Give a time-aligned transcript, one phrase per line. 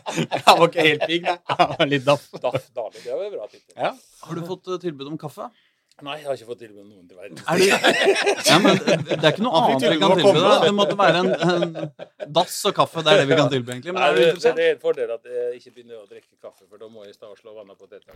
[0.46, 1.36] Han var ikke helt pigg, nei.
[1.50, 2.24] Han var litt daff.
[2.42, 3.76] Daff Dali, det var jo bra tittel.
[3.76, 3.92] Ja.
[4.26, 5.50] Har du fått eh, tilbud om kaffe?
[6.02, 7.36] Nei, jeg har ikke fått tilbud om noen til verden.
[7.46, 7.66] Er det,
[8.48, 10.46] ja, men det er ikke noe annet vi kan tilby deg.
[10.48, 10.54] da.
[10.64, 13.04] Det måtte være en, en dass og kaffe.
[13.04, 13.92] Det er det vi kan tilby, egentlig.
[13.94, 16.76] Men Nei, det, det er en fordel at jeg ikke begynner å drikke kaffe, for
[16.82, 18.10] da må jeg stå og slå vannet på dette.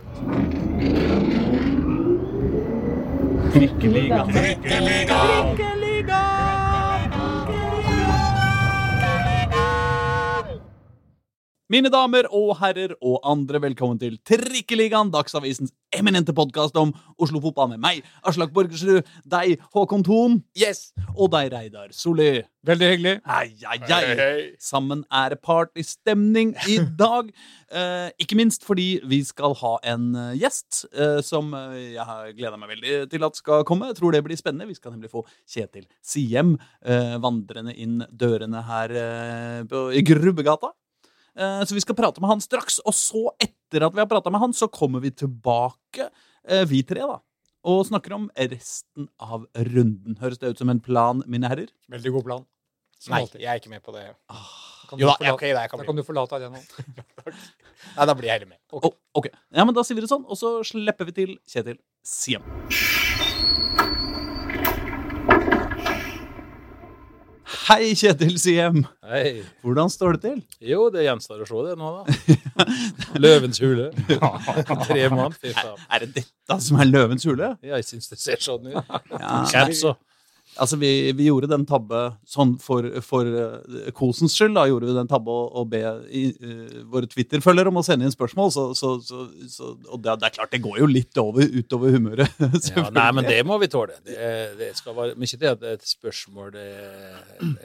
[11.67, 17.81] Mine damer og herrer og andre, velkommen til Trikkeligaen, Dagsavisens eminente podkast om Oslo-fotball med
[17.83, 20.93] meg, Aslak Borgersrud, deg, Håkon Thon, Yes!
[21.17, 22.29] og deg, Reidar Solli.
[22.67, 23.13] Veldig hyggelig.
[23.27, 24.39] Hei, hei, hei.
[24.63, 27.33] Sammen er det partystemning i dag.
[27.67, 32.31] Eh, ikke minst fordi vi skal ha en eh, gjest eh, som eh, jeg har
[32.31, 33.91] gleda meg veldig til at skal komme.
[33.91, 34.71] Jeg tror det blir spennende.
[34.71, 36.55] Vi skal nemlig få Kjetil Siem
[36.87, 40.71] eh, vandrende inn dørene her eh, på, i Grubbegata.
[41.37, 42.79] Eh, Så vi skal prate med han straks.
[42.85, 46.09] Og så, etter at vi har prata med han, så kommer vi tilbake,
[46.47, 47.19] eh, vi tre, da.
[47.67, 50.15] Og snakker om resten av runden.
[50.21, 51.67] Høres det ut som en plan, mine herrer?
[51.91, 52.45] Veldig god plan.
[52.99, 53.41] Som Nei, alltid.
[53.41, 54.05] jeg er ikke med på det.
[54.07, 54.13] Jo
[54.89, 56.63] Kan du da, forlate- okay, ok, da, kan da kan du forlate arenaen.
[57.97, 58.57] Nei, da blir jeg heller med.
[58.71, 58.85] Ok.
[58.87, 59.27] Oh, ok.
[59.53, 62.41] Ja, men Da sier vi det sånn, og så slipper vi til Kjetil Siem.
[67.47, 68.81] Hei, Kjetil Siem.
[69.07, 69.41] Hei.
[69.63, 70.39] Hvordan står det til?
[70.67, 72.65] Jo, det gjenstår å se det nå, da.
[73.23, 73.85] Løvens hule.
[74.09, 75.35] Tre mann.
[75.47, 77.53] Er det dette som er løvens hule?
[77.63, 78.81] Jeg syns det ser sånn ut.
[79.13, 79.95] Ja, Cats og
[80.59, 84.55] altså, vi, vi gjorde den tabbe sånn for, for uh, kosens skyld.
[84.57, 88.07] Da gjorde vi den tabbe å, å be i, uh, våre Twitter-følgere om å sende
[88.07, 88.51] inn spørsmål.
[88.55, 91.95] Så, så, så, så, og det, det er klart, det går jo litt over, utover
[91.97, 92.39] humøret.
[92.73, 92.87] ja.
[92.95, 93.99] Nei, men det må vi tåle.
[94.05, 97.19] Det, er- det skal være men ikke det at et spørsmål det er,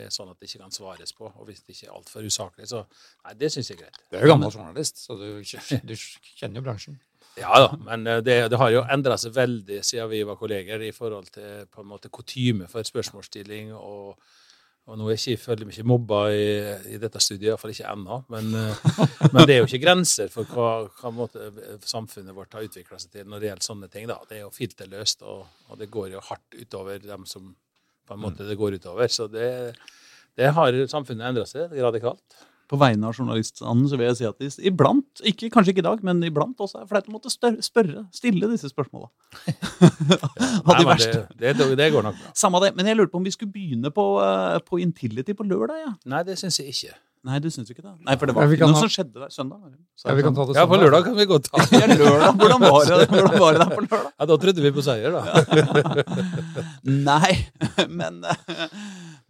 [0.07, 1.29] er sånn at det ikke kan svares på.
[1.31, 2.85] Og hvis det ikke er altfor usaklig, så
[3.23, 3.99] Nei, det syns jeg er greit.
[4.11, 5.95] Du er jo gammel journalist, så du, du
[6.39, 6.97] kjenner jo bransjen.
[7.41, 10.83] Ja da, men eh, det, det har jo endra seg veldig siden vi var kolleger
[10.85, 13.73] i forhold til på en måte kutyme for spørsmålsstilling.
[13.73, 14.19] Og,
[14.83, 16.45] og nå er jeg ikke, føler jeg meg ikke mobba i,
[16.93, 18.21] i dette studiet, iallfall ikke ennå.
[18.35, 18.85] Men, eh,
[19.33, 20.69] men det er jo ikke grenser for hva,
[21.01, 21.49] hva måte
[21.89, 24.07] samfunnet vårt har utvikla seg til når det gjelder sånne ting.
[24.13, 24.21] da.
[24.29, 27.55] Det er jo filterløst, og, og det går jo hardt utover dem som
[28.03, 29.09] på en måte det går utover.
[29.09, 29.73] Så det,
[30.37, 32.43] det har samfunnet endra seg radikalt.
[32.73, 35.89] På vegne av journaliststanden så vil jeg si at de iblant, ikke, kanskje ikke i
[35.91, 39.11] dag, men iblant også er flaut å måtte spørre, stille disse spørsmåla.
[40.65, 41.23] Av de verste.
[41.37, 42.33] det, det, det går nok bra.
[42.39, 45.45] Samme det, men jeg lurte på om vi skulle begynne på, eh, på Intility på
[45.45, 45.93] lørdag, ja.
[46.09, 46.97] Nei, det syns jeg ikke.
[47.29, 47.93] Nei, du syns ikke det?
[48.03, 49.61] Nei, for det var Ja, ikke noe ha- som skjedde der søndag.
[49.95, 51.61] Så Ja, vi kan ta det Ja, på lørdag kan vi godt ta.
[51.79, 52.33] Ja, lørdag.
[52.41, 54.09] Hvordan var det, hvordan var det der på lørdag?
[54.19, 55.23] Ja, Da trodde vi på seier, da.
[56.83, 57.33] Nei,
[57.89, 58.75] men, eh,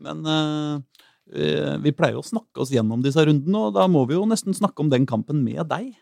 [0.09, 4.15] men eh, vi pleier jo å snakke oss gjennom disse rundene, og da må vi
[4.19, 5.93] jo nesten snakke om den kampen med deg.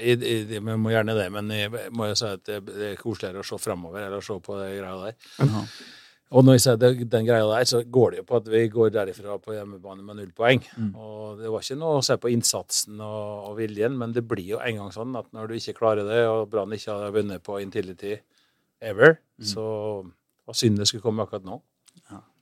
[0.00, 3.44] Jeg må gjerne det, men jeg må jo si at det, det er koseligere å
[3.44, 5.18] se framover eller å se på de greia der.
[5.44, 5.64] Aha.
[6.32, 6.78] Og når jeg sier
[7.12, 10.16] den greia der, så går det jo på at vi går derifra på hjemmebane med
[10.16, 10.62] null poeng.
[10.80, 10.94] Mm.
[10.96, 14.54] Og det var ikke noe å se på innsatsen og, og viljen, men det blir
[14.54, 17.44] jo en gang sånn at når du ikke klarer det, og Brann ikke har vunnet
[17.44, 18.16] på Intility
[18.80, 19.46] ever, Mm.
[19.48, 19.62] så
[20.46, 21.56] var synd det skulle komme akkurat nå.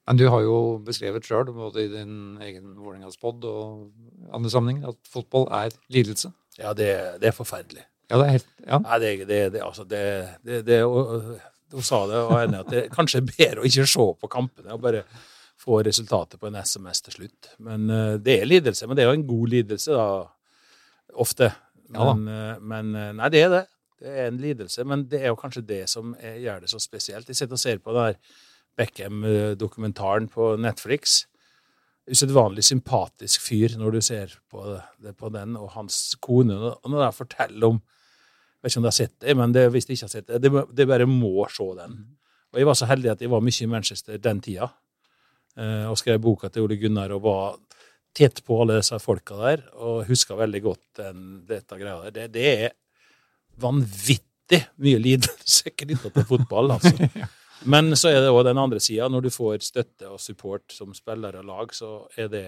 [0.09, 3.91] Men du har jo beskrevet sjøl, både i din egen Vålerenga-spod og
[4.35, 6.33] andre sammenhenger, at fotball er lidelse.
[6.59, 6.89] Ja, det,
[7.23, 7.85] det er forferdelig.
[8.11, 8.79] Ja, det er helt Ja.
[8.83, 10.01] Nei, det, det, det, altså, det,
[10.45, 11.39] det, det og-
[11.71, 14.73] Hun sa det, og enig at det kanskje er bedre å ikke se på kampene
[14.75, 15.05] og bare
[15.61, 17.51] få resultatet på en SMS til slutt.
[17.63, 18.89] Men eh, det er lidelse.
[18.91, 20.09] Men det er jo en god lidelse, da.
[21.15, 21.53] Ofte.
[21.95, 22.15] Ja da.
[22.15, 23.63] Men, men eh, Nei, det er det.
[24.01, 24.85] Det er en lidelse.
[24.89, 27.29] Men det er jo kanskje det som er, gjør det så spesielt.
[27.31, 28.39] Jeg sitter og ser på det der
[28.81, 31.25] Beckham-dokumentaren på Netflix.
[32.11, 34.65] Usedvanlig sympatisk fyr når du ser på,
[34.99, 36.57] det, på den, og hans kone.
[36.73, 37.83] Og når jeg forteller om
[38.61, 40.27] jeg vet ikke om de har sett det, men det, hvis de ikke har sett
[40.29, 41.95] det, det, det bare må se den.
[42.53, 44.69] Og jeg var så heldig at jeg var mye i Manchester den tida,
[45.57, 47.57] eh, og skrev boka til Ole Gunnar og var
[48.13, 52.17] tett på alle disse folka der, og huska veldig godt den, dette greia der.
[52.19, 52.77] Det, det er
[53.65, 57.09] vanvittig mye lidelse knytta til fotball, altså.
[57.69, 59.09] Men så er det òg den andre sida.
[59.13, 62.47] Når du får støtte og support som spiller og lag, så er det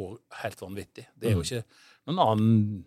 [0.00, 1.06] òg helt vanvittig.
[1.14, 1.62] Det er jo ikke
[2.10, 2.84] noen annen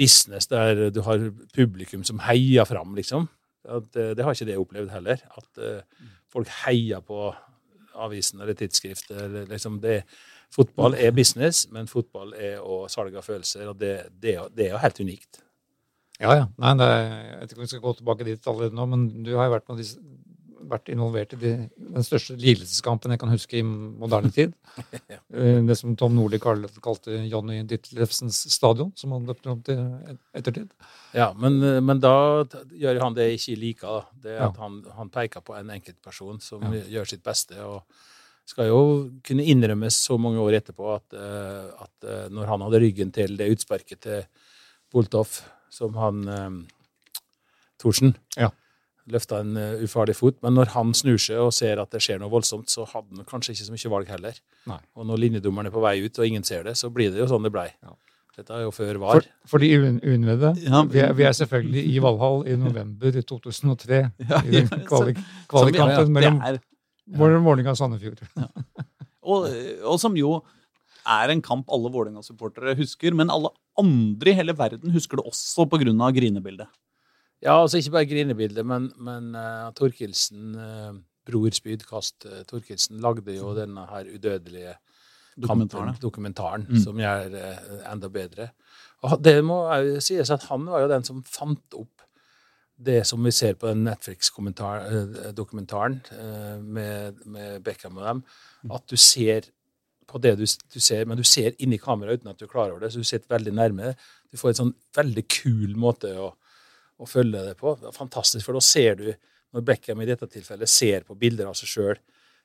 [0.00, 3.28] business der du har publikum som heier fram, liksom.
[3.68, 5.20] At, eh, det har ikke det opplevd heller.
[5.36, 7.28] At uh, folk heier på
[8.00, 9.16] avisen eller tidsskriftet.
[9.26, 10.02] Eller liksom det,
[10.54, 14.74] fotball er business, men fotball er å salg av følelser, og det, det, det er
[14.74, 15.42] jo helt unikt.
[16.20, 16.48] Ja, ja.
[16.60, 19.06] Nei, det er, jeg vet ikke om vi skal gå tilbake dit allerede nå, men
[19.24, 20.00] du har jo vært med disse,
[20.68, 24.52] vært involvert i de, den største lidelseskampen jeg kan huske i moderne tid.
[25.30, 29.78] Eh, Det som Tom Nordli kalte Johnny Ditlevsens stadion, som han døpte om til
[30.34, 30.70] ettertid.
[31.14, 33.88] Ja, men, men da gjør han det jeg ikke liker.
[33.88, 34.22] Da.
[34.24, 34.62] Det at Ja.
[34.64, 36.82] han, han peker på en enkeltperson som Ja.
[36.98, 37.54] gjør sitt beste.
[37.62, 37.82] og
[38.50, 38.80] skal jo
[39.22, 43.36] kunne innrømmes så mange år etterpå at, eh, at eh, når han hadde ryggen til
[43.38, 44.24] det utsparket til
[44.90, 46.50] Boltoff, som han eh,
[47.78, 48.50] Thorsen Ja.
[49.14, 52.20] Løfta en eh, ufarlig fot, men når han snur seg og ser at det skjer
[52.22, 54.38] noe voldsomt, så hadde han kanskje ikke så mye valg heller.
[54.70, 54.78] Nei.
[54.96, 57.28] Og når linjedommeren er på vei ut, og ingen ser det, så blir det jo
[57.30, 57.68] sånn det blei.
[57.82, 57.96] Ja.
[58.40, 59.20] Dette er jo før VAR.
[59.20, 63.98] For, for de uinnvidde, Ja, vi, er- vi er selvfølgelig i Valhall i november 2003.
[64.30, 66.60] Ja, I den kvalik, er,
[67.10, 68.22] mellom Vålerenga og Sandefjord.
[69.26, 69.50] og,
[69.84, 70.38] og som jo
[71.10, 75.66] er en kamp alle Vålerenga-supportere husker, men alle andre i hele verden husker det også
[75.68, 75.82] pga.
[76.14, 76.68] grinebildet.
[77.40, 80.92] Ja, altså ikke bare grinebildet, men, men uh, Torkelsen, uh,
[81.26, 84.74] bror Spydkast uh, Torkelsen, lagde jo denne her udødelige
[85.40, 85.94] Dokumentaren.
[86.02, 86.78] dokumentaren Mm.
[86.82, 88.48] som gjør uh, enda bedre.
[89.08, 91.96] Og det må jo sies at han var jo den som fant opp
[92.80, 96.00] det som vi ser på den Netflix-dokumentaren
[96.64, 98.22] med, med Beckham og dem,
[98.72, 99.40] at du ser
[100.08, 102.70] på det du, du ser, men du ser inni kameraet uten at du er klar
[102.72, 103.94] over det, så du sitter veldig nærme.
[104.32, 106.30] Du får en sånn veldig kul måte å
[107.00, 107.74] å følge det på.
[107.80, 109.08] Det fantastisk, for da ser du,
[109.54, 112.00] når Beckham i dette tilfellet ser på bilder av seg sjøl,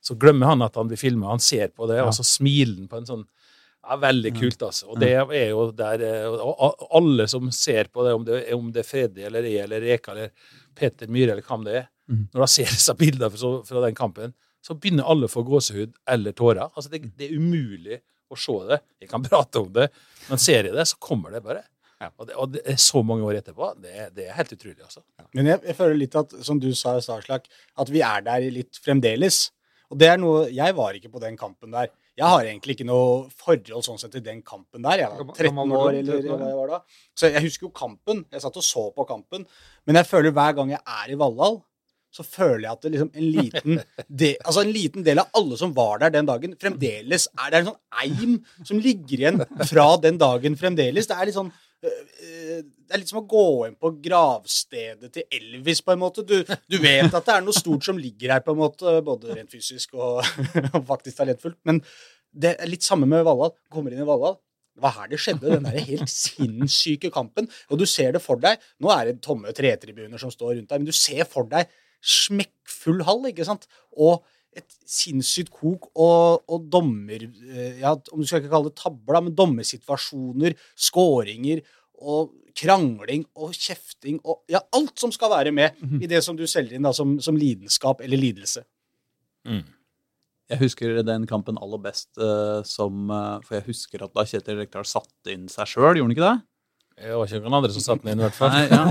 [0.05, 2.05] så glemmer han at han blir filma, han ser på det, Ja.
[2.07, 3.25] og så smiler han på en sånn
[3.85, 4.87] ja, Veldig kult, altså.
[4.89, 8.39] Og det er jo der eh, og og alle som ser på det, om det,
[8.55, 10.31] om det er Freddy eller jeg eller Reka eller
[10.73, 12.23] Peter Myhre eller hvem det er, mm.
[12.33, 14.33] når de ser disse bildene fra, fra den kampen,
[14.65, 16.65] så begynner alle å få gåsehud eller tårer.
[16.73, 17.99] Altså, det, det er umulig
[18.33, 18.81] å se det.
[19.05, 19.91] Jeg kan prate om det,
[20.31, 21.61] men ser jeg det, så kommer det bare.
[22.17, 23.71] Og, det, og det er så mange år etterpå.
[23.81, 25.03] Det, er- det er helt utrolig, altså.
[25.35, 27.47] Men jeg, jeg føler litt at, som du sa, Starslak,
[27.81, 29.49] at vi er der litt fremdeles.
[29.93, 31.91] Og det er noe Jeg var ikke på den kampen der.
[32.15, 35.01] Jeg har egentlig ikke noe forhold sånn sett til den kampen der.
[35.03, 36.79] Jeg var 13 år, eller 13 hva jeg var da.
[37.19, 38.23] Så jeg husker jo kampen.
[38.31, 39.43] Jeg satt og så på kampen.
[39.85, 41.59] Men jeg føler hver gang jeg er i Valhall,
[42.15, 43.79] så føler jeg at det liksom en liten,
[44.23, 47.59] del, altså en liten del av alle som var der den dagen, fremdeles er det
[47.59, 51.09] en sånn eim som ligger igjen fra den dagen fremdeles.
[51.11, 51.51] Det er litt sånn
[51.85, 56.25] det er litt som å gå inn på gravstedet til Elvis, på en måte.
[56.27, 59.37] Du, du vet at det er noe stort som ligger her, på en måte, både
[59.37, 60.21] rent fysisk og,
[60.75, 61.59] og faktisk talentfullt.
[61.67, 61.81] Men
[62.35, 63.55] det er litt samme med Valhall.
[63.71, 64.37] Kommer inn i Valhall.
[64.75, 67.47] Det var her det skjedde, den der helt sinnssyke kampen.
[67.71, 68.59] Og du ser det for deg.
[68.83, 71.71] Nå er det tomme tretribuner som står rundt deg, men du ser for deg
[72.05, 73.69] smekkfull hall, ikke sant?
[73.95, 74.19] Og
[74.55, 79.21] et sinnssykt kok og, og dommer eh, ja, Om du skal ikke kalle det tabla,
[79.25, 80.55] men dommersituasjoner,
[80.87, 81.63] skåringer
[82.05, 86.45] og krangling og kjefting og ja, alt som skal være med i det som du
[86.47, 88.63] selger inn da, som, som lidenskap eller lidelse.
[90.51, 94.59] Jeg husker den kampen aller best uh, som uh, For jeg husker at da Kjetil
[94.59, 96.35] Rekdal satte inn seg sjøl, gjorde han ikke det?
[96.95, 98.53] Det var ikke noen andre som satte den inn, i hvert fall.
[98.55, 98.85] Nei, ja.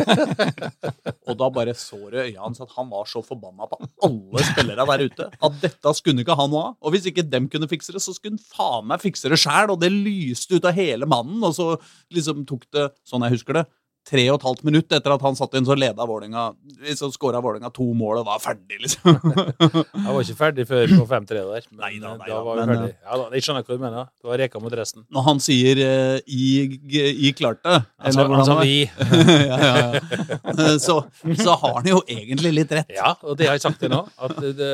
[1.30, 4.44] Og da bare så du i øya hans at han var så forbanna på alle
[4.44, 5.28] spillere der ute.
[5.48, 6.74] At dette skulle ikke han noe av.
[6.84, 9.72] Og hvis ikke dem kunne fikse det, så skulle han faen meg fikse det sjæl.
[9.72, 11.40] Og det lyste ut av hele mannen.
[11.48, 11.70] Og så
[12.12, 13.64] liksom tok det, sånn jeg husker det,
[14.04, 16.42] tre og et halvt minutt etter at han satt inn, så leda Vålinga,
[16.98, 19.16] Så skåra Vålerenga to mål og var ferdig, liksom.
[20.04, 21.68] Jeg var ikke ferdig før på 5-3 der.
[21.70, 22.18] Men Neida, nei.
[22.20, 22.90] neida, da var vi ferdig.
[22.92, 24.10] Ja, da, jeg skjønner hva du mener.
[24.20, 25.06] Det var reka mot resten.
[25.16, 26.44] Når han sier uh, i,
[27.28, 28.76] i klarte Altså, altså var- vi
[29.50, 30.68] ja, ja, ja.
[30.84, 30.98] Så,
[31.40, 32.92] så har han jo egentlig litt rett.
[32.94, 34.02] Ja, og det har jeg sagt til nå.
[34.20, 34.68] At, det,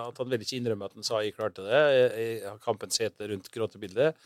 [0.00, 1.84] at han vil ikke innrømme at han sa jeg klarte det.
[1.84, 4.16] I i kampens hete rundt gråtebildet.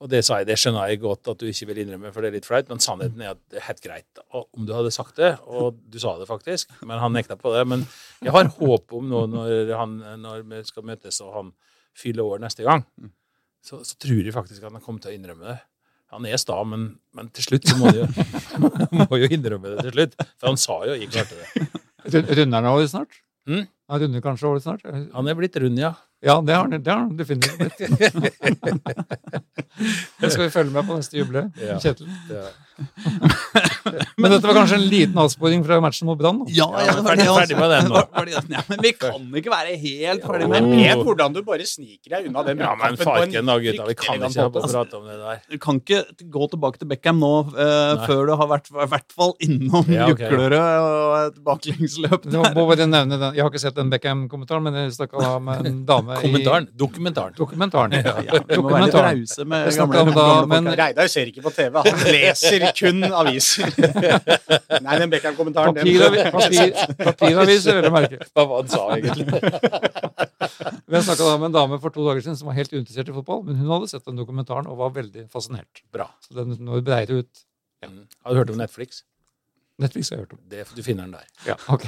[0.00, 2.30] Og det sa jeg, det skjønner jeg godt at du ikke vil innrømme, for det
[2.30, 2.68] er litt flaut.
[2.70, 5.34] Men sannheten er at det er helt greit og om du hadde sagt det.
[5.44, 7.66] Og du sa det faktisk, men han nekta på det.
[7.68, 7.84] Men
[8.24, 11.50] jeg har håp om nå når, han, når vi skal møtes og han
[12.00, 12.86] fyller år neste gang,
[13.60, 15.58] så, så tror jeg faktisk at han kommer til å innrømme det.
[16.14, 18.06] Han er sta, men, men til slutt så må han jo,
[19.04, 20.16] må jo innrømme det til slutt.
[20.40, 21.68] For han sa jo 'jeg klarte det'.
[22.14, 23.20] Rund- Runder han over snart?
[23.46, 23.68] Mm.
[23.90, 24.84] Han runder kanskje året snart?
[24.86, 25.94] Han er blitt rund, ja.
[26.22, 27.78] Ja, det har han, definitivt blitt.
[30.20, 31.48] Det skal vi følge med på neste jubileum.
[31.58, 31.78] Ja.
[31.82, 32.10] Kjetil.
[34.20, 36.42] Men dette var kanskje en liten avsporing fra matchen mot Brann.
[36.48, 37.94] Ja, Ja, men ferdig- ferdig med den nå.
[38.00, 40.80] Var- var det- Ja, men vi kan ikke være helt ferdig med Jo.
[40.80, 43.86] vet hvordan du bare sniker deg unna den ja, men farken da, gutta.
[43.90, 45.40] Vi kan ikke ha prate om det der.
[45.50, 46.00] Du kan ikke
[46.36, 50.08] gå tilbake til Beckham nå eh, før du har vært i hvert fall innom Ja,
[50.10, 50.28] okay.
[50.30, 52.28] Juklerød og et baklengsløp.
[52.30, 53.26] Det må bare nevne den.
[53.36, 56.68] Jeg har ikke sett den Beckham-kommentaren, men jeg snakka da med en dame Kommentaren.
[56.76, 57.34] Dokumentaren.
[57.34, 57.92] i dokumentaren.
[58.00, 59.24] Ja, Dokumentaren.
[59.46, 63.69] med gamle, da, gamle men- Reidar ser ikke på TV, han leser kun aviser.
[64.86, 68.18] Nei, den Beckham-kommentaren Papiravis Papiravi- papir- Papiraviser, vel å merke.
[68.34, 69.40] Hva var det han sa, egentlig?
[70.90, 73.44] Vi snakka med en dame for to dager siden som var helt uinteressert i fotball,
[73.46, 75.82] men hun hadde sett den dokumentaren og var veldig fascinert.
[75.94, 76.08] Bra.
[76.24, 77.44] Så den når breier ut
[77.84, 77.88] Ja.
[78.26, 79.04] Har du hørt om Netflix?
[79.80, 80.40] Netflix har jeg hørt om.
[80.52, 81.26] Det, du finner den der.
[81.46, 81.86] Ja, ok.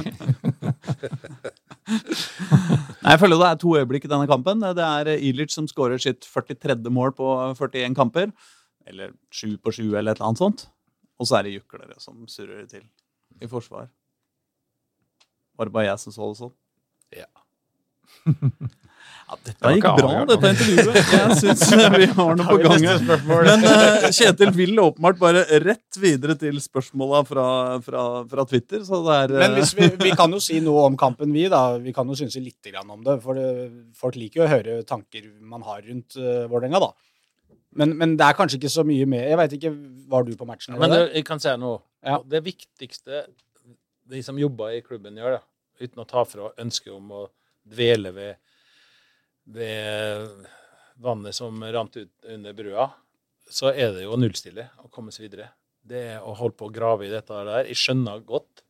[3.02, 4.62] Nei, Jeg føler det er to øyeblikk i denne kampen.
[4.62, 6.78] Det er Ilic som skårer sitt 43.
[6.94, 8.32] mål på 41 kamper.
[8.88, 10.64] Eller 7 på 7, eller et eller annet sånt.
[11.22, 12.82] Og så er det juklere som surrer til
[13.42, 13.86] i forsvar.
[15.58, 16.54] Var det bare jeg som så det sånn?
[17.14, 17.30] Ja.
[19.32, 20.34] Ja, dette det gikk bra, avgjørende.
[20.34, 21.12] dette intervjuet.
[21.12, 23.04] Jeg syns vi har noe på gang her.
[23.46, 27.46] Men uh, Kjetil vil åpenbart bare rett videre til spørsmåla fra,
[27.86, 28.82] fra, fra Twitter.
[28.86, 29.38] Så det er uh...
[29.44, 31.46] Men vi, vi kan jo si noe om kampen, vi.
[31.52, 31.62] da.
[31.82, 33.16] Vi kan jo synse litt grann om det.
[33.24, 33.48] For det,
[33.98, 36.92] folk liker jo å høre tanker man har rundt uh, Vålerenga, da.
[37.78, 39.70] Men, men det er kanskje ikke så mye med Jeg veit ikke,
[40.12, 40.74] Var du på matchen?
[40.76, 41.06] Men eller?
[41.06, 41.80] det, jeg kan si noe.
[42.04, 42.18] Ja.
[42.20, 43.22] Det viktigste
[44.12, 45.42] de som jobber i klubben gjør, da,
[45.80, 47.22] uten å ta fra ønsket om å
[47.62, 48.40] dvele ved,
[49.54, 50.48] ved
[51.02, 52.88] vannet som rant ut under brua,
[53.48, 55.48] så er det jo å nullstille og komme seg videre.
[55.82, 57.70] Det er å holde på å grave i dette der.
[57.70, 58.64] Jeg skjønner godt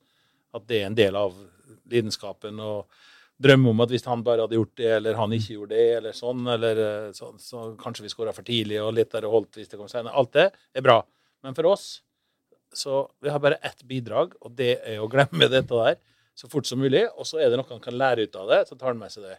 [0.56, 1.36] at det er en del av
[1.90, 2.92] lidenskapen og
[3.42, 6.16] drømme om at hvis han bare hadde gjort det, eller han ikke gjorde det, eller
[6.16, 6.80] sånn, eller
[7.16, 9.90] sånn, så, kanskje vi skåra for tidlig og litt der og holdt hvis det kom
[9.90, 10.14] senere.
[10.18, 11.00] Alt det er bra.
[11.42, 11.86] Men for oss
[12.72, 15.98] så vi har bare ett bidrag, og det er å glemme dette der
[16.34, 17.04] så fort som mulig.
[17.16, 19.12] Og så er det noe han kan lære ut av det, så tar han med
[19.12, 19.36] seg det.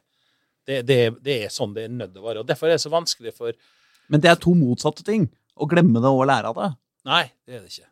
[0.63, 2.43] Det, det, det er sånn det er nødt til å være.
[2.43, 3.55] Og derfor er det så vanskelig for
[4.11, 5.25] Men det er to motsatte ting.
[5.53, 6.69] Å glemme det og lære av det.
[7.09, 7.89] Nei, det er det ikke.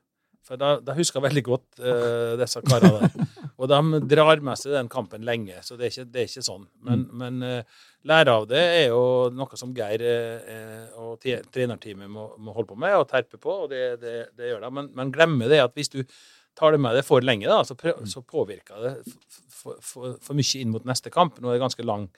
[0.48, 3.28] For da, da husker jeg veldig godt uh, disse karene der.
[3.62, 6.44] Og de drar med seg den kampen lenge, så det er ikke, det er ikke
[6.48, 6.64] sånn.
[6.88, 9.04] Men, men eh, lære av det er jo
[9.38, 11.22] noe som Geir eh, og
[11.54, 14.72] trenerteamet må, må holde på med og terpe på, og det, det, det gjør de.
[14.80, 16.00] Men, men glemme det at hvis du
[16.58, 18.96] tar det med deg for lenge, da, så, prøv, så påvirker det
[19.54, 21.38] for, for, for mye inn mot neste kamp.
[21.38, 22.10] Nå er det ganske lang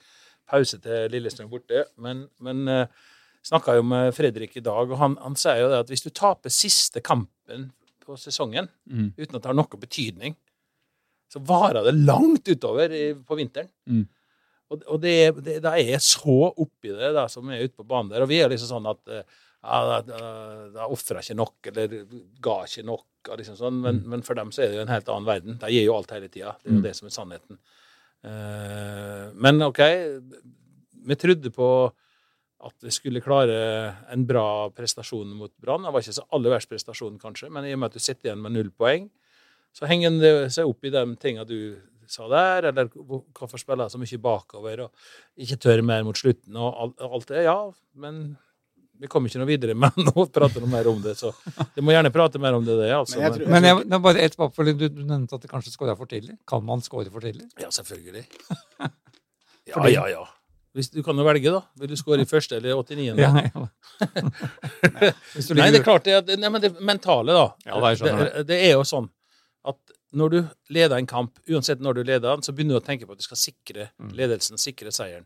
[0.50, 3.04] pause til Lillestrøm borte, men, men eh,
[3.44, 6.12] snakka jo med Fredrik i dag, og han, han sier jo det at hvis du
[6.16, 7.74] taper siste kampen
[8.04, 9.14] på sesongen Mm.
[9.16, 10.34] uten at det har noe betydning,
[11.34, 13.72] så varer det langt utover i, på vinteren.
[13.90, 14.04] Mm.
[14.74, 17.86] Og, og det, det, da er jeg så oppi det da, som er ute på
[17.90, 18.26] banen der.
[18.26, 19.26] Og vi er liksom sånn at eh,
[19.64, 20.30] ja, da, da,
[20.76, 21.98] da ofra ikke nok, eller
[22.44, 23.08] ga ikke nok.
[23.40, 23.78] Liksom sånn.
[23.86, 25.60] men, men for dem så er det jo en helt annen verden.
[25.62, 26.58] De gir jo alt hele tida.
[26.60, 26.86] Det er jo Mm.
[26.88, 27.60] det som er sannheten.
[28.24, 29.80] Uh, men OK,
[31.08, 31.70] vi trodde på
[32.64, 33.56] at vi skulle klare
[34.14, 35.84] en bra prestasjon mot Brann.
[35.84, 38.30] Det var ikke så aller verst prestasjon, kanskje, men i og med at du sitter
[38.30, 39.10] igjen med null poeng,
[39.74, 41.58] så henger det seg opp i de tinga du
[42.14, 44.92] sa der, eller hvor- hvorfor spiller jeg så mye bakover og
[45.40, 47.44] ikke tør mer mot slutten og alt, det.
[47.48, 47.56] Ja,
[47.96, 48.38] men
[49.00, 51.32] vi kommer ikke noe videre med å prate noe mer om det, så
[51.74, 53.18] vi må gjerne prate mer om det, det altså.
[53.18, 54.78] Men jeg tror- Men jeg, det er bare et oppfølging.
[54.78, 56.38] Du, du nevnte at det kanskje skåra for tidlig.
[56.48, 57.50] Kan man skåre for tidlig?
[57.60, 58.26] Ja, selvfølgelig.
[59.66, 60.24] Ja, ja, ja.
[60.76, 61.62] Hvis, du kan jo velge, da.
[61.80, 63.16] Vil du skåre i første eller 89.
[63.16, 63.62] Ja, ja.
[65.56, 67.46] Nei, det er klart det, nei, men det mentale, da.
[67.66, 69.08] Ja, det skjønner det, det er jo sånn
[69.66, 70.40] at når du
[70.76, 73.22] leder en kamp, uansett når du leder den, så begynner du å tenke på at
[73.22, 74.12] du skal sikre Mm.
[74.18, 75.26] ledelsen, sikre seieren.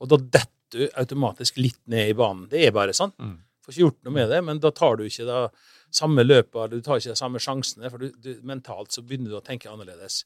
[0.00, 2.48] Og da detter du automatisk litt ned i banen.
[2.50, 3.12] Det er bare sånn.
[3.18, 3.36] Mm.
[3.62, 5.48] Får ikke gjort noe med det, men da tar du ikke da
[5.94, 9.36] samme løpet, du tar ikke de samme sjansene, for du, du, mentalt så begynner du
[9.38, 10.24] å tenke annerledes.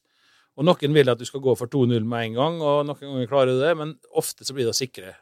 [0.57, 3.29] Og noen vil at du skal gå for 2-0 med en gang, og noen ganger
[3.29, 5.15] klarer du det, men ofte så blir det sikre.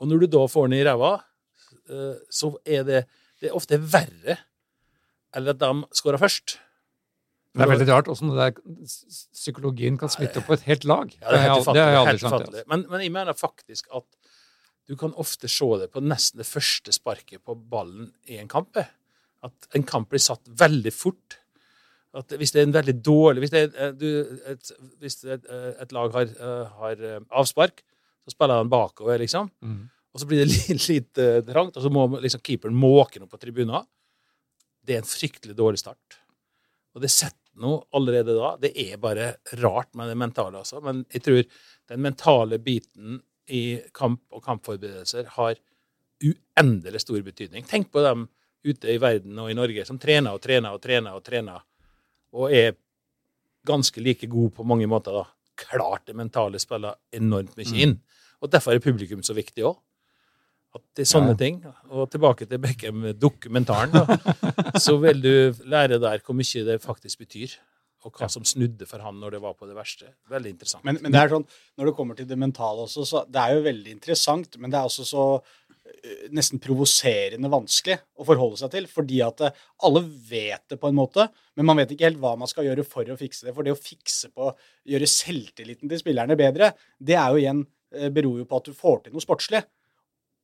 [0.00, 1.22] Og når du da får den i ræva,
[1.90, 3.02] eh, så er det,
[3.40, 4.38] det er ofte verre
[5.34, 6.58] eller at de skårer først.
[7.50, 8.52] Det er veldig rart åssen det
[8.86, 11.10] psykologien kan smitte på et helt lag.
[11.18, 11.82] Ja, det er helt det ufattelig.
[11.82, 12.62] aldri helt ufattelig.
[12.70, 14.06] Men, men jeg mener faktisk at
[14.90, 18.78] du kan ofte se det på nesten det første sparket på ballen i en kamp.
[18.78, 18.90] eh.
[19.46, 21.40] At en kamp blir satt veldig fort.
[22.14, 25.46] At hvis det er en veldig dårlig Hvis, det er, eh, du, et, hvis et,
[25.46, 26.32] eh, et lag har,
[26.78, 27.82] har avspark,
[28.26, 29.50] så spiller han bakover, liksom.
[29.62, 29.88] Mm.
[30.14, 33.42] Og så blir det litt, litt trangt, og så må liksom keeperen måke noe på
[33.42, 33.86] tribunen.
[34.86, 36.20] Det er en fryktelig dårlig start.
[36.94, 38.54] Og det setter noe allerede da.
[38.60, 40.80] Det er bare rart med det mentale, altså.
[40.84, 41.42] Men jeg tror
[41.90, 43.18] den mentale biten
[43.50, 45.58] i kamp og kampforberedelser har
[46.20, 47.66] uendelig stor betydning.
[47.68, 48.28] Tenk på dem
[48.66, 51.62] ute i verden og i Norge som trener og trener og trener og trener,
[52.36, 52.74] og er
[53.66, 55.26] ganske like gode på mange måter, da.
[55.60, 57.98] Klart det mentale spiller enormt mye inn.
[58.40, 59.76] Og derfor er publikum så viktig òg.
[60.74, 61.38] At det er sånne Ja.
[61.40, 61.56] ting.
[61.90, 63.90] Og tilbake til Beckham-dokumentaren.
[64.84, 65.32] Så vil du
[65.66, 67.56] lære der hvor mye det faktisk betyr.
[68.06, 70.06] Og hva som snudde for han når det var på det verste.
[70.30, 70.84] Veldig interessant.
[70.88, 71.44] Men, men det er sånn,
[71.76, 74.78] når det kommer til det mentale også, så det er jo veldig interessant, men det
[74.78, 78.86] er også så eh, nesten provoserende vanskelig å forholde seg til.
[78.88, 80.00] Fordi at eh, alle
[80.30, 81.26] vet det på en måte,
[81.58, 83.54] men man vet ikke helt hva man skal gjøre for å fikse det.
[83.58, 84.48] For det å fikse på
[84.94, 88.80] gjøre selvtilliten til spillerne bedre, det er jo igjen eh, beror jo på at du
[88.80, 89.60] får til noe sportslig.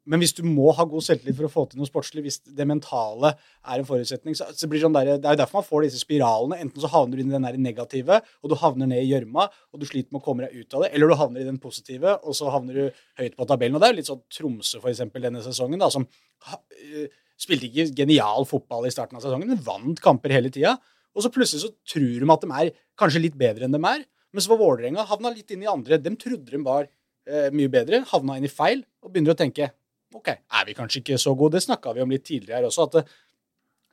[0.06, 2.66] Men hvis du må ha god selvtillit for å få til noe sportslig, hvis det
[2.68, 5.86] mentale er en forutsetning, så, blir det sånn der, Det er jo derfor man får
[5.86, 6.60] disse spiralene.
[6.62, 9.48] Enten så havner du inn i den der negative, og du havner ned i gjørma,
[9.74, 11.60] og du sliter med å komme deg ut av det, eller du havner i den
[11.62, 13.78] positive, og så havner du høyt på tabellen.
[13.78, 17.06] Og det er jo litt sånn Tromsø, for eksempel, denne sesongen, da, som øh,
[17.40, 20.76] spilte ikke genial fotball i starten av sesongen, men vant kamper hele tida.
[21.16, 24.04] Og så plutselig så tror de at de er kanskje litt bedre enn de er.
[24.34, 25.98] Men så var Vålerenga havna litt inn i andre.
[26.02, 29.70] De trodde de var eh, mye bedre, havna inn i feil, og begynner å tenke
[30.14, 31.56] OK, er vi kanskje ikke så gode?
[31.56, 33.04] Det snakka vi om litt tidligere også, at det,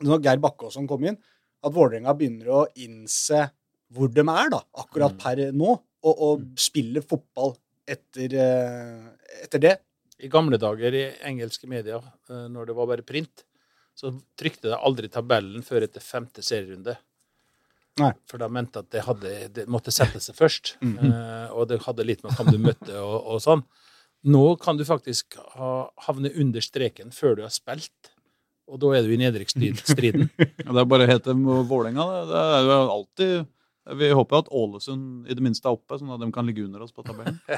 [0.06, 1.18] når Geir Bakkåsson kom inn,
[1.64, 3.48] at Vålerenga begynner å innse
[3.94, 7.54] hvor de er, da, akkurat per nå, og, og spiller fotball
[7.88, 9.74] etter, eh, etter det.
[10.24, 13.46] I gamle dager i engelske medier, eh, når det var bare print,
[13.96, 16.96] så trykte de aldri tabellen før etter femte serierunde.
[18.02, 18.10] Nei.
[18.26, 20.76] For da mente at det, hadde, det måtte sette seg først.
[20.82, 23.62] eh, og det hadde litt med hvem du møtte og, og sånn.
[24.24, 28.12] Nå kan du faktisk ha, havne under streken før du har spilt.
[28.72, 30.30] Og da er du i nedrykksstriden.
[30.64, 32.06] Ja, det er bare å hete Vålerenga.
[32.30, 32.44] det.
[32.58, 33.34] Er jo alltid
[34.00, 36.64] Vi håper jo at Ålesund i det minste er oppe, sånn at de kan ligge
[36.64, 37.40] under oss på tabellen.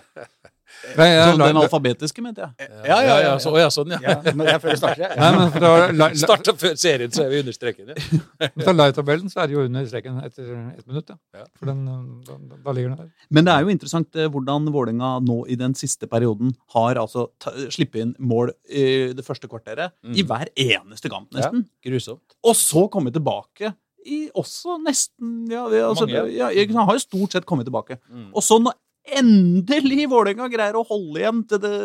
[0.98, 2.70] Nei, jeg, Så den alfabetiske, mente jeg.
[2.90, 3.34] Ja, ja, ja.
[3.40, 4.00] Så, ja sånn, ja.
[4.02, 7.54] Ja, men jeg føler starter, Nei, la, la, Starta før serien, så er vi under
[7.56, 7.92] streken.
[7.94, 8.50] Ja.
[8.66, 11.14] fra live-tabellen så er det jo under streken etter ett minutt.
[11.38, 11.46] Ja.
[11.62, 11.86] For den,
[12.26, 13.12] da, da- ligger den der.
[13.30, 17.28] Men det er jo interessant eh, hvordan Vålerenga nå i den siste perioden har altså
[17.70, 20.16] sluppet inn mål i det første kvarteret Mm.
[20.18, 21.64] i hver eneste kamp, nesten.
[21.86, 22.36] Grusomt.
[22.46, 23.70] Og så komme tilbake
[24.06, 27.98] i også nesten Ja, det, altså, ja han har jo stort sett kommet tilbake.
[28.10, 28.30] Mm.
[28.34, 28.78] Og så når
[29.20, 31.76] endelig Vålerenga greier å holde igjen til det,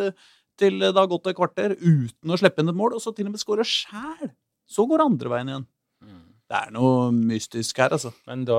[0.60, 3.28] til det har gått et kvarter uten å slippe inn et mål, og så til
[3.28, 4.32] og med skårer sjæl,
[4.70, 5.66] så går det andre veien igjen.
[6.04, 6.26] Mm.
[6.50, 8.12] Det er noe mystisk her, altså.
[8.26, 8.58] Men da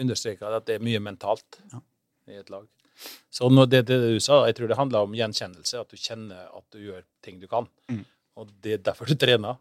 [0.00, 1.82] understreker jeg at det er mye mentalt Ja.
[2.30, 2.66] i et lag.
[3.30, 5.80] Så når det, det du sa, jeg tror det handler om gjenkjennelse.
[5.84, 7.68] At du kjenner at du gjør ting du kan.
[7.90, 8.02] Mm.
[8.38, 9.58] Og det er derfor du trener.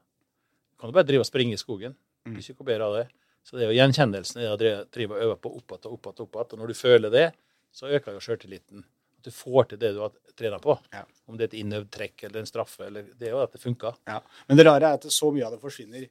[0.71, 1.93] Du kan jo bare drive og springe i skogen.
[2.27, 2.39] Mm.
[2.41, 3.05] Ikke bedre av det.
[3.47, 6.09] Så det er jo gjenkjennelsen det å drive, og øve på opp igjen og opp
[6.09, 6.19] igjen.
[6.19, 6.53] og opp.
[6.53, 7.27] Og når du føler det,
[7.71, 8.83] så øker jo sjøltilliten.
[9.17, 10.75] At du får til det du har trena på.
[10.91, 11.05] Ja.
[11.31, 12.83] Om det er et innøvd trekk eller en straffe.
[12.89, 13.95] eller Det er jo at det funker.
[14.09, 14.19] Ja.
[14.49, 16.09] Men det rare er at så mye av det forsvinner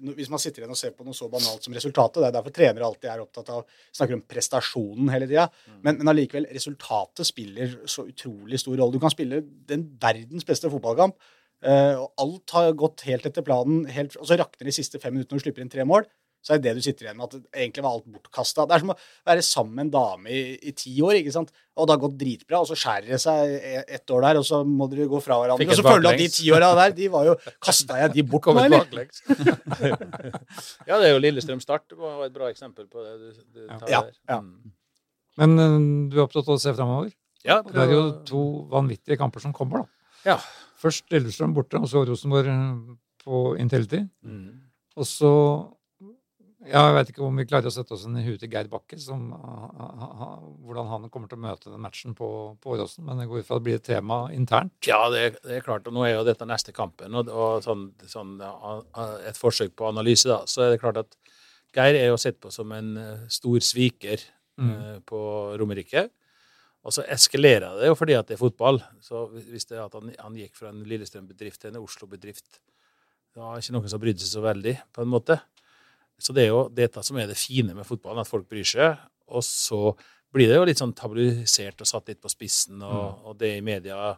[0.00, 2.22] hvis man sitter igjen og ser på noe så banalt som resultatet.
[2.22, 5.44] Det er derfor trenere alltid er opptatt av snakker om prestasjonen hele tida.
[5.84, 8.96] Men, men allikevel, resultatet spiller så utrolig stor rolle.
[8.96, 11.18] Du kan spille den verdens beste fotballkamp,
[11.60, 15.12] eh, og alt har gått helt etter planen, helt, og så rakner de siste fem
[15.16, 16.08] minuttene og slipper inn tre mål.
[16.42, 18.64] Så er det det du sitter igjen med, at det egentlig var alt bortkasta.
[18.66, 18.96] Det er som å
[19.30, 21.52] være sammen med en dame i, i ti år, ikke sant.
[21.78, 24.46] Og det har gått dritbra, og så skjærer det seg e- ett år der, og
[24.48, 25.68] så må dere gå fra hverandre.
[25.70, 28.24] Og så føler du at de ti åra der, de var jo Kasta jeg de
[28.26, 28.90] bort nå, eller?
[30.88, 31.94] ja, det er jo Lillestrøm Start.
[31.98, 34.16] Var et bra eksempel på det du, du tar Ja, der.
[34.28, 34.40] ja.
[34.42, 34.72] Mm.
[35.40, 35.76] Men eh,
[36.12, 37.12] du er opptatt av å se framover.
[37.46, 37.72] ja prøv...
[37.76, 40.10] det er jo to vanvittige kamper som kommer, da.
[40.32, 40.36] Ja.
[40.82, 44.02] Først Lillestrøm borte, og så Rosenborg eh, på Intility.
[44.26, 44.58] Mm.
[44.98, 45.32] Og så
[46.66, 48.68] ja, Jeg veit ikke om vi klarer å sette oss inn i huet til Geir
[48.70, 49.30] Bakke, som,
[50.62, 52.28] hvordan han kommer til å møte den matchen på,
[52.62, 53.04] på Åråsen.
[53.06, 54.74] Men det går ut fra at det blir et tema internt.
[54.88, 55.86] Ja, det, er- det er klart.
[55.90, 58.36] Og nå er jo dette neste kampen, og, og sånn, sånn,
[59.28, 60.42] et forsøk på analyse, da.
[60.50, 61.18] Så er det klart at
[61.72, 64.20] Geir er jo sett på som en eh, stor sviker
[64.60, 64.68] Mm.
[64.76, 65.18] eh, på
[65.56, 66.02] Romerike.
[66.84, 68.82] Og så eskalerer det jo fordi at det er fotball.
[69.00, 72.58] Så hvis det er at han, han gikk fra en Lillestrøm-bedrift til en Oslo-bedrift,
[73.32, 75.38] det var ikke noen som brydde seg så veldig, på en måte.
[76.22, 79.00] Så det er jo dette som er det fine med fotballen, at folk bryr seg.
[79.32, 79.94] Og så
[80.32, 83.64] blir det jo litt sånn tabloisert og satt litt på spissen, og, og det i
[83.64, 84.14] media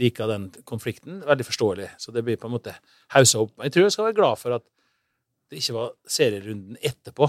[0.00, 1.20] liker den konflikten.
[1.28, 1.88] Veldig forståelig.
[2.00, 2.74] Så det blir på en måte
[3.14, 3.54] haussa opp.
[3.60, 4.66] Jeg tror jeg skal være glad for at
[5.52, 7.28] det ikke var serierunden etterpå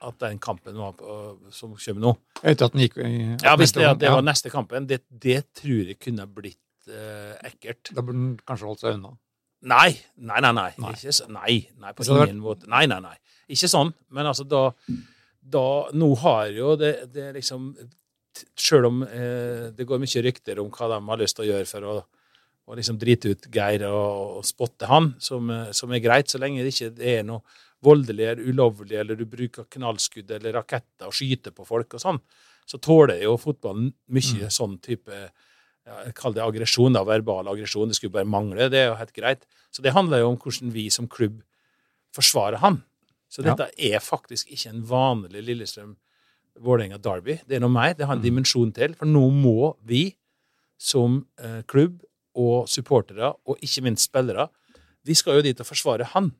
[0.00, 1.14] at den kampen var på,
[1.52, 2.12] som kommer nå.
[2.40, 3.10] Etter at den gikk i
[3.42, 7.34] Ja, Hvis det, at det var neste kampen, det, det tror jeg kunne blitt eh,
[7.50, 7.92] ekkelt.
[7.96, 9.12] Da burde den kanskje holdt seg unna.
[9.60, 10.52] Nei, nei, nei.
[10.54, 10.92] Nei, Nei.
[10.96, 12.68] Ikke, nei, nei på det ingen måte.
[12.70, 13.16] Nei, nei, nei.
[13.52, 13.90] Ikke sånn.
[14.14, 14.70] Men altså, da,
[15.40, 17.74] da Nå har jo det, det liksom
[18.56, 21.66] Sjøl om eh, det går mye rykter om hva de har lyst til å gjøre
[21.68, 21.94] for å,
[22.70, 26.38] å liksom drite ut Geir og, og spotte han, som, eh, som er greit, så
[26.40, 27.42] lenge det ikke er noe
[27.84, 32.22] voldelig eller ulovlig, eller du bruker knallskudd eller raketter og skyter på folk og sånn,
[32.68, 35.20] så tåler jo fotballen mye sånn type
[35.90, 37.90] ja, kaller det aggresjon, da, verbal aggresjon.
[37.90, 38.68] Det skulle bare mangle.
[38.70, 39.42] Det er jo helt greit.
[39.74, 41.40] Så det handler jo om hvordan vi som klubb
[42.14, 42.82] forsvarer han.
[43.30, 43.54] Så Ja.
[43.54, 47.40] dette er faktisk ikke en vanlig Lillestrøm-Vålerenga-derby.
[47.46, 47.94] Det er noe mer.
[47.94, 48.94] Det har en dimensjon til.
[48.98, 50.14] For nå må vi
[50.80, 52.00] som eh, klubb
[52.40, 54.48] og supportere, og ikke minst spillere,
[55.04, 56.30] vi skal jo dit og forsvare han.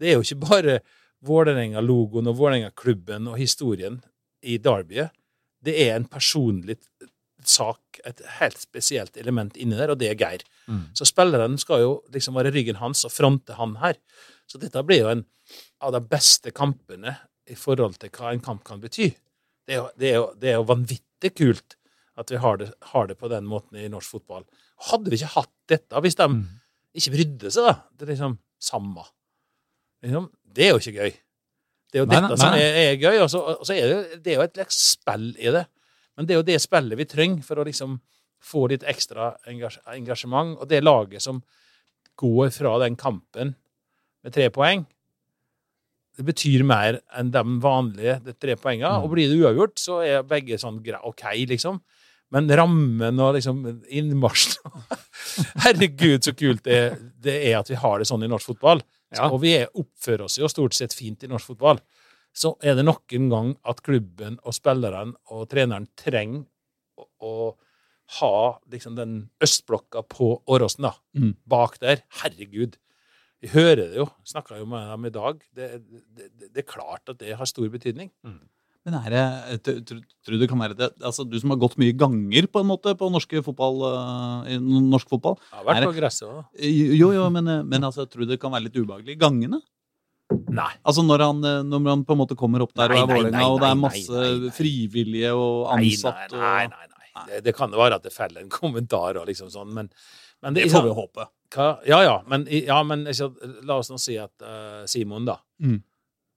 [0.00, 0.78] Det er jo ikke bare
[1.26, 4.00] Vålerenga-logoen og Vålerenga-klubben og historien
[4.42, 5.10] i derbyet.
[5.64, 6.76] Det er en personlig
[7.46, 10.42] sak, et helt spesielt element inni der, og det er Geir.
[10.66, 10.88] Mm.
[10.98, 13.94] Så spilleren skal jo liksom være ryggen hans og fronte han her.
[14.50, 15.24] Så dette blir jo en
[15.84, 17.16] av de beste kampene
[17.48, 19.10] i forhold til hva en kamp kan bety.
[19.68, 21.76] Det er jo, det er jo, det er jo vanvittig kult
[22.18, 24.42] at vi har det, har det på den måten i norsk fotball.
[24.90, 26.42] Hadde vi ikke hatt dette hvis de Mm.
[26.98, 27.74] ikke brydde seg, da?
[27.94, 29.04] Det er liksom samme.
[30.02, 31.12] Liksom, det er jo ikke gøy.
[31.88, 33.88] Det er jo Nei, dette nei, som er, er gøy, og så, og så er
[33.92, 35.64] det, det er jo et slags spill i det.
[36.18, 37.96] Men det er jo det spillet vi trenger for å liksom
[38.42, 40.56] få litt ekstra engasjement.
[40.58, 41.40] Og det laget som
[42.18, 43.54] går fra den kampen
[44.26, 44.82] med tre poeng,
[46.18, 48.96] det betyr mer enn de vanlige de tre poengene.
[48.98, 49.06] Mm.
[49.06, 51.78] Og blir det uavgjort, så er begge sånn OK, liksom.
[52.34, 54.82] Men rammen og liksom innmarsjen
[55.64, 56.80] Herregud, så kult det,
[57.16, 58.82] det er at vi har det sånn i norsk fotball.
[59.14, 59.30] Ja.
[59.30, 61.80] Og vi er, oppfører oss jo stort sett fint i norsk fotball.
[62.36, 66.44] Så er det nok en gang at klubben og spillerne og treneren trenger
[66.98, 67.32] å, å
[68.20, 68.34] ha
[68.72, 70.94] liksom den østblokka på Åråsen, da.
[71.18, 71.32] Mm.
[71.50, 72.04] Bak der.
[72.22, 72.78] Herregud.
[73.42, 74.06] Vi hører det jo.
[74.26, 75.42] Snakka jo med dem i dag.
[75.54, 78.08] Det, det, det, det er klart at det har stor betydning.
[78.88, 79.24] Men er det,
[79.66, 82.46] tr- tr- tror du det kan være det, altså Du som har gått mye ganger
[82.48, 83.82] på en måte på norsk fotball,
[84.48, 85.36] eh, norsk fotball.
[85.50, 86.38] Jeg har vært på gresset òg.
[86.96, 89.60] Jo, jo, men, eh, men altså, tror du det kan være litt ubehagelig i gangene?
[90.48, 90.70] Nei.
[90.84, 93.14] Altså når han, eh, når han på en måte kommer opp der Nei, og er
[93.18, 94.50] Vålerenga, og det er masse nei, nei.
[94.56, 96.66] frivillige og Nei, ansatt nei, nei.
[96.68, 97.24] nei, nei.
[97.28, 99.90] Det, det kan jo være at det faller en kommentar og liksom sånn, men,
[100.42, 101.26] men det, Det får vi håpe.
[101.54, 101.66] Hva?
[101.88, 103.30] Ja, ja, men, ja, men ikke,
[103.66, 105.80] la oss nå si at uh, Simon, da, Mm.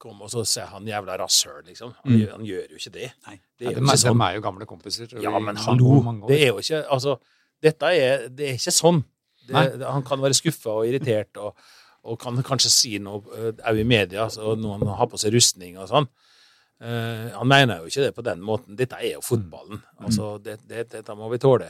[0.02, 1.92] kom og så ser han jævla rasshøl, liksom.
[2.00, 2.20] Han, Mm.
[2.24, 3.12] gjør, han gjør jo ikke det.
[3.28, 3.36] Nei.
[3.60, 4.18] Det Ja, er de, jo ikke sånn.
[4.18, 5.14] de er jo gamle kompiser.
[5.22, 6.00] Ja, men hallo!
[6.28, 7.18] Det er jo ikke Altså,
[7.62, 9.04] dette er, det er ikke sånn.
[9.52, 9.68] Nei.
[9.78, 11.54] Det, han kan være skuffa og irritert og,
[12.02, 15.90] og kan kanskje si noe òg i media, så noen har på seg rustning og
[15.92, 16.10] sånn.
[16.82, 18.78] Uh, han mener jo ikke det på den måten.
[18.78, 19.84] Dette er jo fotballen.
[20.02, 21.70] Altså, det, det, dette må vi tåle.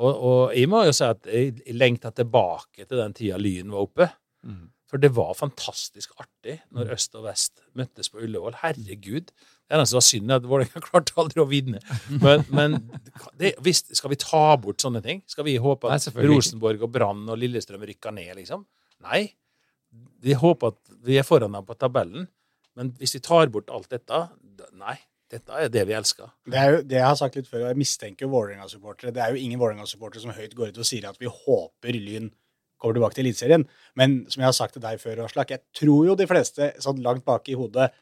[0.00, 3.86] Og, og jeg må jo si at jeg, lengter tilbake til den tida Lyn var
[3.86, 4.10] oppe.
[4.46, 4.68] Mm.
[4.90, 8.56] For det var fantastisk artig når øst og vest møttes på Ullevål.
[8.64, 9.30] Herregud.
[9.30, 11.82] Det eneste var synd at Vålerenga klarte aldri å vinne.
[12.18, 12.74] Men, men
[13.38, 15.22] det, hvis, skal vi ta bort sånne ting?
[15.30, 16.26] Skal vi håpe at Nei.
[16.26, 18.66] Rosenborg og Brann og Lillestrøm rykker ned, liksom?
[19.06, 19.28] Nei.
[20.20, 22.28] Vi håper at vi er foran dem på tabellen.
[22.78, 24.26] Men hvis vi tar bort alt dette
[24.76, 24.98] Nei.
[25.30, 26.32] Dette er det vi elsker.
[26.50, 29.12] Det er jo det jeg har sagt litt før, og jeg mistenker Vålerenga-supportere.
[29.14, 32.32] Det er jo ingen Vålerenga-supportere som høyt går ut og sier at vi håper Lyn
[32.80, 33.66] kommer tilbake til Eliteserien.
[33.98, 37.02] Men som jeg har sagt til deg før, Aslak, jeg tror jo de fleste sånn
[37.04, 37.92] langt bak i hodet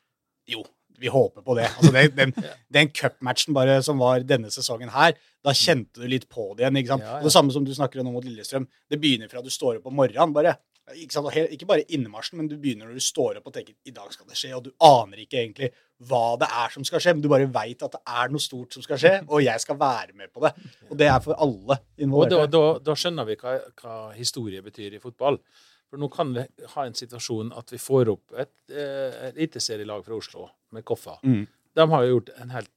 [0.49, 0.63] Jo,
[0.97, 1.67] vi håper på det.
[1.69, 2.33] Altså det, den,
[2.79, 6.81] den cupmatchen bare som var denne sesongen her, da kjente du litt på det igjen.
[6.81, 7.05] ikke sant?
[7.05, 7.27] Ja, ja.
[7.27, 8.65] Det samme som du snakker om mot Lillestrøm.
[8.89, 10.33] Det begynner fra du står opp om morgenen.
[10.33, 10.57] bare,
[10.97, 11.45] ikke?
[11.55, 14.27] Ikke bare innmarsjen, men du begynner når du står opp og tenker i dag skal
[14.31, 15.71] det skje, og du aner ikke egentlig
[16.09, 18.77] hva det er som skal skje, men du bare veit at det er noe stort
[18.77, 20.53] som skal skje, og jeg skal være med på det.
[20.89, 24.95] Og det er for alle Og da, da, da skjønner vi hva, hva historie betyr
[24.97, 25.41] i fotball.
[25.89, 26.43] For nå kan vi
[26.75, 31.17] ha en situasjon at vi får opp et eh, eliteserielag fra Oslo med Koffa.
[31.25, 31.47] Mm.
[31.79, 32.73] De har jo gjort en helt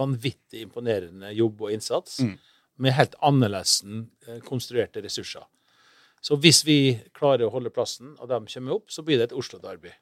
[0.00, 2.38] vanvittig imponerende jobb og innsats Mm.
[2.80, 5.44] med helt annerledes eh, konstruerte ressurser.
[6.20, 6.78] Så hvis vi
[7.16, 9.92] klarer å holde plassen, og de kommer opp, så blir det et Oslo-derby.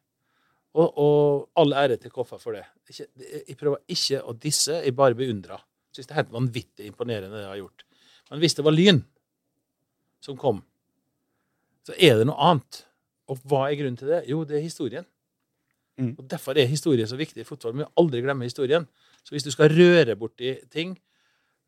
[0.78, 2.64] Og, og all ære til Koffa for det.
[2.90, 5.62] Jeg prøver ikke å disse, jeg bare beundrer.
[5.94, 7.86] Syns det er helt vanvittig imponerende det jeg har gjort.
[8.28, 9.00] Men hvis det var Lyn
[10.24, 10.60] som kom,
[11.86, 12.82] så er det noe annet.
[13.32, 14.24] Og hva er grunnen til det?
[14.28, 15.06] Jo, det er historien.
[15.98, 16.14] Mm.
[16.14, 17.74] Og Derfor er historie så viktig i fotball.
[17.74, 18.86] Vi må aldri glemme historien.
[19.24, 20.94] Så hvis du skal røre borti ting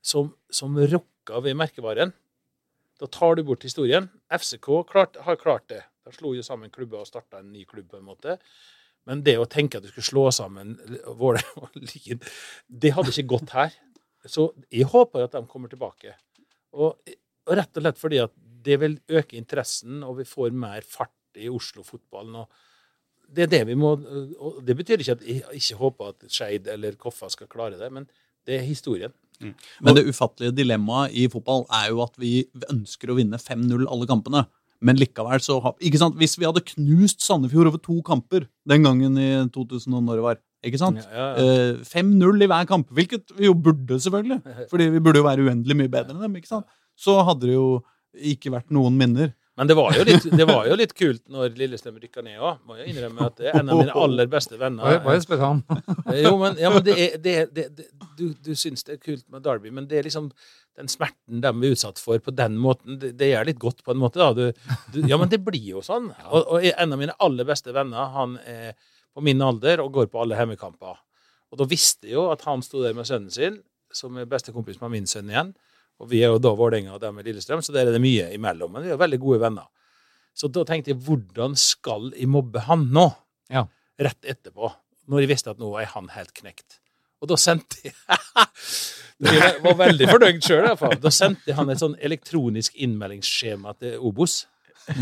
[0.04, 2.12] som, som rokker ved merkevaren,
[3.00, 4.10] da tar du bort historien.
[4.28, 5.82] FCK klart, har klart det.
[6.04, 8.36] De slo jo sammen klubber og starta en ny klubb, på en måte.
[9.08, 10.74] Men det å tenke at du skulle slå sammen
[11.16, 12.20] Vålerenga og Lyn,
[12.68, 13.72] det hadde ikke gått her.
[14.28, 16.12] Så jeg håper at de kommer tilbake.
[16.76, 16.98] Og,
[17.48, 21.40] og rett og slett fordi at det vil øke interessen, og vi får mer fart
[21.40, 22.42] i Oslo-fotballen.
[22.42, 23.94] og det er det vi må,
[24.42, 27.88] og det betyr ikke at jeg ikke håper at Skeid eller Koffa skal klare det,
[27.94, 28.08] men
[28.46, 29.14] det er historien.
[29.40, 34.08] Men det ufattelige dilemmaet i fotball er jo at vi ønsker å vinne 5-0 alle
[34.10, 34.44] kampene.
[34.80, 36.16] Men likevel så ikke sant?
[36.20, 40.24] Hvis vi hadde knust Sandefjord over to kamper den gangen i 2000 og når det
[40.24, 41.02] var ikke sant?
[41.04, 41.58] Ja, ja, ja.
[41.76, 44.40] Eh, 5-0 i hver kamp, hvilket vi jo burde, selvfølgelig.
[44.72, 46.38] Fordi vi burde jo være uendelig mye bedre enn dem.
[46.40, 46.68] ikke sant?
[46.96, 47.68] Så hadde det jo
[48.32, 49.34] ikke vært noen minner.
[49.60, 52.62] Men det var jo litt, det var jo litt kult når Lillestrøm rykka ned òg.
[52.64, 55.02] Må jeg innrømme at det er en av mine aller beste venner.
[55.04, 55.60] Bare, spør han.
[56.16, 59.26] Jo, men, ja, men det er, det, det, det, du, du syns det er kult
[59.28, 60.30] med Derby, men det er liksom
[60.80, 63.92] den smerten de er utsatt for på den måten, det, det gjør litt godt på
[63.92, 64.22] en måte.
[64.22, 64.32] da.
[64.32, 66.08] Du, du, ja, men det blir jo sånn.
[66.30, 68.72] Og, og en av mine aller beste venner, han er
[69.12, 71.02] på min alder og går på alle hjemmekamper.
[71.50, 73.60] Og da visste jeg jo at han sto der med sønnen sin,
[73.92, 75.52] som er bestekompis med min sønn igjen.
[76.00, 78.30] Og vi er jo da Vålerenga og dem er Lillestrøm, så der er det mye
[78.34, 78.72] imellom.
[78.72, 79.68] Men vi er veldig gode venner.
[80.36, 83.10] Så da tenkte jeg, hvordan skal jeg mobbe han nå?
[83.52, 83.66] Ja.
[84.00, 84.70] Rett etterpå.
[85.10, 86.78] Når jeg visste at nå er han helt knekt.
[87.20, 87.94] Og da sendte jeg
[89.20, 90.70] Jeg var veldig fornøyd sjøl,
[91.02, 94.46] Da sendte jeg han et sånn elektronisk innmeldingsskjema til Obos.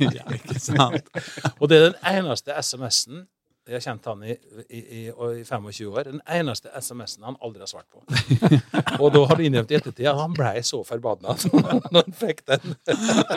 [0.00, 1.10] ja, ikke sant?
[1.58, 3.26] Og det er den eneste SMS-en
[3.70, 4.34] jeg har kjent han i,
[4.66, 6.08] i, i, i 25 år.
[6.08, 8.02] Den eneste SMS-en han aldri har svart på.
[9.02, 11.36] Og da har du innrømt i ettertid at han blei så forbanna
[11.94, 12.74] når han fikk den.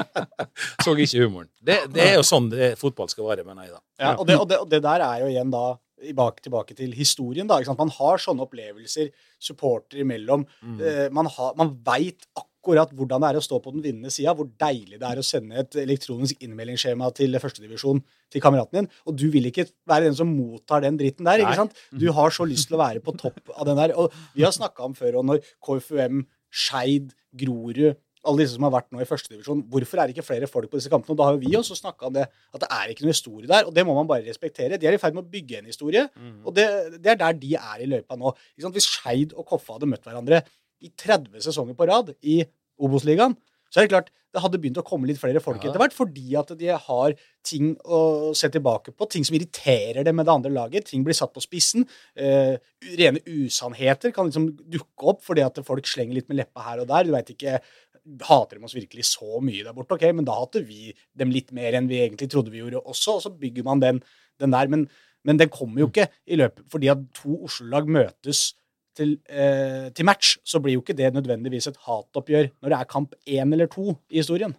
[0.84, 1.52] Så ikke humoren.
[1.62, 3.82] Det, det er jo sånn det, fotball skal være, mener jeg da.
[4.02, 5.64] Ja, og det, og, det, og det der er jo igjen da
[6.04, 7.48] tilbake, tilbake til historien.
[7.48, 7.84] da, ikke sant?
[7.84, 10.48] Man har sånne opplevelser supportere imellom.
[10.64, 10.82] Mm.
[10.82, 14.34] Eh, man har, man veit akkurat hvordan det er å stå på den vinnende sida.
[14.38, 18.00] Hvor deilig det er å sende et elektronisk innmeldingsskjema til førstedivisjon
[18.34, 18.92] til kameraten din.
[19.08, 21.44] Og du vil ikke være den som mottar den dritten der.
[21.44, 21.76] ikke sant?
[21.92, 23.96] Du har så lyst til å være på topp av den der.
[24.00, 28.72] Og vi har snakka om før, og når KFUM, Skeid, Grorud alle disse som har
[28.72, 31.12] vært nå i førstedivisjon, hvorfor er det ikke flere folk på disse kampene?
[31.12, 32.24] Og da har jo vi også snakka om det,
[32.56, 34.80] at det er ikke noe historie der, og det må man bare respektere.
[34.80, 36.06] De er i ferd med å bygge en historie,
[36.44, 36.68] og det,
[37.04, 38.32] det er der de er i løypa nå.
[38.64, 40.44] Hvis Skeid og Koffa hadde møtt hverandre
[40.84, 42.42] i 30 sesonger på rad i
[42.84, 43.36] Obos-ligaen,
[43.72, 45.70] så er det klart det hadde begynt å komme litt flere folk Ja.
[45.70, 47.14] etter hvert, fordi at de har
[47.46, 50.88] ting å se tilbake på, ting som irriterer dem med det andre laget.
[50.90, 51.86] Ting blir satt på spissen.
[52.18, 52.58] Eh,
[52.98, 56.88] rene usannheter kan liksom dukke opp fordi at folk slenger litt med leppa her og
[56.90, 57.04] der.
[57.04, 57.62] Du veit ikke
[58.04, 59.96] Hater de oss virkelig så mye der borte?
[59.96, 63.14] Ok, men da hater vi dem litt mer enn vi egentlig trodde vi gjorde også,
[63.16, 64.02] og så bygger man den,
[64.44, 64.68] den der.
[64.68, 64.90] Men,
[65.24, 68.56] men den kommer jo ikke i løpet Fordi at to Oslo-lag møtes
[68.96, 72.86] til, eh, til match, så blir jo ikke det nødvendigvis et hatoppgjør når det er
[72.94, 74.56] kamp én eller to i historien.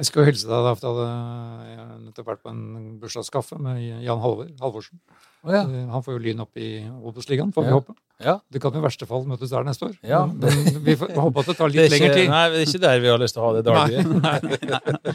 [0.00, 2.60] Jeg skal jo hilse deg, da, for jeg hadde jeg nettopp vært på en
[3.02, 4.96] bursdagskaffe med Jan Halvor, Halvorsen.
[5.44, 5.60] Oh, ja.
[5.64, 7.74] Eh, Han får jo Lyn opp i Obos-ligaen, får vi Ja.
[7.80, 7.94] håpe.
[8.20, 8.34] Ja.
[8.52, 9.94] Det kan i verste fall møtes der neste år.
[10.04, 10.24] Ja.
[10.26, 12.28] Men vi får håpe at det tar litt Det litt lengre ikke, tid.
[12.30, 15.10] nei, det er ikke der vi har lyst til å ha det Derby.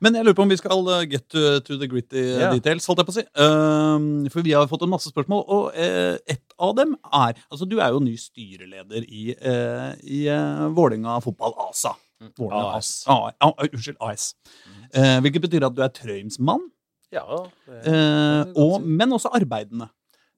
[0.00, 2.52] Men jeg lurer på om vi skal uh, get to, to the gritty yeah.
[2.54, 3.24] Details, holdt jeg på å si.
[3.42, 7.66] Um, for vi har fått en masse spørsmål, og uh, et av dem er Altså,
[7.66, 11.96] du er jo ny styreleder i, uh, i uh, Vålerenga fotball ASA.
[12.38, 12.92] Vålinga AS.
[13.10, 14.32] A, uh, unnskyld, AS.
[14.94, 16.64] Uh, hvilket betyr at du er Trøimsmann,
[17.14, 19.86] Ja, uh, og, men også arbeidende.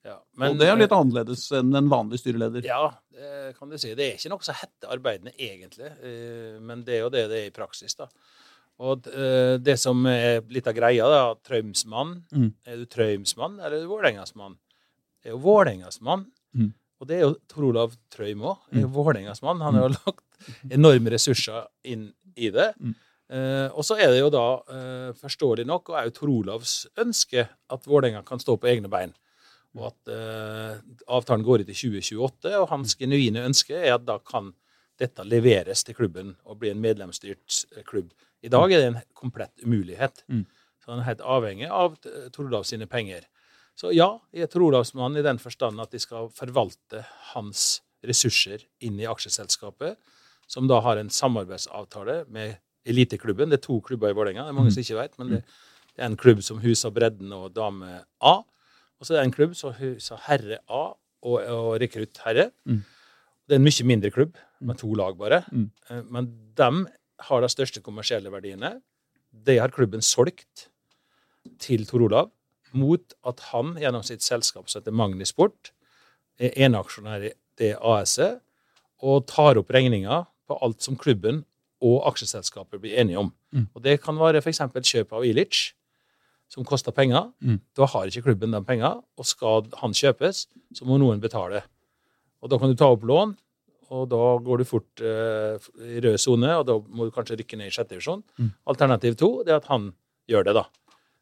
[0.07, 0.17] ja.
[0.47, 2.65] og det er litt annerledes enn en vanlig styreleder.
[2.65, 3.91] Ja, det kan du si.
[3.97, 5.91] Det er ikke noe som heter arbeidende, egentlig.
[6.01, 8.07] eh, Men det er jo det det er i praksis, da.
[8.81, 12.53] Og eh, det som er litt av greia, da, Traumsmann Mm.
[12.65, 14.57] Er du Traumsmann eller er du Vålerengasmann?
[15.21, 16.25] Det er jo Vålerengasmann.
[16.57, 16.73] Mm.
[17.01, 18.59] Og det er jo Tor Olav Trøim òg.
[18.73, 19.63] Er jo Vålerengasmann.
[19.65, 22.71] Han har jo lagt enorme ressurser inn i det.
[22.81, 22.95] Mm.
[23.31, 27.47] Eh, og så er det jo da, eh, forståelig nok, og jo Tor Olavs ønske,
[27.47, 29.13] at Vålerenga kan stå på egne bein.
[29.79, 34.19] Og at eh, avtalen går ut i 2028, og hans genuine ønske er at da
[34.19, 34.51] kan
[35.01, 38.11] dette leveres til klubben og bli en medlemsstyrt eh, klubb.
[38.43, 40.25] I dag er det en komplett umulighet.
[40.29, 40.47] Mm.
[40.81, 43.27] Så han er helt avhengig av eh, sine penger.
[43.79, 48.99] Så ja, jeg er Tor i den forstand at de skal forvalte hans ressurser inn
[49.01, 49.97] i aksjeselskapet,
[50.51, 53.51] som da har en samarbeidsavtale med eliteklubben.
[53.51, 55.41] Det er to klubber i Vålerenga, det er mange som ikke vet, men det,
[55.95, 58.35] det er en klubb som huser bredden og dame A.
[59.01, 62.51] Og så er det en klubb som huser herre A og, og rekrutt herre.
[62.69, 62.81] Mm.
[63.49, 65.43] Det er en mye mindre klubb, med to lag bare.
[65.53, 65.69] Mm.
[65.89, 66.27] Eh, Men
[66.57, 66.71] de
[67.29, 68.79] har de største kommersielle verdiene.
[69.31, 70.69] Det har klubben solgt
[71.63, 72.31] til Tor Olav
[72.77, 75.73] mot at han gjennom sitt selskap som heter Magnisport,
[76.41, 78.41] er eneaksjonær i det AS-et
[79.05, 81.43] og tar opp regninga på alt som klubben
[81.81, 83.31] og aksjeselskapet blir enige om.
[83.53, 83.67] Mm.
[83.75, 84.61] Og Det kan være f.eks.
[84.61, 85.73] kjøp av Ilic,
[86.51, 87.31] som koster penger.
[87.41, 87.61] Mm.
[87.77, 91.63] Da har ikke klubben de pengene, og skal han kjøpes, så må noen betale.
[92.43, 93.37] Og Da kan du ta opp lån,
[93.91, 97.59] og da går du fort eh, i rød sone, og da må du kanskje rykke
[97.59, 98.23] ned i sjette divisjon.
[98.39, 98.51] Mm.
[98.71, 99.89] Alternativ to det er at han
[100.31, 100.65] gjør det, da.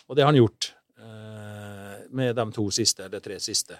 [0.09, 3.79] Og det har han gjort eh, med de to siste, eller tre siste.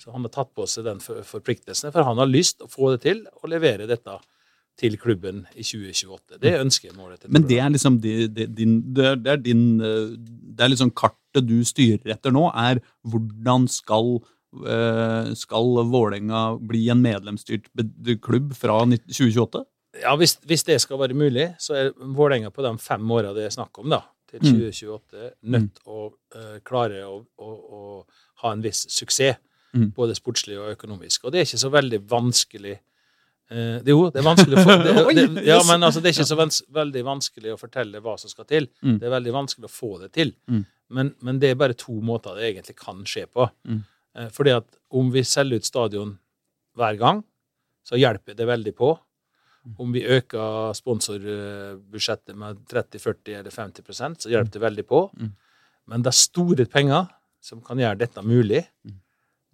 [0.00, 3.02] Så han har tatt på seg den forpliktelsen, for han har lyst å få det
[3.04, 4.14] til å levere dette
[4.80, 6.38] til klubben i 2028.
[6.40, 10.14] Det er ønskemålet til Men det er liksom di- di- din, det er, din eh,
[10.56, 14.20] Det er liksom kartet du styrer etter nå, er hvordan skal
[15.38, 17.68] skal Vålerenga bli en medlemsstyrt
[18.22, 19.60] klubb fra 2028?
[20.02, 23.46] Ja, hvis, hvis det skal være mulig, så er Vålerenga på de fem åra det
[23.46, 24.58] er snakk om, da, til Mm.
[24.58, 27.80] 2028, nødt å uh, klare å, å, å
[28.42, 29.38] ha en viss suksess.
[29.70, 29.92] Mm.
[29.94, 31.24] både sportslig og økonomisk.
[31.24, 34.94] Og det er ikke så veldig vanskelig uh, det, Jo, det er vanskelig få, det,
[35.14, 38.32] det, Ja, men altså, det er ikke så vans, veldig vanskelig å fortelle hva som
[38.32, 38.66] skal til.
[38.82, 38.96] Mm.
[38.98, 40.34] Det er veldig vanskelig å få det til.
[40.50, 40.64] Mm.
[40.98, 43.46] Men, men det er bare to måter det egentlig kan skje på.
[44.16, 44.24] Mm.
[44.24, 46.16] Eh, fordi at om vi selger ut stadion
[46.78, 47.22] hver gang,
[47.86, 48.94] så hjelper det veldig på.
[49.78, 55.02] Om vi øker sponsorbudsjettet med 30-40 eller 50% så hjelper det veldig på.
[55.20, 55.32] Mm.
[55.92, 57.10] Men det er store penger
[57.44, 58.62] som kan gjøre dette mulig.
[58.86, 58.98] Mm.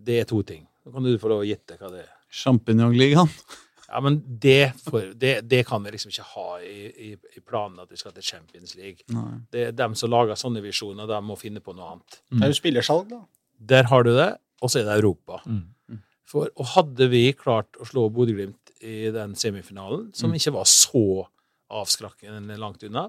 [0.07, 0.67] Det er to ting.
[0.85, 2.13] Nå kan du få lov å gjette hva det er.
[2.43, 3.33] Sjampinjongligaen.
[3.87, 7.79] Ja, men det, for, det, det kan vi liksom ikke ha i, i, i planen
[7.79, 9.07] at vi skal til Champions League.
[9.15, 9.37] Nei.
[9.55, 12.17] Det er dem som lager sånne visjoner, de må finne på noe annet.
[12.33, 13.21] Det er jo spillersalg, da.
[13.71, 15.41] Der har du det, og så er det Europa.
[15.47, 16.01] Mm.
[16.27, 21.27] For, og hadde vi klart å slå Bodø-Glimt i den semifinalen, som ikke var så
[21.73, 23.09] avskrekkende langt unna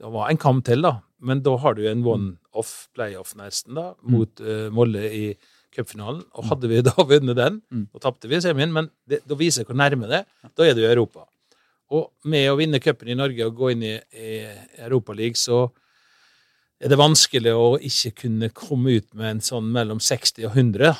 [0.00, 3.92] Det var en kamp til, da, men da har du en one-off playoff nesten da,
[4.02, 5.24] mot uh, Molle i
[5.74, 6.24] cupfinalen.
[6.34, 7.86] Og hadde vi da vunnet den, Mm.
[7.92, 10.50] da tapte vi semien, men det, da viser jeg hvor nærme det er.
[10.56, 11.24] Da er du i Europa.
[11.94, 14.34] Og med å vinne cupen i Norge og gå inn i, i
[14.82, 15.68] Europaligaen, så
[16.82, 20.92] er det vanskelig å ikke kunne komme ut med en sånn mellom 60 og 100.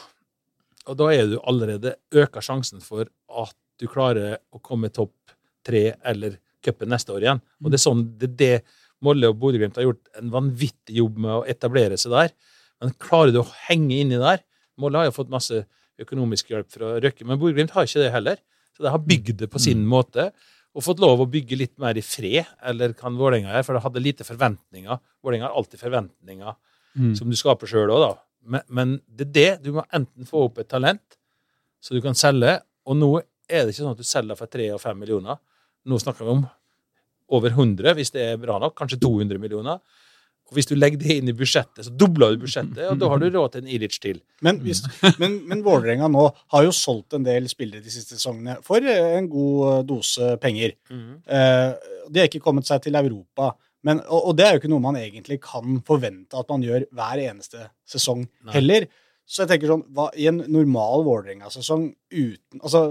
[0.90, 5.34] Og da er du allerede øka sjansen for at du klarer å komme topp
[5.66, 7.42] tre eller cupen neste år igjen.
[7.60, 11.18] Og det er sånn det, er det Molle og Bodø-Glimt har gjort en vanvittig jobb
[11.20, 12.34] med å etablere seg der.
[12.80, 14.44] Men klarer du å henge inni der
[14.80, 15.60] Molle har jo fått masse
[16.02, 18.40] økonomisk hjelp fra Røkke, men Bodø-Glimt har ikke det heller.
[18.74, 20.32] Så de har bygd det på sin måte.
[20.74, 23.82] Og fått lov å bygge litt mer i fred, eller kan Vålerenga gjøre, for det
[23.84, 24.98] hadde lite forventninger.
[25.22, 26.54] Vålerenga har alltid forventninger
[26.94, 27.16] Mm.
[27.18, 28.10] som du skaper sjøl òg, da.
[28.46, 29.62] Men, men det er det.
[29.64, 31.16] Du må enten få opp et talent
[31.82, 33.08] så du kan selge, og nå
[33.50, 35.36] er det ikke sånn at du selger for 3 og 5 millioner.
[35.90, 36.44] Nå snakker vi om
[37.34, 38.76] over 100, hvis det er bra nok.
[38.78, 39.80] Kanskje 200 millioner.
[40.52, 43.26] Hvis du legger det inn i budsjettet, så dobler du budsjettet, og da har du
[43.32, 44.18] råd til en Ilic til.
[44.44, 44.82] Men, hvis,
[45.22, 49.16] men, men Vålerenga nå har jo solgt en del spillere de siste sesongene for eh,
[49.16, 50.76] en god eh, dose penger.
[50.92, 51.70] Eh,
[52.10, 53.54] de har ikke kommet seg til Europa.
[53.84, 56.86] Men, og, og det er jo ikke noe man egentlig kan forvente at man gjør
[56.94, 58.54] hver eneste sesong Nei.
[58.56, 58.86] heller.
[59.24, 62.86] Så jeg tenker sånn, hva, i en normal Vålerenga-sesong uten, altså,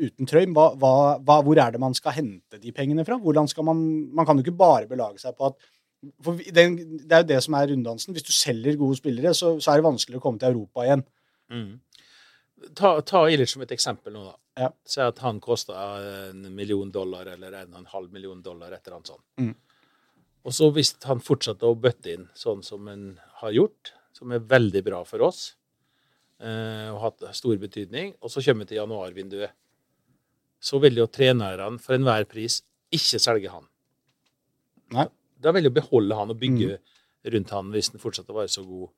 [0.00, 3.18] uten Trøim, hva, hva, hva, hvor er det man skal hente de pengene fra?
[3.20, 3.82] Hvordan skal Man
[4.16, 5.60] man kan jo ikke bare belage seg på at
[6.24, 8.14] for den, Det er jo det som er runddansen.
[8.16, 11.04] Hvis du selger gode spillere, så, så er det vanskelig å komme til Europa igjen.
[11.52, 11.72] Mm.
[12.78, 14.36] Ta, ta Ilic som et eksempel nå, da.
[14.64, 14.70] Ja.
[14.86, 15.74] Si at han kosta
[16.30, 19.24] en million dollar eller en og en halv million dollar, et eller annet sånt.
[19.40, 19.54] Mm.
[20.44, 24.44] Og så hvis han fortsetter å bøtte inn sånn som han har gjort, som er
[24.46, 25.56] veldig bra for oss,
[26.38, 29.56] eh, og hatt stor betydning, og så kommer vi til januarvinduet,
[30.64, 32.60] så vil jo trenerne for enhver pris
[32.94, 33.66] ikke selge han.
[34.94, 35.08] Nei.
[35.42, 36.78] Da velger å beholde han og bygge
[37.34, 38.92] rundt han hvis han fortsetter å være så god.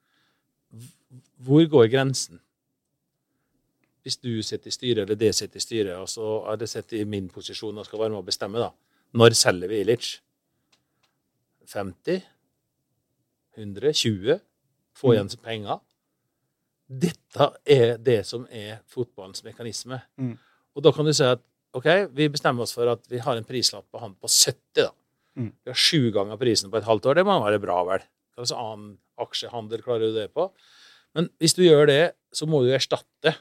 [1.47, 2.41] Hvor går grensen?
[4.07, 6.95] Hvis du sitter i styret, eller det sitter i styret, og så er det sett
[6.95, 8.71] i min posisjon og skal være med å bestemme, da.
[9.17, 10.11] Når selger vi Ilic?
[11.67, 12.23] 50?
[13.57, 13.93] 100?
[13.93, 14.39] 20?
[14.97, 15.43] Få igjen mm.
[15.43, 15.83] penger?
[16.87, 19.99] Dette er det som er fotballens mekanisme.
[20.23, 20.37] Mm.
[20.77, 21.43] Og da kan du si at
[21.77, 24.93] OK, vi bestemmer oss for at vi har en prislapp på han på 70, da.
[25.37, 25.51] Mm.
[25.65, 27.19] Vi har sju ganger prisen på et halvt år.
[27.21, 28.05] Det må være bra, vel?
[28.37, 30.49] Slags annen aksjehandel klarer du det på?
[31.17, 32.03] Men hvis du gjør det,
[32.37, 33.33] så må du erstatte.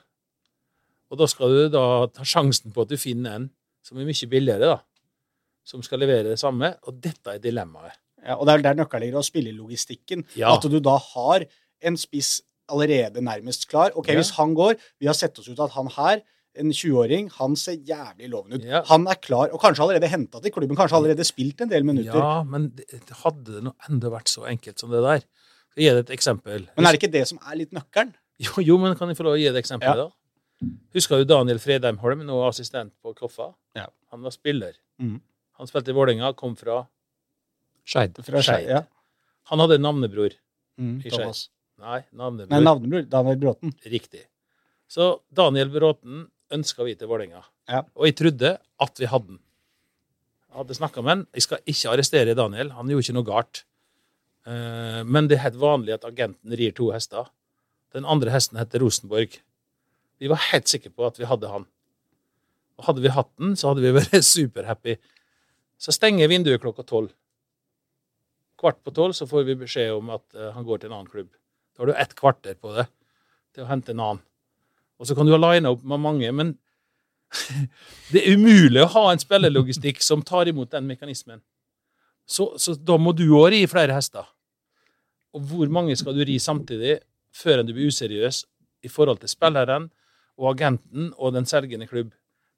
[1.11, 3.49] Og da skal du da ta sjansen på at du finner en
[3.85, 4.79] som er mye billigere, da.
[5.65, 6.73] Som skal levere det samme.
[6.89, 7.99] Og dette er dilemmaet.
[8.25, 10.23] Ja, og det er der nøkkelen ligger, å spille i logistikken.
[10.37, 10.55] Ja.
[10.55, 11.45] At du da har
[11.85, 12.39] en spiss
[12.71, 13.93] allerede nærmest klar.
[13.93, 14.17] Ok, Ja.
[14.17, 16.23] Hvis han går Vi har sett oss ut at han her,
[16.61, 18.65] en 20-åring, han ser jævlig lovende ut.
[18.69, 18.81] Ja.
[18.89, 22.15] Han er klar, og kanskje allerede henta til klubben, kanskje allerede spilt en del minutter.
[22.19, 22.69] Ja, men
[23.23, 25.25] hadde det nå enda vært så enkelt som det der.
[25.71, 26.67] Skal jeg gi deg et eksempel?
[26.77, 28.13] Men er det ikke det som er litt nøkkelen?
[28.43, 30.07] Jo, jo, men kan jeg få lov å gi deg et eksempel, Ja.
[30.09, 30.71] da?
[30.95, 33.49] Husker du Daniel Fredheim Holm, nå assistent på Koffa?
[33.75, 33.85] Ja.
[34.11, 34.73] Han var spiller.
[34.99, 35.21] Mm.
[35.59, 36.81] Han spilte i Vålerenga, kom fra
[37.85, 38.17] Skeid.
[38.67, 38.81] Ja.
[39.51, 40.35] Han hadde navnebror.
[40.79, 41.19] Mm, I Skeid.
[41.19, 41.41] Thomas.
[41.79, 42.51] Nei, navnebror.
[42.55, 43.05] Nei, navnebror.
[43.11, 43.73] Daniel Bråten.
[43.91, 44.23] Riktig.
[44.91, 47.41] Så Daniel Bråten ønska vi til Vålerenga.
[47.69, 47.83] Ja.
[47.95, 49.39] Og jeg trodde at vi hadde den.
[50.49, 51.23] Jeg hadde snakka med han.
[51.35, 53.63] Jeg skal ikke arrestere Daniel, han gjorde ikke noe galt.
[54.45, 57.27] Eh, Men det er helt vanlig at agenten rir to hester.
[57.95, 59.39] Den andre hesten heter Rosenborg.
[60.19, 61.65] Vi var helt sikre på at vi hadde han.
[62.77, 64.97] Og hadde vi hatt den, så hadde vi vært superhappy.
[65.79, 67.11] Så stenger vinduet klokka tolv.
[68.59, 71.11] Kvart på tolv så får vi beskjed om at eh, han går til en annen
[71.11, 71.31] klubb.
[71.75, 72.85] Da har du ett kvarter på det
[73.55, 74.21] til å hente en annen.
[74.99, 76.53] Og så kan du ha lina opp med mange, men
[78.13, 81.41] det er umulig å ha en spillerlogistikk som tar imot den mekanismen.
[82.25, 84.25] Så, så da må du òg ri flere hester.
[85.35, 86.99] Og hvor mange skal du ri samtidig
[87.35, 88.45] før du blir useriøs
[88.85, 89.89] i forhold til spilleren
[90.39, 92.13] og agenten og den selgende klubb.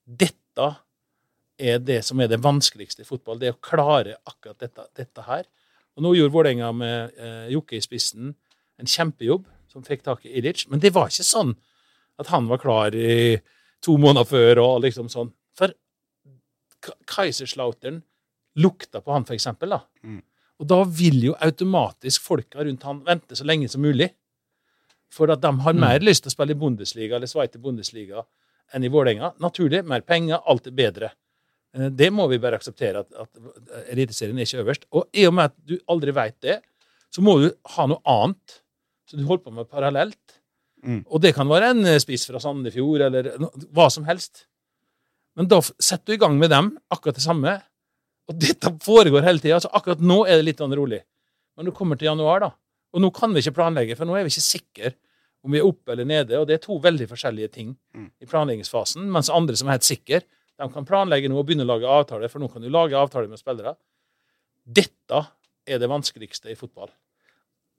[0.05, 0.67] Dette
[1.57, 3.39] er det som er det vanskeligste i fotball.
[3.41, 5.47] Det å klare akkurat dette, dette her.
[5.97, 8.35] Og nå gjorde Vålerenga med eh, Jokke i spissen
[8.77, 10.67] en kjempejobb, som fikk tak i Ilic.
[10.69, 11.55] Men det var ikke sånn
[12.17, 13.37] at han var klar i
[13.83, 15.29] to måneder før og liksom sånn.
[15.57, 15.73] For
[17.09, 18.01] Kaiserslautern
[18.57, 19.73] lukta på han, for eksempel.
[19.75, 19.81] Da.
[20.03, 20.21] Mm.
[20.57, 24.09] Og da vil jo automatisk folka rundt han vente så lenge som mulig.
[25.13, 28.25] For at de har mer lyst til å spille i Bundesliga eller Sveite Bundesliga
[28.75, 29.35] enn i Vålerenga.
[29.43, 29.83] Naturlig.
[29.87, 31.11] Mer penger, alt er bedre.
[31.77, 34.87] Eh, Det må vi bare akseptere, at, at Eliteserien er ikke øverst.
[34.91, 36.57] Og i og med at du aldri veit det,
[37.13, 38.61] så må du ha noe annet
[39.07, 40.36] Så du holder på med parallelt.
[40.85, 41.01] Mm.
[41.09, 44.45] Og det kan være en eh, spiss fra Sandefjord, eller no, hva som helst.
[45.37, 47.55] Men da setter du i gang med dem, akkurat det samme.
[48.27, 49.57] Og dette foregår hele tida.
[49.57, 51.01] Altså akkurat nå er det litt sånn rolig.
[51.57, 52.51] Men du kommer til januar, da,
[52.93, 54.93] og nå kan vi ikke planlegge, for nå er vi ikke sikre
[55.45, 56.37] om vi er oppe eller nede.
[56.39, 58.09] Og det er to veldig forskjellige ting Mm.
[58.21, 59.05] i planleggingsfasen.
[59.11, 60.21] Mens andre som er helt sikre,
[60.57, 63.29] de kan planlegge nå og begynne å lage avtaler, for nå kan du lage avtaler
[63.29, 63.75] med spillere.
[64.65, 65.21] Dette
[65.67, 66.89] er det vanskeligste i fotball.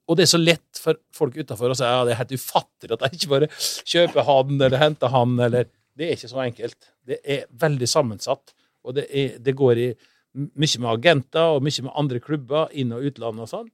[0.09, 2.95] Og det er så lett for folk utafor å si ja, det er helt ufattelig
[2.95, 5.35] at de ikke bare kjøper han eller henter han.
[5.45, 6.79] eller Det er ikke så enkelt.
[7.05, 8.55] Det er veldig sammensatt.
[8.87, 9.89] Og det, er, det går i
[10.33, 13.69] mye med agenter og mye med andre klubber, inn- og utland og sånn.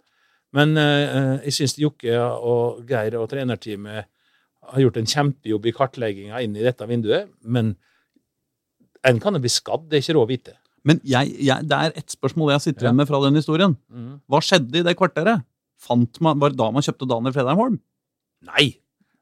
[0.55, 4.07] Men eh, jeg syns Jokke og Geir og trenerteamet
[4.65, 7.31] har gjort en kjempejobb i kartlegginga inn i dette vinduet.
[7.43, 7.75] Men
[9.05, 10.55] en kan jo bli skadd, det er ikke råd å vite.
[10.85, 13.75] Men jeg, jeg, det er ett spørsmål jeg sitter igjen med fra den historien.
[13.89, 14.15] Mm.
[14.29, 15.45] Hva skjedde i det kvarteret?
[15.85, 17.77] Fant man, var det da man kjøpte Daniel Fredheim Holm?
[18.49, 18.71] Nei!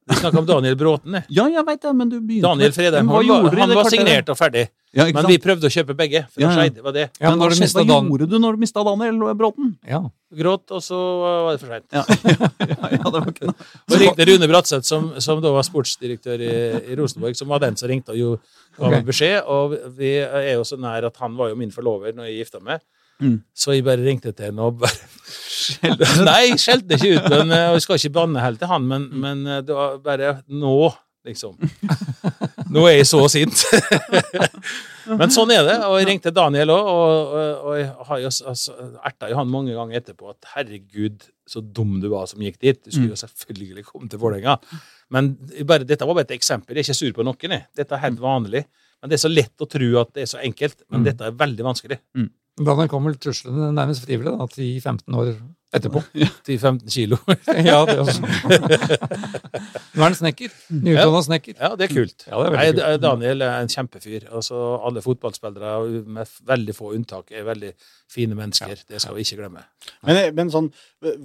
[0.03, 1.13] Vi snakka om Daniel Bråten.
[1.15, 1.23] jeg.
[1.37, 3.93] Ja, jeg veit det, men du begynte Daniel Fredheim Holm han var, han var kvarteret?
[3.93, 4.63] signert og ferdig.
[4.93, 6.19] Ja, Men vi prøvde å kjøpe begge.
[6.29, 6.65] for Ja, det ja.
[6.67, 7.05] skjedde, var det.
[7.17, 8.09] Ja, Men hva, du hva Dan...
[8.11, 9.71] gjorde du når du mista Daniel Bråten?
[9.89, 10.01] Ja.
[10.37, 11.87] Gråt, og så var det for seint.
[11.95, 12.03] Ja,
[12.73, 13.67] ja, ja, det var ikke noe.
[13.89, 16.51] Så ringte Rune Bratseth, som, som da var sportsdirektør i,
[16.93, 18.29] i Rosenborg, som var den som ringte og jo
[18.77, 19.05] ga okay.
[19.07, 19.39] Beskjed.
[19.49, 22.61] Og vi er jo så nær at han var jo min forlover når jeg gifta
[22.65, 22.83] meg.
[23.23, 23.37] Mm.
[23.55, 25.09] Så jeg bare ringte til henne og bare
[26.27, 29.05] Nei, jeg skjelte ikke ut, men, eh, jeg skal ikke banne helt til han, men,
[29.23, 30.73] men eh, det var bare nå,
[31.23, 31.55] liksom.
[32.73, 33.61] Nå er jeg så sint.
[35.19, 35.75] Men sånn er det.
[35.87, 37.33] Og jeg ringte Daniel òg, og,
[37.67, 41.97] og, jeg har jo altså, erta jo han mange ganger etterpå at herregud, så dum
[42.03, 42.79] du var som gikk dit.
[42.85, 44.55] Du skulle jo selvfølgelig komme til Vålerenga.
[45.13, 45.33] Men
[45.67, 46.75] bare, dette var bare et eksempel.
[46.79, 47.55] Jeg er ikke sur på noen.
[47.57, 47.65] jeg.
[47.77, 48.63] Dette er helt vanlig.
[49.03, 50.85] Men det er så lett å tro at det er så enkelt.
[50.89, 51.07] Men Mm.
[51.11, 51.99] dette er veldig vanskelig.
[52.59, 55.29] Daniel kom vel truslene nærmest frivillig da, 10-15 år
[55.73, 56.03] etterpå.
[56.47, 57.17] 10-15 kilo.
[57.69, 58.21] ja, det også.
[59.93, 60.53] Nå er han snekker.
[60.73, 61.55] Nyutdanna snekker.
[61.57, 62.25] Ja, det er kult.
[62.27, 63.01] Ja, det er Nei, kult.
[63.01, 64.27] Daniel er en kjempefyr.
[64.29, 67.73] Altså, alle fotballspillere, med veldig få unntak, er veldig
[68.13, 68.85] fine mennesker.
[68.89, 69.65] Det skal vi ikke glemme.
[70.05, 70.69] Men, men sånn,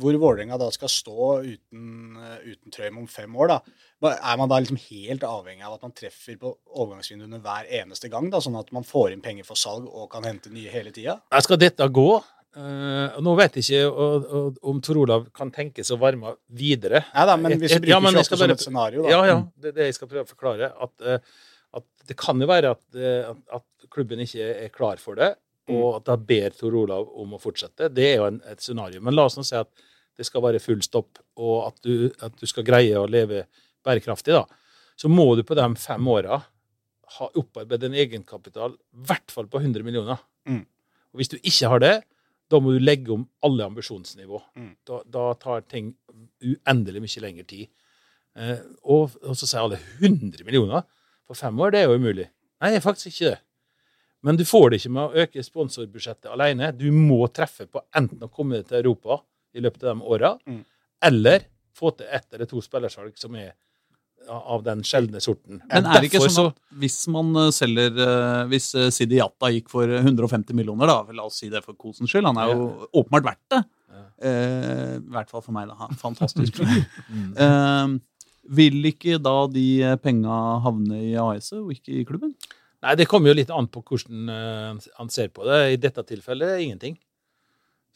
[0.00, 3.60] hvor Vålerenga da skal stå uten, uten Trøim om fem år, da,
[4.06, 8.28] er man da liksom helt avhengig av at man treffer på overgangsvinduene hver eneste gang?
[8.30, 11.18] da, Sånn at man får inn penger for salg og kan hente nye hele tida?
[11.42, 12.10] Skal dette gå?
[12.58, 17.02] Uh, nå vet jeg ikke og, og, om Tor Olav kan tenkes å varme videre.
[17.12, 19.10] Ja da, men hvis vi Ja, bruker jeg 28 som bare- et scenario, da.
[19.12, 20.70] Ja, ja, det det jeg skal prøve å forklare.
[20.80, 21.18] At, eh,
[21.74, 25.34] at det kan jo være at, eh, at, at klubben ikke er klar for det,
[25.68, 27.92] og at da ber Tor Olav om å fortsette.
[27.92, 29.02] Det er jo en, et scenario.
[29.04, 29.68] Men la oss nå si at
[30.16, 33.44] det skal være full stopp, og at du, at du skal greie å leve
[33.86, 34.44] bærekraftig, da.
[34.98, 36.40] Så må du på de fem åra
[37.18, 40.18] ha opparbeidet en egenkapital i hvert fall på 100 millioner.
[40.48, 40.64] Mm.
[41.12, 41.94] Og hvis du ikke har det,
[42.48, 44.40] da må du legge om alle ambisjonsnivå.
[44.56, 44.70] Mm.
[44.88, 45.92] Da, da tar ting
[46.44, 47.68] uendelig mye lengre tid.
[48.38, 50.84] Eh, og, og så sier alle 100 millioner
[51.28, 52.28] på fem år, det er jo umulig.
[52.60, 53.40] Nei, det er faktisk ikke det.
[54.26, 56.72] Men du får det ikke med å øke sponsorbudsjettet alene.
[56.74, 59.20] Du må treffe på enten å komme deg til Europa
[59.54, 60.64] i løpet av de åra, Mm.
[61.06, 61.44] eller
[61.78, 63.52] få til ett eller to spillersalg som er
[64.28, 65.60] av den sjeldne sorten.
[65.70, 69.18] Men er det ikke Derfor sånn at hvis man eh, selger eh, Hvis eh, Sidi
[69.20, 72.52] Yatta gikk for 150 millioner, da, la oss si det for kosens skyld, han er
[72.52, 73.62] jo åpenbart verdt det.
[73.88, 74.04] Ja.
[74.28, 75.90] Eh, I hvert fall for meg, da.
[76.02, 76.60] Fantastisk.
[76.60, 77.34] Mm.
[77.46, 77.96] eh,
[78.58, 79.66] vil ikke da de
[80.04, 82.32] penga havne i AS-et og ikke i klubben?
[82.84, 85.58] Nei, Det kommer jo litt an på hvordan han ser på det.
[85.74, 86.94] I dette tilfellet ingenting.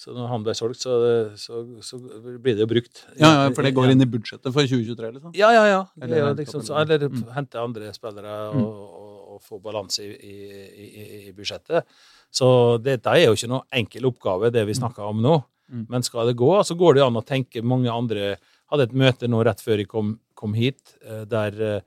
[0.03, 0.95] Så når han ble solgt, så,
[1.39, 1.99] så, så
[2.43, 3.05] blir det jo brukt.
[3.21, 5.35] Ja, ja, For det går inn i budsjettet for 2023, liksom?
[5.39, 5.83] Ja, ja, ja.
[5.95, 7.23] Det Eller er hente liksom, så, eller Mm.
[7.37, 8.65] hente andre spillere Mm.
[8.65, 11.87] og, og, og få balanse i, i, i, i budsjettet.
[12.35, 12.49] Så
[12.83, 15.37] dette er jo ikke noe enkel oppgave, det vi snakker om nå.
[15.73, 15.87] Mm.
[15.89, 18.35] Men skal det gå, så går det jo an å tenke mange andre
[18.73, 21.81] Hadde et møte nå rett før jeg kom, kom hit, eh, der eh,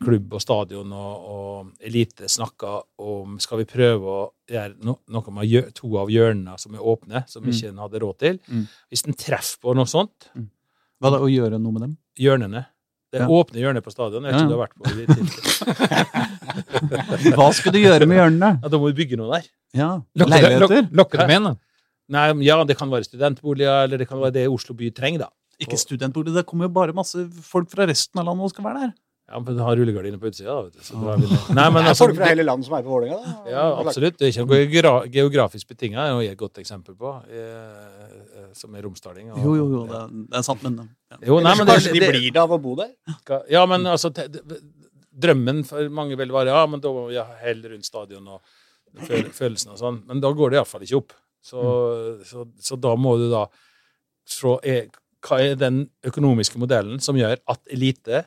[0.00, 5.30] klubb og stadion og, og elite snakka om skal vi prøve å gjøre no, noe
[5.36, 7.50] med to av hjørnene som er åpne, som Mm.
[7.52, 8.38] ikke en hadde råd til.
[8.48, 8.66] Mm.
[8.90, 10.30] Hvis en treffer på noe sånt,
[11.02, 11.96] Hva da, Å gjøre noe med dem?
[12.18, 12.66] hjørnene.
[13.12, 13.26] Det Ja.
[13.28, 14.24] åpne hjørnet på stadion.
[14.24, 14.46] Jeg vet Ja.
[14.46, 15.04] ikke du har vært på i.
[17.36, 18.50] Hva skulle du gjøre med hjørnene?
[18.62, 19.48] Ja, Da må vi bygge noe der.
[19.74, 20.82] Ja, Lokke, Leiligheter?
[20.82, 21.42] lok, lokke dem inn.
[21.44, 21.54] da.
[22.08, 25.18] Nei, ja, Det kan være studentboliger, eller det kan være det Oslo by trenger.
[25.18, 25.28] da.
[25.60, 26.34] Ikke studentbolig.
[26.34, 28.92] Det kommer jo bare masse folk fra resten av landet og skal være der.
[29.24, 30.52] Ja, men har rullegardiner på utsida.
[30.52, 30.80] da, vet du.
[30.84, 31.44] Så drar vi ned.
[31.56, 33.50] Nei, men Det er altså, folk fra hele landet som er på Vålerenga, da.
[33.54, 34.18] Ja, absolutt.
[34.20, 36.04] Det er ikke noe geografisk betinga.
[36.20, 39.30] Det er et godt eksempel på, eh, som er romsdaling.
[39.32, 40.76] og- Jo, jo, jo, det er, det er sant, men
[41.10, 41.16] ja.
[41.24, 42.92] Jo, nei, men men kanskje de blir det av å bo der?
[43.50, 44.28] Ja, men altså te-
[45.16, 48.40] Drømmen for mange vil være ja, men da må vi ha hell rundt stadion og
[49.06, 50.02] føl- følelsen og sånn.
[50.06, 51.12] Men da går det iallfall ikke opp.
[51.40, 51.60] Så,
[52.26, 53.46] så, så da må du da
[54.26, 54.88] se er,
[55.24, 58.24] Hva er den økonomiske modellen som gjør at elite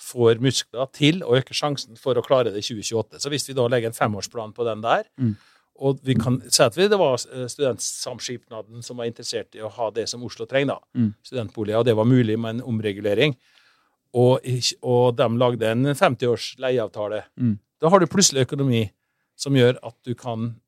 [0.00, 3.20] får muskler til å øke sjansen for å klare det i 2028?
[3.20, 5.36] Så hvis vi da legger en femårsplan på den der, Mm.
[5.80, 9.70] og vi kan si at vi, det var eh, Studentsamskipnaden som var interessert i å
[9.70, 11.14] ha det som Oslo trenger, da, Mm.
[11.22, 13.36] studentboliger, og det var mulig med en omregulering,
[14.14, 14.40] og,
[14.82, 17.58] og de lagde en 50-års leieavtale, Mm.
[17.80, 18.90] da har du plutselig økonomi
[19.36, 20.60] som gjør at du kan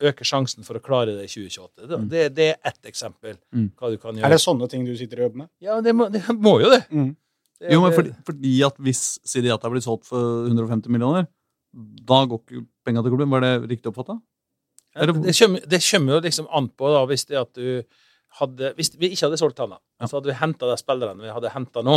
[0.00, 1.86] øke sjansen for å klare det i 2028.
[1.86, 2.08] Det, Mm.
[2.08, 3.70] det, det er ett eksempel Mm.
[3.76, 4.24] hva du kan gjøre.
[4.24, 5.48] Er det sånne ting du sitter og jobber med?
[5.60, 6.86] Ja, det må, det må jo det.
[6.90, 7.16] Mm.
[7.60, 11.26] Jo, men fordi, fordi at hvis Sidiata blir solgt for 150 millioner,
[11.74, 13.30] da går ikke penga til klubben.
[13.30, 14.16] Var det riktig oppfatta?
[14.96, 17.82] Ja, det, kommer, det kommer jo liksom an på da, hvis det at du
[18.40, 20.06] hadde Hvis vi ikke hadde solgt han, da, Ja.
[20.06, 21.96] så hadde vi henta de spillerne vi hadde henta nå.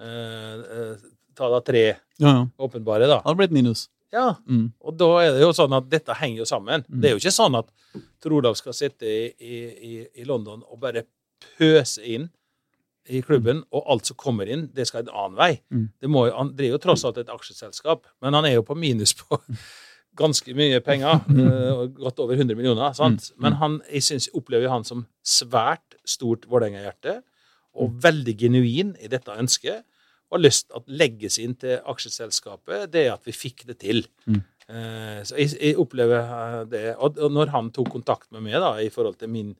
[0.00, 0.96] Eh, eh,
[1.36, 1.82] ta da tre
[2.20, 2.46] Ja, ja.
[2.58, 3.18] åpenbare, da.
[3.20, 3.88] Det hadde blitt minus.
[4.12, 4.72] Ja, Mm.
[4.80, 6.84] og da er det jo sånn at dette henger jo sammen.
[6.88, 7.00] Mm.
[7.00, 7.68] Det er jo ikke sånn at
[8.20, 11.04] Trolav skal sitte i, i, i London og bare
[11.58, 12.28] pøse inn
[13.10, 15.52] i klubben, og alt som kommer inn, det skal en annen vei.
[15.74, 15.86] Mm.
[16.00, 18.76] Det må jo, han driver jo tross alt et aksjeselskap, men han er jo på
[18.78, 19.40] minus på
[20.20, 21.24] ganske mye penger.
[21.44, 22.94] eh, Godt over 100 millioner.
[22.96, 23.32] sant?
[23.34, 23.42] Mm.
[23.44, 27.20] Men han, jeg synes, opplever han som svært stort Vålerenga-hjerte,
[27.80, 29.84] og veldig genuin i dette ønsket.
[30.30, 33.66] Og har lyst til å legge seg inn til aksjeselskapet, det er at vi fikk
[33.66, 34.04] det til.
[34.30, 34.42] Mm.
[34.70, 36.84] Eh, så jeg, jeg opplever eh, det.
[37.02, 39.54] Og når han tok kontakt med meg da, i forhold til min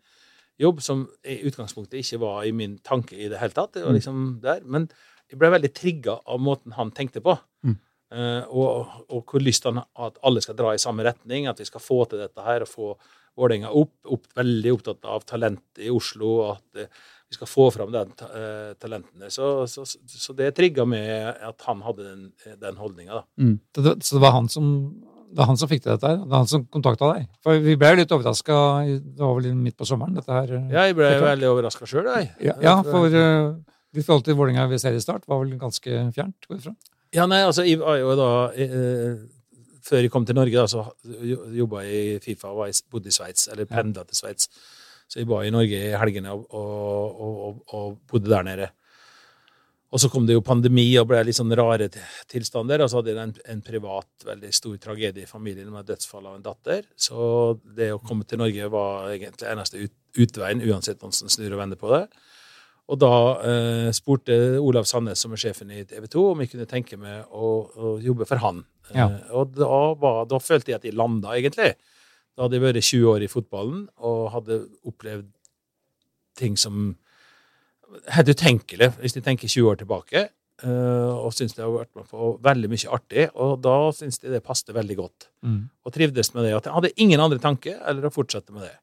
[0.61, 3.96] jobb, som i utgangspunktet ikke var i min tanke i det hele tatt, det var
[3.96, 4.88] liksom der, men
[5.30, 7.36] jeg ble veldig trigga av måten han tenkte på.
[7.66, 7.78] Mm.
[8.11, 11.61] Uh, og, og hvor lyst han har at alle skal dra i samme retning, at
[11.62, 12.92] vi skal få til dette her og få
[13.38, 14.24] Vålerenga opp, opp.
[14.34, 18.26] Veldig opptatt av talent i Oslo, og at uh, vi skal få fram den ta,
[18.34, 19.28] eh, talentene.
[19.30, 22.24] Så, så, så det trigga med at han hadde den,
[22.58, 23.22] den holdninga, da.
[23.70, 24.66] Så så det var han som
[25.30, 26.20] det er han som fikk til dette her?
[26.20, 27.26] Det er han som kontakta deg?
[27.44, 28.60] For vi ble jo litt overraska,
[28.98, 30.54] det var vel midt på sommeren, dette her.
[30.72, 32.30] Ja, jeg ble jo veldig overraska sjøl, jeg.
[32.48, 33.52] Ja, ja, for uh,
[33.94, 36.48] ditt forhold til Vålerenga ved seriestart var vel ganske fjernt?
[36.48, 36.74] går jeg fra?
[37.14, 39.22] Ja, nei, altså, jeg var jo da eh,
[39.82, 40.84] Før jeg kom til Norge, da, så
[41.56, 44.50] jobba jeg i Fifa og bodde i Sveits, eller pendla til Sveits.
[45.10, 48.68] Så jeg var i Norge i helgene og, og, og, og bodde der nede.
[49.91, 51.88] Og så kom det jo pandemi og ble litt sånn rare
[52.30, 52.84] tilstander.
[52.84, 56.36] Og så hadde jeg en, en privat, veldig stor tragedie i familien med dødsfall av
[56.36, 56.84] en datter.
[56.95, 61.57] Så det å komme til Norge var egentlig eneste ut, utveien, uansett hvordan en snur
[61.57, 62.05] og vender på det.
[62.91, 63.12] Og da
[63.47, 67.26] eh, spurte Olav Sandnes, som er sjefen i TV 2, om jeg kunne tenke meg
[67.30, 68.64] å, å jobbe for han.
[68.91, 69.07] Ja.
[69.07, 71.74] Eh, og da, var, da følte jeg at jeg landa, egentlig.
[72.34, 75.30] Da hadde jeg vært 20 år i fotballen og hadde opplevd
[76.38, 76.93] ting som
[78.14, 80.28] Helt utenkelig, hvis de tenker 20 år tilbake.
[80.62, 83.28] eh, og syns det har vært med på veldig mye artig.
[83.34, 85.28] Og da syns de det passet veldig godt.
[85.84, 86.55] Og trivdes med det.
[86.59, 88.74] At jeg hadde ingen andre tanke eller å fortsette med det.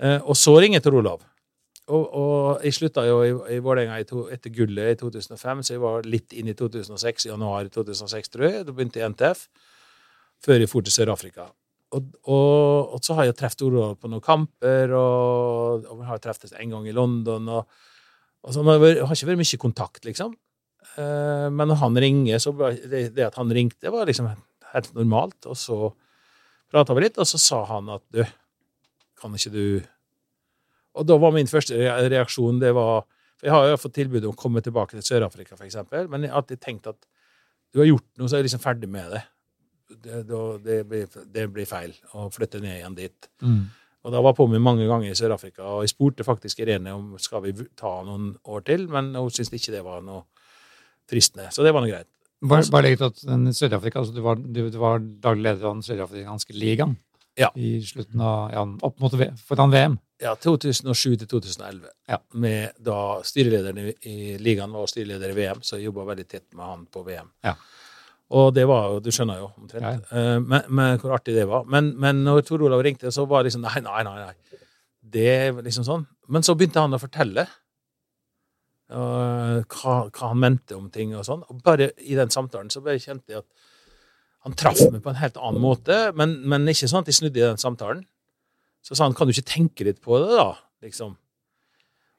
[0.00, 1.22] Eh, og så ringer Tor Olav.
[1.84, 3.98] Og, og jeg slutta jo i, i Vålerenga
[4.32, 8.46] etter gullet i 2005, så jeg var litt inn i 2006, i januar 2006, tror
[8.48, 8.64] jeg.
[8.64, 9.48] Da begynte jeg i NTF.
[10.44, 11.48] Før jeg dro til Sør-Afrika.
[11.94, 16.22] Og, og, og så har jeg truffet Olav på noen kamper, og, og vi har
[16.24, 17.48] treffes en gang i London.
[17.60, 17.68] og,
[18.44, 20.34] og så, har ikke vært mye kontakt, liksom.
[21.00, 24.28] Eh, men når han ringer, så det, det at han ringte, var liksom
[24.74, 25.38] helt normalt.
[25.48, 25.78] Og så
[26.72, 28.22] prata vi litt, og så sa han at du,
[29.20, 29.66] kan ikke du
[30.94, 31.78] Og da var min første
[32.10, 33.06] reaksjon det var
[33.38, 35.78] For jeg har jo fått tilbud om å komme tilbake til Sør-Afrika, f.eks.,
[36.10, 36.98] men jeg har alltid tenkt at
[37.74, 39.22] du har gjort noe, så er jeg liksom ferdig med det.
[40.04, 43.28] Det, det, det, blir, blir feil å flytte ned igjen dit.
[44.04, 46.92] Og da var jeg på med mange ganger i Sør-Afrika, og jeg spurte faktisk Irene
[46.92, 50.26] om skal vi ta noen år til, men hun syntes ikke det var noe
[51.10, 51.48] fristende.
[51.52, 52.10] Så det var noe greit.
[52.44, 55.78] Bare, bare legg til at Sør-Afrika, altså du, var, du, du var daglig leder av
[55.78, 56.96] den sørafrikanske ligaen
[57.40, 57.48] Ja.
[57.56, 59.14] i slutten av ja, opp mot
[59.48, 59.96] foran VM.
[60.22, 61.88] Ja, 2007 til 2011.
[62.12, 62.18] Ja.
[62.38, 66.46] Med da styrelederen i, i ligaen var styreleder i VM, så jeg jobba veldig tett
[66.54, 67.32] med han på VM.
[67.42, 67.56] Ja.
[68.32, 71.66] Og det var jo, du skjønner jo omtrent, eh, men, men hvor artig det var.
[71.70, 74.14] Men, men når Tor Olav ringte, så var det liksom nei, nei, nei.
[74.24, 74.62] nei.
[75.14, 76.06] Det liksom sånn.
[76.32, 77.44] Men så begynte han å fortelle.
[78.88, 81.44] Eh, hva, hva han mente om ting og sånn.
[81.52, 83.70] Og bare i den samtalen så bare kjente jeg at
[84.44, 87.40] han traff meg på en helt annen måte, men, men ikke sånn at jeg snudde
[87.40, 88.02] i den samtalen.
[88.84, 90.50] Så sa han kan du ikke tenke litt på det, da?
[90.84, 91.14] liksom.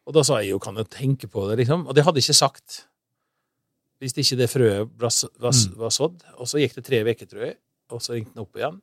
[0.05, 1.85] Og da sa jeg jo kan du tenke på det, liksom.
[1.85, 2.85] Og det hadde jeg ikke sagt
[4.01, 6.25] hvis ikke det frøet var, var, var sådd.
[6.39, 7.57] Og så gikk det tre uker, tror jeg,
[7.93, 8.79] og så ringte han opp igjen.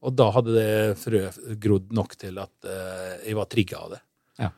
[0.00, 0.70] Og da hadde det
[1.00, 4.00] frøet grodd nok til at uh, jeg var trigga av det.
[4.40, 4.48] Ja.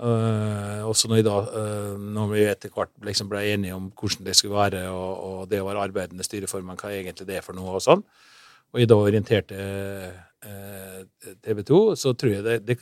[0.00, 4.34] Eh, også når, da, eh, når vi etter hvert liksom ble enige om hvordan det
[4.36, 7.74] skulle være, og, og det å være arbeidende styreformann, hva egentlig det er for noe,
[7.76, 8.04] og sånn,
[8.70, 9.58] og jeg da orienterte
[11.44, 12.76] TV 2, så tror jeg det, det,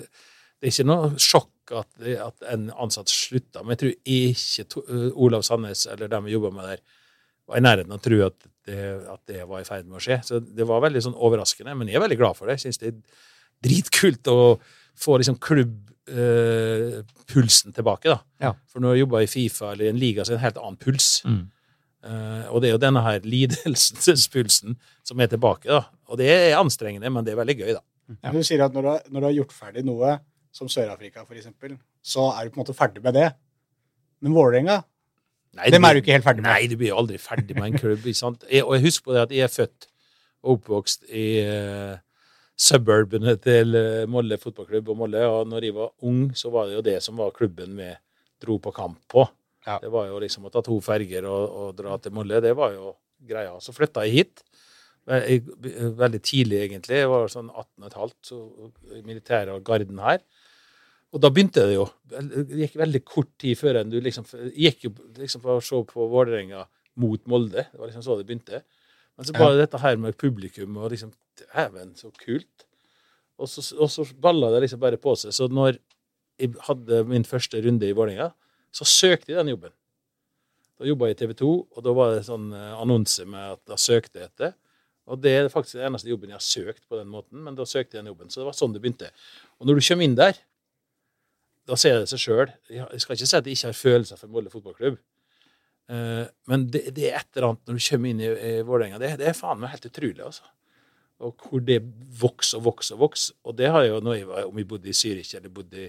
[0.59, 4.63] det er ikke noe sjokk at, det, at en ansatt slutta, men jeg tror ikke
[4.73, 6.81] to, eh, Olav Sandnes eller dem vi jobba med der,
[7.49, 8.39] var i nærheten av å tro at
[8.69, 10.19] det, at det var i ferd med å skje.
[10.27, 12.53] Så det var veldig sånn overraskende, men jeg er veldig glad for det.
[12.59, 12.99] Jeg syns det er
[13.65, 14.39] dritkult å
[14.99, 18.19] få liksom klubbpulsen tilbake, da.
[18.43, 18.53] Ja.
[18.69, 20.63] For når du jobber i Fifa eller i en liga, så er det en helt
[20.65, 21.09] annen puls.
[21.25, 21.45] Mm.
[21.99, 24.71] Uh, og det er jo denne her lidelsespulsen
[25.07, 25.83] som er tilbake, da.
[26.09, 27.83] Og det er anstrengende, men det er veldig gøy, da.
[28.23, 28.31] Ja.
[28.33, 30.11] Du sier at når du, har, når du har gjort ferdig noe,
[30.55, 33.29] som Sør-Afrika eksempel, så er du på en måte ferdig med det.
[34.25, 34.83] Men Vålerenga,
[35.57, 36.51] Nei, dem er du ikke helt ferdig med.
[36.51, 38.05] Nei, du blir jo aldri ferdig med en klubb.
[38.05, 39.89] Jeg, og jeg husker på det at jeg er født
[40.45, 41.97] og oppvokst i uh,
[42.59, 45.25] suburbene til eh, Molle fotballklubb og Molle.
[45.31, 47.91] Og når jeg var ung, så var det jo det som var klubben vi
[48.43, 49.25] dro på kamp på.
[49.67, 49.79] Ja.
[49.83, 52.43] Det var jo liksom å ta to ferger og, og dra til Molle.
[52.45, 52.95] Det var jo
[53.29, 53.57] greia.
[53.63, 54.45] Så flytta jeg hit.
[55.09, 57.01] Veldig tidlig, egentlig.
[57.01, 58.43] Jeg var sånn 18 15, så
[59.07, 60.23] militæret og garden her.
[61.15, 61.87] Og da begynte det jo.
[62.11, 66.09] Det gikk veldig kort tid før du liksom gikk jo liksom for å se på
[66.13, 66.67] Vålerenga
[67.01, 67.65] mot Molde.
[67.71, 68.61] Det var liksom så det begynte.
[69.17, 72.67] Men så bare dette her med publikum og liksom Dæven, så kult.
[73.39, 75.33] Og så, og så balla det liksom bare på seg.
[75.35, 75.79] Så når
[76.39, 78.33] jeg hadde min første runde i Vålerenga,
[78.75, 79.73] så søkte jeg den jobben.
[80.79, 83.63] Da jobba jeg i TV 2, og da var det sånn eh, annonse med at
[83.67, 84.53] da søkte jeg etter.
[85.09, 87.67] Og det er faktisk den eneste jobben jeg har søkt på den måten, men da
[87.67, 88.31] søkte jeg den jobben.
[88.31, 89.09] Så det var sånn det begynte.
[89.59, 90.39] Og når du kommer inn der,
[91.69, 92.51] da ser det seg sjøl.
[92.73, 94.99] Jeg skal ikke si at jeg ikke har følelser for Molde fotballklubb.
[95.93, 99.01] Eh, Men det, det er et eller annet når du kommer inn i, i Vålerenga.
[99.03, 100.47] Det, det er faen meg helt utrolig, altså.
[101.25, 101.81] Og hvor det
[102.21, 103.35] vokser og vokser og vokser.
[103.49, 105.89] Og det har jeg jo når jeg var, om jeg bodde i Zürich eller bodde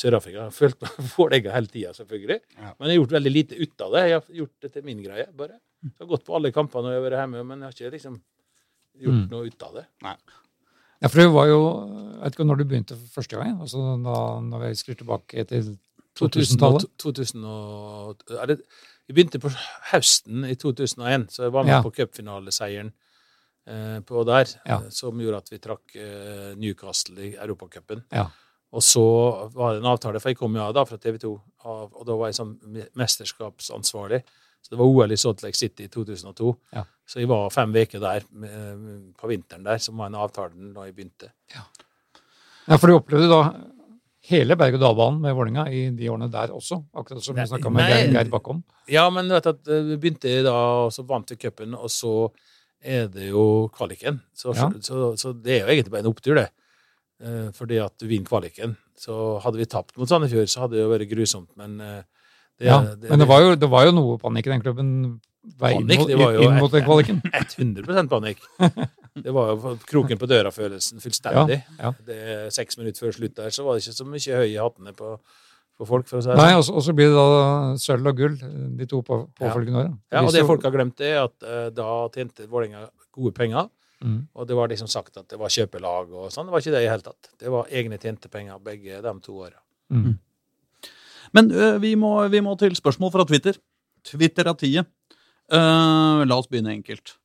[0.00, 0.38] Sør-Afrika.
[0.38, 2.38] Jeg har følt meg Vålerenga hele tida, selvfølgelig.
[2.56, 2.70] Ja.
[2.78, 4.04] Men jeg har gjort veldig lite ut av det.
[4.08, 5.58] Jeg har gjort det til min greie, bare.
[5.84, 7.94] Jeg har gått på alle kampene når jeg har vært hjemme, men jeg har ikke
[7.98, 8.20] liksom
[9.02, 9.28] gjort Mm.
[9.32, 9.84] noe ut av det.
[11.02, 11.60] Ja, for det var jo
[12.22, 13.60] Jeg vet ikke når du begynte første gang.
[13.60, 15.78] altså da Når vi skrur tilbake til
[16.20, 16.84] 2000-tallet.
[17.02, 18.56] 2000 og, eller,
[19.12, 19.50] begynte på
[19.92, 21.82] høsten i 2001, så jeg var med Ja.
[21.82, 22.92] på cupfinaleseieren
[23.66, 24.76] eh, på der, Ja.
[24.78, 28.04] eh, som gjorde at vi trakk eh, Newcastle i Europacupen.
[28.12, 28.26] Ja.
[28.72, 29.02] Og så
[29.52, 31.32] var det en avtale, for jeg kom jo av da fra TV 2,
[31.64, 32.54] og, og da var jeg sånn
[32.96, 34.22] mesterskapsansvarlig.
[34.62, 36.52] Så det var OL i Salt Lake City i 2002.
[36.72, 36.84] Ja.
[37.08, 38.22] Så jeg var fem uker der
[39.18, 41.32] på vinteren der, som var en avtale da jeg begynte.
[41.52, 43.40] Ja, for du opplevde da
[44.30, 46.78] hele berg-og-dal-banen med Vålinga i de årene der også?
[46.94, 47.90] Akkurat som du snakka med.
[47.90, 48.62] Geir, Geir Bakkom?
[48.88, 50.54] Ja, men du vet at eh, vi begynte da,
[50.86, 52.12] og så vant vi cupen, og så
[52.82, 54.20] er det jo kvaliken.
[54.34, 54.70] Så, Ja.
[54.80, 56.48] så, så det er jo egentlig bare en opptur, det.
[57.22, 58.76] Eh, fordi at du vinner kvaliken.
[58.98, 62.02] Så hadde vi tapt mot Sandefjord, så hadde det jo vært grusomt, men eh,
[62.62, 62.78] det, Ja,
[63.10, 64.88] men det var, jo, det var jo noe panikk i den klubben
[65.58, 67.18] vei inn, mot- det inn mot den kvaliken.
[67.58, 68.42] 100% panikk.
[69.22, 71.58] Det var jo kroken på døra-følelsen fullstendig.
[71.80, 71.90] ja.
[72.06, 74.60] Det er Seks minutter før slutt der, så var det ikke så mye høy i
[74.62, 75.10] hattene på,
[75.76, 76.78] på folk, for å si det Nei, sånn.
[76.78, 78.38] og så- blir det da sølv og gull
[78.78, 79.92] de to på, påfølgende åra.
[80.14, 83.68] Ja, og det folk har glemt, er at uh, da tjente Vålerenga gode penger.
[84.02, 84.26] Mm.
[84.34, 86.48] Og det var liksom sagt at det var kjøpelag og sånn.
[86.48, 87.28] Det var ikke det i hele tatt.
[87.38, 89.60] Det var egne tjente penger begge de to åra.
[89.94, 90.16] Mm.
[91.36, 93.58] Men uh, vi, må, vi må til spørsmål fra Twitter.
[94.06, 94.88] Twitteratiet.
[95.52, 97.16] Uh, la oss begynne enkelt.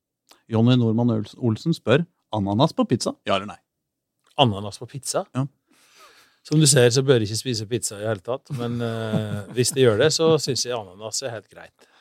[0.51, 2.05] Jonny Normann Olsen spør
[2.35, 3.13] ananas på pizza.
[3.27, 3.59] Ja eller nei?
[4.39, 5.25] Ananas på pizza?
[5.35, 5.45] Ja.
[6.47, 8.51] Som du ser, så bør jeg ikke spise pizza i hele tatt.
[8.55, 11.93] Men uh, hvis de gjør det, så syns jeg ananas er helt greit.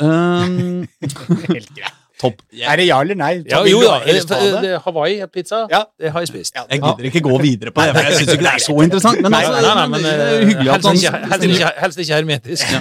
[0.00, 0.86] Um,
[1.52, 1.96] Helt greit.
[2.20, 2.42] Topp.
[2.52, 3.30] Er det ja eller nei?
[3.48, 3.94] Ja, jo da.
[4.04, 4.50] eh, det?
[4.64, 5.82] det- Hawaii-pizza, Ja.
[5.98, 6.54] det har jeg spist.
[6.54, 8.76] Ja, Jeg gidder ikke gå videre på det, for jeg syns ikke det er så
[8.84, 9.20] interessant.
[9.24, 11.72] Men, Nei, altså, nei, nei, men det er eh, hyggelig at helst han helst ikke,
[11.84, 12.74] helst ikke hermetisk.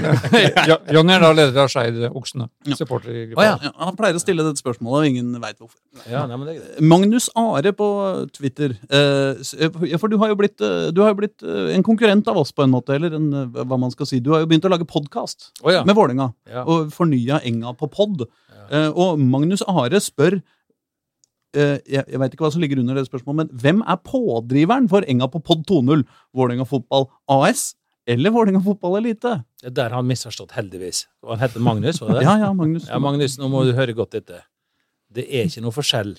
[0.70, 2.50] Ja, Jonny er da leder av Skeid Oksene.
[2.68, 2.76] Ja.
[2.80, 3.48] Supporter i gruppa.
[3.48, 3.56] ja.
[3.64, 5.78] ja, Han pleier å stille dette spørsmålet, og ingen veit hvorfor.
[6.10, 6.84] Ja, nei, men det er.
[6.84, 7.90] Magnus Are på
[8.36, 8.76] Twitter.
[8.92, 12.38] uh, for du har jo blitt, eh, du har jo blitt eh, en konkurrent av
[12.42, 12.96] oss, på en måte.
[12.96, 14.20] Eller en, eh, hva man skal si.
[14.24, 15.84] Du har jo begynt å lage podkast oh, ja.
[15.88, 16.32] med Vålerenga.
[16.50, 16.64] ja.
[16.70, 18.26] Og fornya Enga på pod.
[18.72, 20.36] Eh, og Magnus Are spør
[21.56, 24.90] eh, Jeg, jeg veit ikke hva som ligger under det spørsmålet, men hvem er pådriveren
[24.92, 26.04] for Enga på pod 2.0?
[26.38, 27.72] Vålerenga Fotball AS
[28.10, 29.36] eller Vålerenga fotball-elite?
[29.62, 31.04] Det er der han misforstått, heldigvis.
[31.22, 32.24] Og han heter Magnus, var det det?
[32.26, 32.88] Ja, ja, Magnus.
[32.90, 34.48] Ja, Magnus, nå må du høre godt etter.
[35.14, 36.16] Det er ikke noe forskjell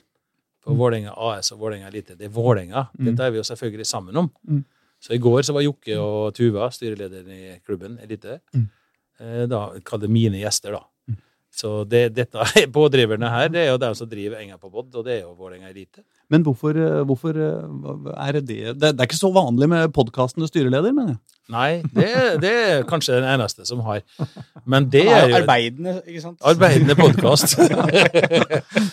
[0.62, 2.14] på Vålerenga AS og Vålerenga Elite.
[2.20, 2.84] Det er Vålerenga.
[2.94, 4.28] Dette er vi jo selvfølgelig sammen om.
[4.46, 4.60] Mm.
[5.02, 8.68] Så i går så var Jokke og Tuva, styrelederen i klubben Elite, Mm.
[9.18, 10.84] eh, da kalte mine gjester, da.
[11.52, 14.94] Så det, dette er pådriverne her, det er jo dem som driver Enga på Bodd,
[14.96, 16.04] og det er jo Vålerenga Elite.
[16.30, 18.60] Men hvorfor, eh, hvorfor eh, er det det?
[18.80, 21.20] Det er ikke så vanlig med podkastende styreleder, mener jeg.
[21.50, 22.08] Nei, det,
[22.44, 24.04] det er kanskje den eneste som har.
[24.70, 26.38] Men det er jo arbeidende, ikke sant?
[26.46, 27.56] arbeidende podkast.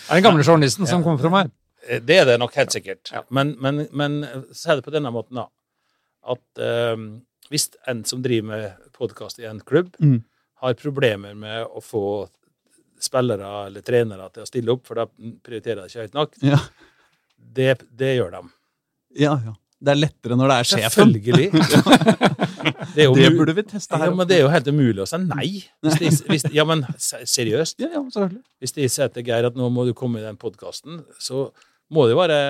[0.08, 1.52] Er den gamle journalisten som kommer fra meg?
[1.88, 3.12] Eh, Det er det nok helt sikkert.
[3.30, 4.18] Men, men, men
[4.50, 5.46] si det på denne måten, da.
[6.28, 7.06] At um,
[7.52, 10.18] hvis en som driver med podkast i en klubb, Mm.
[10.60, 12.02] har problemer med å få
[13.04, 16.60] spillere eller trenere til å stille opp, for da prioriterer de ikke høyt nok, Ja,
[17.38, 18.44] det, det gjør de.
[19.24, 19.38] ja.
[19.46, 19.56] ja.
[19.78, 21.12] Det er lettere når det er sjefen.
[21.14, 21.50] Selvfølgelig.
[22.98, 24.08] Det, Det burde vi teste her.
[24.08, 25.48] Ja, men det er jo helt umulig å si nei.
[25.84, 27.78] Hvis de, hvis, ja, men seriøst.
[27.84, 28.42] Ja, ja, selvfølgelig.
[28.58, 31.44] Hvis de sier til Geir at nå må du komme i den podkasten, så
[31.94, 32.40] må det jo være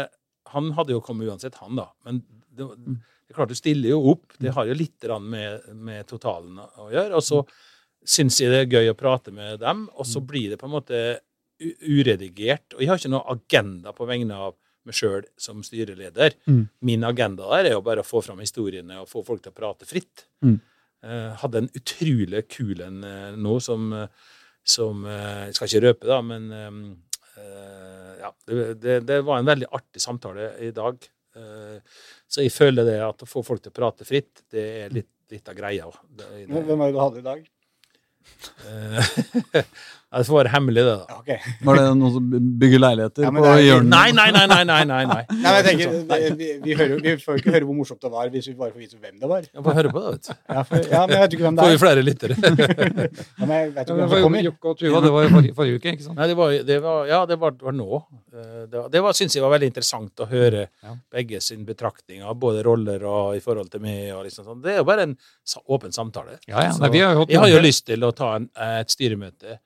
[0.54, 1.90] Han hadde jo kommet uansett, han, da.
[2.08, 2.22] Men
[2.56, 4.38] det, det er klart, du stiller jo opp.
[4.40, 7.18] Det har jo litt med, med totalen å gjøre.
[7.18, 7.42] Og så
[8.06, 10.76] syns jeg det er gøy å prate med dem, og så blir det på en
[10.76, 11.02] måte
[11.58, 12.76] uredigert.
[12.76, 14.56] Og jeg har ikke noen agenda på vegne av
[14.88, 16.36] meg sjøl som styreleder.
[16.48, 16.62] Mm.
[16.86, 19.58] Min agenda der er jo bare å få fram historiene og få folk til å
[19.58, 20.26] prate fritt.
[20.44, 20.58] Mm.
[21.04, 23.92] Uh, hadde en utrolig kul en uh, nå som,
[24.66, 26.80] som uh, Jeg skal ikke røpe, da, men um,
[28.18, 30.96] ja, det, det, det var en veldig artig samtale i dag.
[32.26, 35.12] Så jeg føler det at å få folk til å prate fritt, det er litt,
[35.30, 35.86] litt av greia.
[36.02, 37.44] Det, det, Hvem var det du hadde i dag?
[38.64, 39.00] 呃
[40.12, 41.16] eh, det får være hemmelig, det, da.
[41.20, 41.38] Okay.
[41.68, 42.28] Var det noen som
[42.62, 43.90] bygger leiligheter Ja, på hjørnet?
[43.92, 45.18] Nei, nei, nei, nei, nei, nei, nei.
[45.28, 48.02] Nei, men jeg tenker, vi, vi, vi, hører, vi får jo ikke høre hvor morsomt
[48.06, 49.48] det var hvis vi bare får vite hvem det var.
[49.52, 50.34] Ja, får høre på det, vet du.
[50.54, 51.68] Ja, for, ja men jeg vet ikke hvem det er.
[51.68, 51.84] Får vi er.
[51.84, 52.38] flere lyttere?
[53.38, 54.44] Ja, men jeg vet ikke hvem som kommer.
[54.48, 56.18] Jokke og Tuva, det var jo forrige, forrige uke, ikke sant?
[56.18, 58.00] Nei, det var, det var, ja, det var, var nå.
[58.34, 60.94] Eh, Det, det var, synes jeg var veldig interessant å høre Ja.
[61.12, 64.12] begge sin betraktning av både roller og i forhold til meg.
[64.16, 64.60] og liksom sånn.
[64.64, 65.16] Det er jo bare en
[65.68, 66.38] åpen samtale.
[66.48, 66.72] Ja, ja.
[66.74, 69.58] Så Nei, vi har jo jeg har jo lyst til å ta en, et styremøte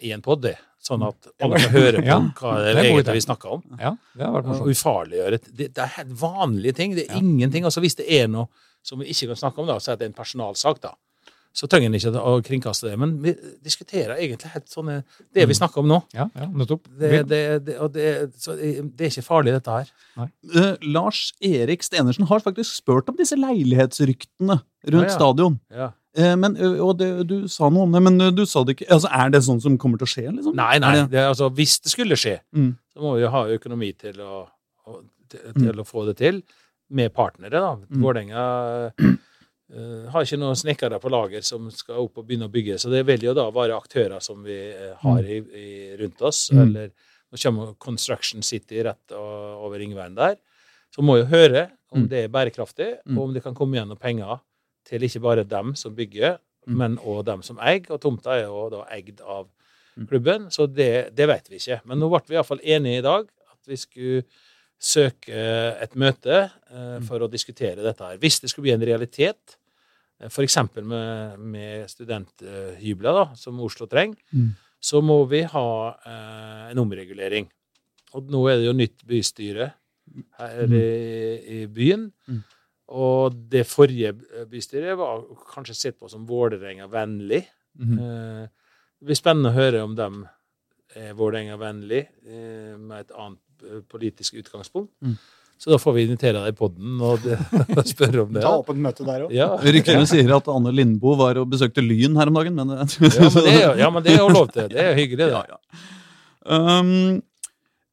[0.00, 0.46] i en podd.
[0.84, 3.62] Sånn at alle får høre på Ja, hva det er egentlig vi snakker om.
[3.80, 4.74] Ja, det har vært Og morsomt.
[4.76, 6.94] ufarliggjøre det, det er helt vanlige ting.
[6.98, 7.64] Det er ingenting.
[7.64, 8.48] Altså Hvis det er noe
[8.84, 10.90] som vi ikke kan snakke om, da, så er det en personalsak, da,
[11.56, 12.98] så trenger en ikke å kringkaste det.
[13.00, 13.32] Men vi
[13.64, 14.98] diskuterer egentlig helt sånne
[15.32, 16.02] Det vi snakker om nå.
[16.12, 16.84] Ja, ja, nettopp.
[17.00, 19.88] Det, det, det, og det, så det er ikke farlig, dette her.
[20.18, 25.16] Uh, Lars Erik Stenersen har faktisk spurt om disse leilighetsryktene rundt Ja, ja.
[25.16, 25.60] stadion.
[25.72, 25.92] Ja.
[26.16, 28.86] Eh, men, og det, Du sa noe om det, men du sa det ikke.
[28.94, 30.26] Altså, Er det sånn som kommer til å skje?
[30.36, 30.54] liksom?
[30.54, 31.06] Nei, nei.
[31.10, 32.76] Det- altså, hvis det skulle skje, Mm.
[32.94, 34.46] så må vi jo ha økonomi til å,
[34.86, 36.42] å, til, til å få det til.
[36.90, 37.74] Med partnere, da.
[37.76, 38.02] Mm.
[38.02, 38.92] Vålerenga
[39.74, 42.76] eh, har ikke noen snekkere på lager som skal opp og begynne å bygge.
[42.78, 44.58] Så det vil jo da være aktører som vi
[45.02, 46.50] har i, i, rundt oss.
[46.52, 46.62] Mm.
[46.62, 46.90] Eller
[47.32, 50.36] nå kommer Construction City rett over Ringveien der.
[50.94, 52.08] Så må jo høre om Mm.
[52.08, 53.18] det er bærekraftig, Mm.
[53.18, 54.40] og om det kan komme igjen noen penger
[54.84, 56.76] til ikke bare dem som bygger, Mm.
[56.80, 57.84] men òg dem som eier.
[57.92, 59.48] Og tomta er jo da eid av
[59.96, 60.06] Mm.
[60.08, 61.80] klubben, så det, det vet vi ikke.
[61.84, 64.24] Men nå ble vi iallfall enige i dag at vi skulle
[64.80, 65.36] søke
[65.82, 68.16] et møte eh, for å diskutere dette her.
[68.18, 69.56] Hvis det skulle bli en realitet,
[70.20, 70.56] eh, f.eks.
[70.82, 74.50] med, med studenthybler, da, som Oslo trenger, Mm.
[74.80, 75.68] så må vi ha
[76.06, 77.46] eh, en omregulering.
[78.14, 79.70] Og nå er det jo nytt bystyre
[80.38, 82.10] her i, i byen.
[82.28, 82.42] Mm.
[82.94, 84.12] Og det forrige
[84.50, 87.42] bystyret var kanskje sett på som Vålerenga-vennlig.
[87.80, 88.48] Mm -hmm.
[89.00, 90.10] Det blir spennende å høre om de
[90.94, 94.92] er Vålerenga-vennlig eh, med et annet eh, politisk utgangspunkt.
[95.02, 95.16] Mm.
[95.58, 97.26] Så da får vi invitere deg i podden og,
[97.94, 98.42] spørre om det.
[98.44, 99.34] Ta åpent møte der òg.
[99.34, 99.50] Ja.
[99.62, 103.38] Ryktene sier at Anne Lindboe var og besøkte Lyn her om dagen, men Ja, men
[103.38, 104.68] det er, jo- ja, men det er jo lov til.
[104.72, 105.30] Det er hyggelig, det.
[105.32, 105.84] Ja, ja.
[106.44, 107.22] Um,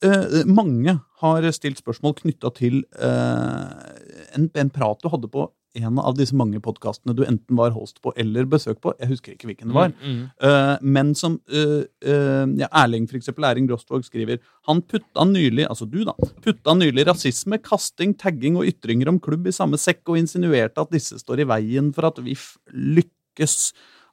[0.03, 3.90] uh, mange har stilt spørsmål knytta til eh,
[4.38, 8.01] en, en prat du hadde på en av disse mange podkastene du enten var host
[8.03, 8.93] på eller besøk på.
[8.99, 9.93] Jeg husker ikke hvilken det var.
[9.93, 10.25] Mm, mm.
[10.43, 15.67] Uh, men som uh, uh, ja, Erling for eksempel, Erling Rostvåg skriver Han putta nylig
[15.69, 20.03] altså du da, putta nylig rasisme, kasting, tagging og ytringer om klubb i samme sekk
[20.11, 22.36] og insinuerte at disse står i veien for at vi
[22.71, 23.59] lykkes.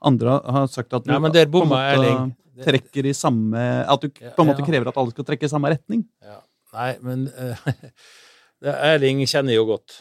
[0.09, 2.37] Andre har sagt at du Nei, men der bomma Erling.
[2.59, 4.67] Trekker i samme At du Ja, på en måte ja.
[4.67, 6.01] krever at alle skal trekke i samme retning.
[6.27, 6.41] Ja.
[6.75, 7.29] Nei, men
[8.91, 10.01] Erling kjenner jo godt.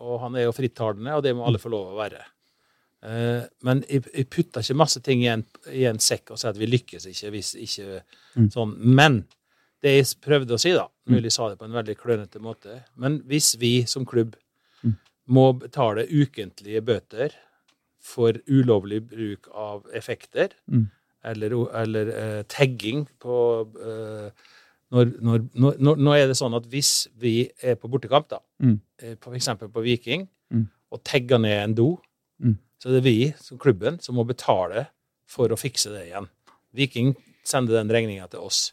[0.00, 2.22] Og han er jo frittalende, og det må alle få lov å være.
[3.04, 6.58] Eh, men jeg, putter ikke masse ting i en, i en sekk og sier at
[6.60, 8.02] vi lykkes ikke hvis ikke
[8.34, 8.48] Mm.
[8.50, 8.72] sånn.
[8.80, 9.20] Men
[9.84, 12.80] det jeg prøvde å si, da Mulig sa det på en veldig klønete måte.
[12.96, 14.34] Men hvis vi som klubb
[14.82, 14.96] Mm.
[15.28, 17.30] må betale ukentlige bøter
[18.00, 20.90] for ulovlig bruk av effekter, Mm.
[21.24, 24.30] eller, eller eh, tagging på eh,
[24.94, 28.38] når, når, når, når- nå er det sånn at hvis vi er på bortekamp, da,
[28.62, 28.80] Mm.
[29.02, 29.48] eh, f.eks.
[29.58, 30.68] på Viking, Mm.
[30.92, 31.88] og tagger ned en do,
[32.40, 32.58] Mm.
[32.78, 34.86] så det er vi, som klubben, som må betale
[35.26, 36.28] for å fikse det igjen.
[36.72, 38.72] Viking sender den regninga til oss.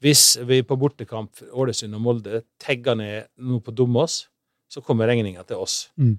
[0.00, 4.28] Hvis vi på bortekamp Ålesund og Molde tagger ned noe på Domås,
[4.70, 5.90] så kommer regninga til oss.
[5.98, 6.18] Mm.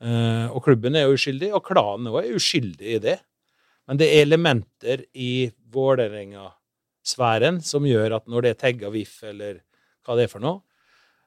[0.00, 3.20] Uh, og klubben er jo uskyldig, og klanen også er uskyldig i det.
[3.88, 5.50] Men det er elementer i
[7.16, 9.60] Vålerenga-sfæren som gjør at når det er tagga VIF, eller
[10.04, 10.60] hva det er for noe,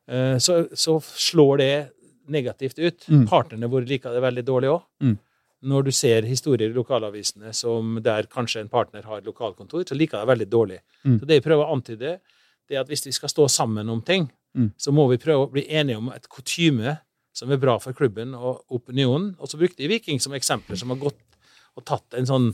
[0.08, 1.92] eh, så, så slår det
[2.30, 3.08] negativt ut.
[3.10, 3.28] Mm.
[3.28, 4.82] Partnerne våre liker det veldig dårlig òg.
[5.02, 5.18] Mm.
[5.62, 10.20] Når du ser historier i lokalavisene som der kanskje en partner har lokalkontor, så liker
[10.22, 10.80] det veldig dårlig.
[11.06, 11.20] Mm.
[11.20, 12.20] Så det jeg prøver å antyde,
[12.68, 14.74] det er at hvis vi skal stå sammen om ting, Mm.
[14.76, 16.98] så må vi prøve å bli enige om et kutyme
[17.32, 19.30] som er bra for klubben og opinionen.
[19.40, 21.22] Og så brukte jeg Viking som eksempler, som har gått
[21.78, 22.50] og tatt en sånn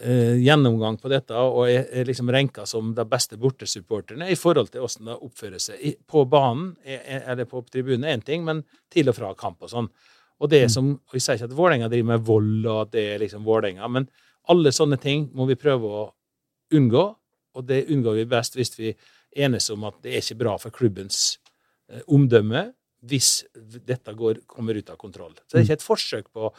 [0.00, 4.70] eh, gjennomgang på dette og er, er liksom renka som de beste bortesupporterne i forhold
[4.72, 8.44] til hvordan de oppfører seg I, på banen er, er- eller på tribunen én ting,
[8.44, 9.88] men til og fra kamp og sånn.
[10.42, 13.04] Og det som, og Jeg sier ikke at Vålerenga driver med vold, og at det
[13.14, 14.08] er liksom Vålerenga, men
[14.50, 16.04] alle sånne ting må vi prøve å
[16.74, 17.04] unngå.
[17.54, 18.90] Og det unngår vi best hvis vi
[19.36, 21.38] enes om at det er ikke bra for klubbens
[21.88, 22.72] eh, omdømme
[23.04, 23.44] hvis
[23.86, 25.34] dette går, kommer ut av kontroll.
[25.46, 26.50] Så det er ikke et forsøk på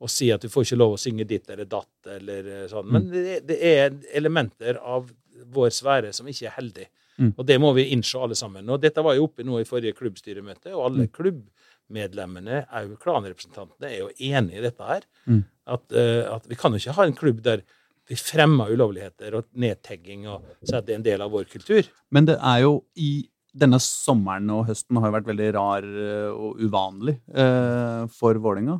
[0.00, 2.88] å si at du får ikke lov å synge ditt eller datt, eller eh, sånn.
[2.92, 5.10] Men det, det er elementer av
[5.52, 6.86] vår sfære som ikke er heldig.
[7.20, 7.32] Mm.
[7.34, 8.68] Og det må vi innse alle sammen.
[8.72, 13.98] Og dette var jo oppe nå i forrige klubbstyremøte, og alle klubbmedlemmene, òg klanrepresentantene, er
[14.06, 15.04] jo enig i dette her.
[15.26, 15.42] Mm.
[15.76, 17.66] At, uh, at vi kan jo ikke ha en klubb der
[18.10, 21.86] vi fremmer ulovligheter og nedtegging og sier at det er en del av vår kultur.
[22.10, 23.12] Men det er jo i
[23.56, 28.78] denne sommeren og høsten har jo vært veldig rar eh, og uvanlig eh, for Vålerenga.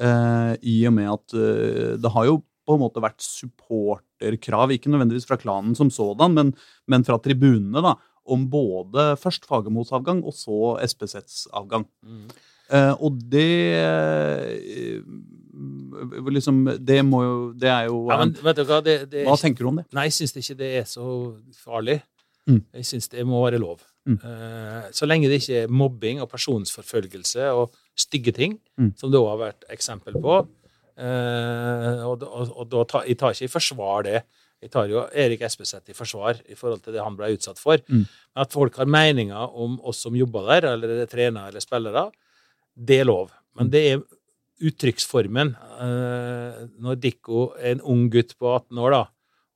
[0.00, 4.92] Eh, I og med at eh, det har jo på en måte vært supporterkrav, ikke
[4.92, 6.52] nødvendigvis fra klanen som sådan, men,
[6.90, 7.96] men fra tribunene, da,
[8.30, 11.86] om både først Fagermos avgang og så SPSETs avgang.
[12.06, 12.28] Mm.
[12.70, 15.00] Eh, og det eh,
[16.30, 19.34] liksom, Det må jo Det er jo Ja, men vet du hva, det, det, Hva
[19.40, 19.88] tenker du om det?
[19.96, 21.06] Nei, jeg syns ikke det er så
[21.64, 21.98] farlig.
[22.46, 22.60] Mm.
[22.78, 23.82] Jeg syns det må være lov.
[24.10, 24.18] Mm.
[24.26, 28.92] Eh, så lenge det ikke er mobbing og personsforfølgelse og stygge ting, Mm.
[28.96, 30.40] som det òg har vært eksempel på.
[31.00, 34.22] Eh, og, og, og da tar, jeg tar ikke i forsvar det.
[34.60, 37.80] Jeg tar jo Erik Espeseth i forsvar i forhold til det han ble utsatt for.
[37.88, 38.02] Mm.
[38.04, 42.10] Men at folk har meninger om oss som jobber der, eller er trenere eller spillere,
[42.76, 43.30] det er lov.
[43.56, 43.70] Men Mm.
[43.72, 44.02] det er
[44.60, 45.54] uttrykksformen.
[45.80, 49.04] Eh, når Dikko er en ung gutt på 18 år da,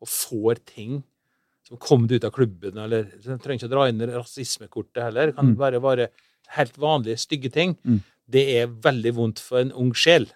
[0.01, 1.03] og får ting
[1.83, 5.27] som du ut av klubben, eller Du trenger ikke å dra inn rasismekortet heller.
[5.27, 5.57] Det kan Mm.
[5.59, 6.09] bare være
[6.57, 7.77] helt vanlige, stygge ting.
[7.85, 8.01] Mm.
[8.31, 10.27] Det er veldig vondt for en ung sjel.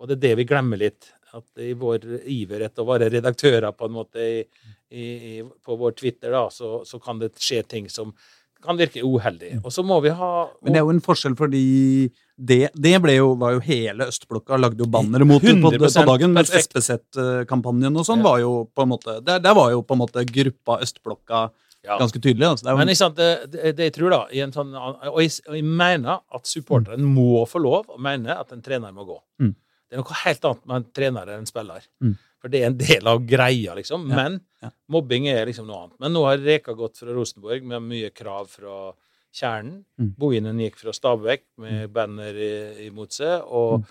[0.00, 1.12] Og det er det vi glemmer litt.
[1.34, 4.44] At i vår iver etter å være redaktører på en måte i,
[4.90, 5.04] i,
[5.38, 8.12] i, på vår Twitter, da, så, så kan det skje ting som
[8.62, 9.64] kan virke uheldig.
[9.64, 12.12] Og så må vi ha Men det er jo en forskjell, fordi
[12.42, 16.50] det, det jo, var jo hele østblokka lagde jo bannere mot på, på dagen, mens.
[16.50, 18.28] SPZ-kampanjen og sånn Ja.
[18.30, 21.50] var jo på en måte der, der var jo på en måte gruppa østblokka
[21.82, 21.98] Ja.
[21.98, 22.46] ganske tydelig.
[22.46, 22.64] Altså.
[22.64, 25.32] Det er jo, Men sant, det, det, jeg tror da, i en sånn, og, jeg,
[25.48, 29.16] og jeg mener at supporteren må få lov å mene at en trener må gå.
[29.42, 29.54] Mm.
[29.90, 31.82] Det er noe helt annet med en trener enn en spiller.
[32.02, 32.14] Mm.
[32.42, 34.08] For det er en del av greia, liksom.
[34.10, 34.38] Ja, Men
[34.90, 35.98] mobbing er liksom noe annet.
[36.00, 38.92] Men nå har Reka gått fra Rosenborg med mye krav fra
[39.32, 39.82] kjernen.
[39.98, 40.14] Mm.
[40.20, 42.36] Bohinen gikk fra Stabekk med banner
[42.86, 43.42] imot seg.
[43.48, 43.86] Og, Mm.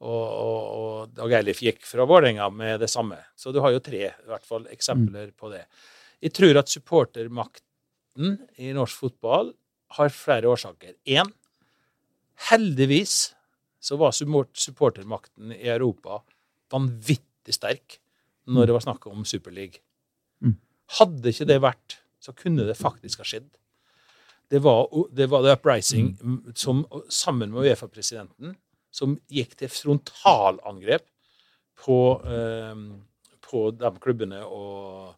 [0.00, 3.16] og, og, og Dag Eilif gikk fra Vålerenga med det samme.
[3.36, 5.62] Så du har jo tre i hvert fall, eksempler på det.
[6.20, 9.54] Jeg tror at supportermakten i norsk fotball
[9.96, 10.94] har flere årsaker.
[11.06, 11.28] Én,
[12.50, 13.34] heldigvis
[13.80, 16.22] så var supportermakten i Europa
[16.72, 17.98] vanvittig sterk
[18.46, 19.80] når det var snakk om Superleague.
[20.42, 20.56] Mm.
[20.98, 23.48] Hadde ikke det vært, så kunne det faktisk ha skjedd.
[24.48, 28.54] Det var, det var The Uprising mm, som, sammen med Uefa-presidenten
[28.94, 31.04] som gikk til frontalangrep
[31.82, 32.74] på, eh,
[33.44, 35.14] på de klubbene og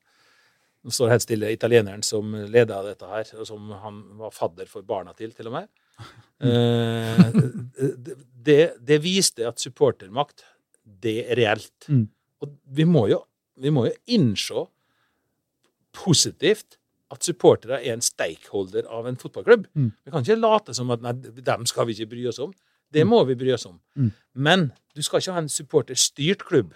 [0.86, 4.68] Nå står det helt stille italieneren som leda dette her, og som han var fadder
[4.70, 5.68] for barna til, til og med.
[6.38, 7.32] Eh,
[7.98, 8.14] det,
[8.46, 10.44] det, det viste at supportermakt,
[10.86, 11.88] det er reelt.
[11.90, 12.04] Mm.
[12.38, 13.18] Og vi må jo,
[13.58, 14.62] vi må jo innse
[15.98, 16.78] positivt
[17.12, 19.68] at supportere er en stakeholder av en fotballklubb.
[19.72, 19.92] Mm.
[20.04, 22.52] Vi kan ikke late som at nei, dem skal vi ikke bry oss om.
[22.92, 23.78] Det må vi bry oss om.
[23.96, 24.11] Mm.
[24.32, 26.74] Men du skal ikke ha en supporterstyrt klubb.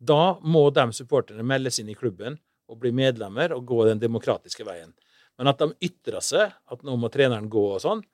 [0.00, 2.38] Da må de supporterne meldes inn i klubben
[2.68, 4.92] og bli medlemmer og gå den demokratiske veien.
[5.38, 8.04] Men at de ytrer seg, at nå må treneren gå og sånn,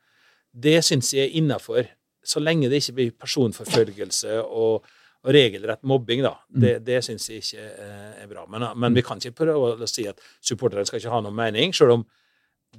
[0.50, 1.90] det syns jeg er innafor.
[2.26, 4.86] Så lenge det ikke blir personforfølgelse og,
[5.24, 6.60] og regelrett mobbing, da, Mm.
[6.62, 8.46] det, det syns jeg ikke eh, er bra.
[8.48, 11.74] Men, men vi kan ikke prøve å si at supporterne skal ikke ha noen mening,
[11.76, 12.06] selv om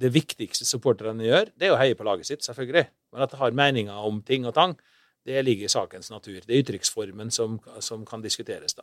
[0.00, 2.86] det viktigste supporterne gjør, det er å heie på laget sitt, selvfølgelig.
[3.12, 4.74] Men at de har meninger om ting og tang,
[5.24, 6.40] det ligger i sakens natur.
[6.42, 8.82] Det er uttrykksformen som, som kan diskuteres, da.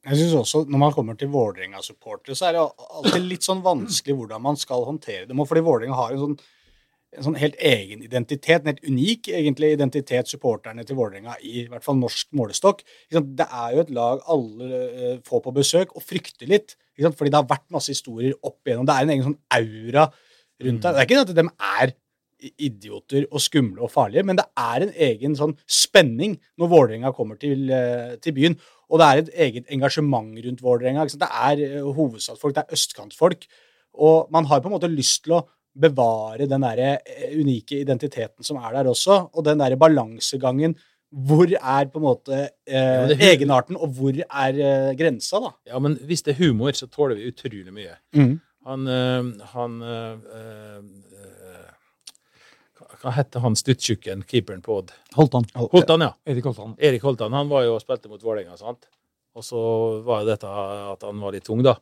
[0.00, 2.62] Jeg synes også, Når man kommer til Vålerenga-supportere, så er det
[2.96, 5.38] alltid litt sånn vanskelig hvordan man skal håndtere dem.
[5.38, 6.38] og Fordi Vålerenga har en sånn,
[7.16, 11.70] en sånn helt egen identitet, en helt unik egentlig identitet, supporterne til Vålerenga, i, i
[11.70, 12.84] hvert fall norsk målestokk.
[13.10, 16.76] Det er jo et lag alle eh, får på besøk og frykter litt.
[17.00, 18.86] Fordi det har vært masse historier opp igjennom.
[18.86, 20.06] Det er en egen sånn aura
[20.60, 20.92] rundt det.
[20.92, 21.94] Det er ikke at de er
[22.40, 27.40] idioter og skumle og farlige, men det er en egen sånn spenning når Vålerenga kommer
[27.40, 28.56] til, eh, til byen.
[28.90, 31.04] Og det er et eget engasjement rundt Vålerenga.
[31.04, 33.46] Det er eh, hovedstadsfolk, det er østkantfolk.
[33.94, 35.46] Og man har på en måte lyst til å
[35.78, 40.76] bevare den der eh, unike identiteten som er der også, og den der balansegangen.
[41.10, 42.36] Hvor er på en måte
[42.70, 45.48] eh, egenarten, og hvor er eh, grensa, da?
[45.66, 47.96] Ja, men hvis det er humor, så tåler vi utrolig mye.
[48.66, 50.82] Han, øh, han øh, øh,
[53.02, 54.92] hva- heter han stuttjukken, keeperen på Odd?
[55.16, 55.44] Holdt han.
[55.72, 56.12] Holtan, ja.
[56.26, 56.74] Erik Holtan.
[56.78, 58.56] Erik Holtan han var jo og spilte mot Vålerenga.
[58.60, 58.86] sant?
[59.38, 59.60] Og så
[60.02, 61.76] var jo dette at han var litt tung, da.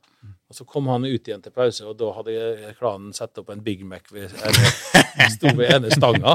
[0.48, 3.62] Og Så kom han ut igjen til pause, og da hadde klanen satt opp en
[3.64, 4.70] Big Mac ved ene,
[5.32, 6.34] sto ved ene stanga.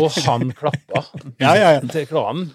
[0.00, 1.04] Og han klappa
[1.42, 1.80] Ja, ja, ja.
[1.90, 2.50] til klanen.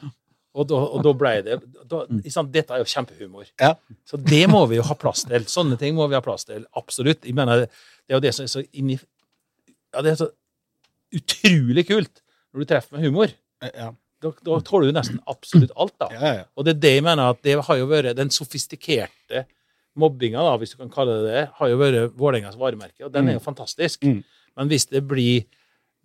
[0.58, 2.48] Og da, og da ble det da, liksom.
[2.52, 3.46] Dette er jo kjempehumor.
[3.62, 3.76] Ja.
[4.10, 5.46] Så det må vi jo ha plass til.
[5.52, 6.64] Sånne ting må vi ha plass til.
[6.80, 7.28] Absolutt.
[7.30, 10.32] Jeg mener, det er jo det som er så inni Ja, det er så
[11.16, 13.32] utrolig kult når du treffer med humor.
[13.70, 13.92] Ja,
[14.24, 16.10] Da, da tåler du nesten absolutt alt, da.
[16.18, 16.48] ja, ja.
[16.58, 19.46] Og det er det jeg mener at det har jo vært den sofistikerte
[19.98, 23.32] mobbinga, da, hvis du kan kalle det det, har jo vært Vålerengas varemerke, og den
[23.32, 24.06] er jo fantastisk.
[24.06, 24.20] Mm.
[24.58, 25.48] Men hvis det blir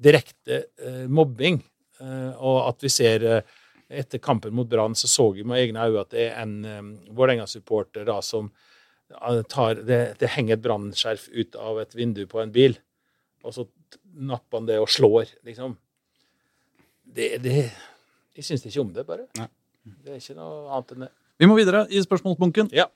[0.03, 1.61] direkte eh, mobbing,
[2.01, 3.59] eh, og at vi ser eh,
[3.93, 6.93] etter kampen mot Brann, så så vi med egne øyne at det er en um,
[7.13, 8.49] Vålerenga-supporter da som
[9.13, 12.79] eh, tar det, det henger et brannskjerf ut av et vindu på en bil,
[13.45, 13.69] og så
[14.13, 15.77] napper han det og slår, liksom.
[17.13, 17.67] Det, det
[18.39, 19.27] Jeg syns ikke om det, bare.
[19.39, 19.49] Nei.
[19.83, 21.11] Det er ikke noe annet enn det.
[21.43, 22.71] Vi må videre i spørsmålsbunken.
[22.77, 22.87] Ja.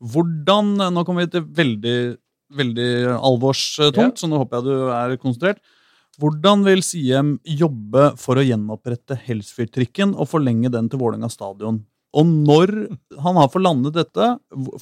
[0.00, 1.98] Hvordan Nå kommer vi til veldig,
[2.56, 5.60] veldig alvorstungt, så nå håper jeg du er konsentrert.
[6.20, 11.82] Hvordan vil Siem jobbe for å gjenopprette Helsfyr-trikken og forlenge den til Vålerenga stadion?
[12.10, 12.72] Og når
[13.22, 14.26] han har fått landet dette,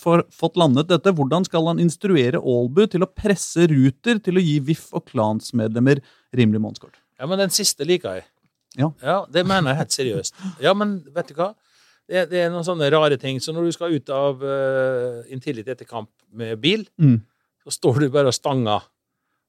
[0.00, 4.44] for, fått landet dette, hvordan skal han instruere Aalbu til å presse Ruter til å
[4.44, 6.00] gi VIF og klansmedlemmer
[6.36, 6.96] rimelig månedskort?
[7.20, 8.28] Ja, men den siste liker jeg.
[8.78, 9.24] Ja.
[9.30, 10.34] Det mener jeg helt seriøst.
[10.62, 11.50] Ja, men vet du hva?
[12.08, 13.40] Det, det er noen sånne rare ting.
[13.42, 17.18] Så når du skal ut av uh, Intility etter kamp med bil, Mm.
[17.66, 18.86] så står du bare og stanger.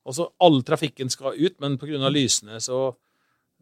[0.09, 2.09] Og så all trafikken skal ut, men pga.
[2.09, 2.95] lysene så,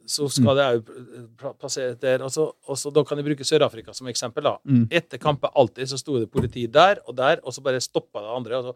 [0.07, 2.24] så skal det òg passere der.
[2.24, 4.43] Og så, og så da kan jeg bruke Sør-Afrika som eksempel.
[4.47, 4.55] da.
[4.65, 4.88] Mm.
[4.91, 8.34] Etter kampen alltid så sto det politi der og der, og så bare stoppa det
[8.38, 8.57] andre.
[8.61, 8.76] og så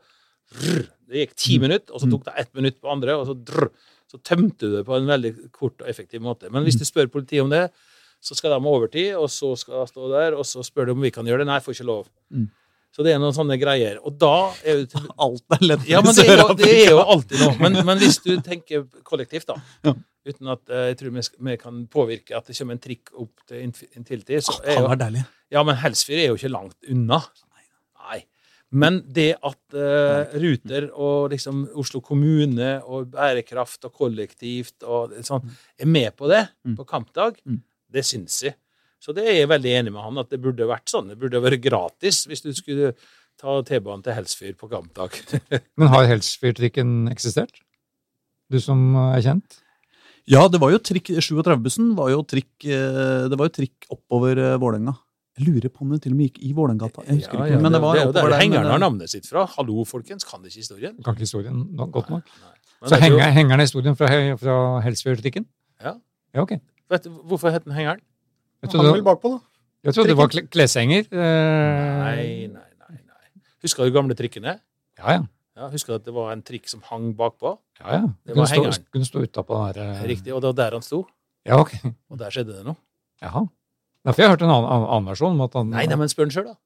[0.51, 3.35] Rrr, det gikk ti minutter, og så tok det ett minutt på andre, og så,
[3.35, 3.69] drr,
[4.11, 6.49] så tømte du det på en veldig kort og effektiv måte.
[6.51, 7.69] Men hvis du spør politiet om det,
[8.21, 10.91] så skal de ha overtid, og så skal de stå der, og så spør de
[10.97, 11.47] om vi kan gjøre det.
[11.49, 12.09] Nei, jeg får ikke lov.
[12.29, 12.49] Mm.
[12.91, 13.97] Så det er noen sånne greier.
[14.03, 16.99] Og da er jo Alt er lett ja, men det er jo, det er jo
[16.99, 17.53] alltid noe.
[17.63, 19.55] Men, men hvis du tenker kollektivt, da,
[19.87, 19.93] Ja.
[20.27, 23.31] uten at eh, jeg tror vi, vi kan påvirke at det kommer en trikk opp
[23.47, 24.91] til Inf- Intility, så er jo.
[25.55, 27.21] Ja, men Helsfyr er jo ikke langt unna.
[28.03, 28.19] Nei.
[28.71, 35.49] Men det at uh, Ruter og liksom Oslo kommune og bærekraft og kollektivt og sånn,
[35.77, 36.77] er med på det Mm.
[36.77, 37.61] på kampdag, Mm.
[37.91, 38.55] det syns jeg.
[39.01, 41.09] Så det er jeg veldig enig med han at det burde vært sånn.
[41.09, 42.93] Det burde vært gratis hvis du skulle
[43.41, 45.17] ta T-banen til Helsfyr på kampdag.
[45.77, 47.59] Men har Helsfyr-trikken eksistert?
[48.51, 49.57] Du som er kjent?
[50.29, 54.37] Ja, det var jo trikk 37-bussen var jo trikk eh, Det var jo trikk oppover
[54.37, 54.93] eh, Vålerenga.
[55.41, 57.03] Lurer på om det til og med gikk i Vålerengata.
[57.07, 59.09] Jeg husker Ja, ikke, ja, men det var det, det, det, hengeren har eh, navnet
[59.09, 59.45] sitt fra.
[59.57, 60.95] Hallo, folkens, kan det ikke historien?
[61.03, 62.23] Kan ikke historien no- godt nok.
[62.41, 62.89] Nei.
[62.89, 63.19] Så henger, jo...
[63.21, 64.07] henger, henger den historien fra,
[64.41, 65.45] fra Helsfyr-trikken?
[65.81, 65.93] Ja.
[66.35, 66.55] Ja, ok.
[66.91, 68.01] Vet du hvorfor het den hengeren?
[68.61, 69.39] Jeg Han er vel bakpå, da.
[69.87, 71.05] jeg trodde det var kle- kleshenger.
[71.09, 72.97] Eh, Nei, nei, nei.
[72.97, 73.29] nei.
[73.63, 74.57] Husker du gamle trikkene?
[74.99, 75.21] Ja, ja.
[75.57, 77.57] Ja, husker du at det var en trikk som hang bakpå?
[77.81, 78.01] ja, ja.
[78.25, 78.85] Det Kunne var stå, hengeren.
[78.93, 79.81] kunne stå utapå der.
[79.97, 81.01] eh, Riktig, og det var der han sto.
[81.45, 81.73] Ja, ok.
[82.09, 82.77] Og der skjedde det noe.
[83.21, 83.43] Jaha.
[84.05, 85.35] Derfor har jeg hørt en annen, annen, annen versjon.
[85.37, 86.57] om at han, Nei, nei, men spør han sjøl, da.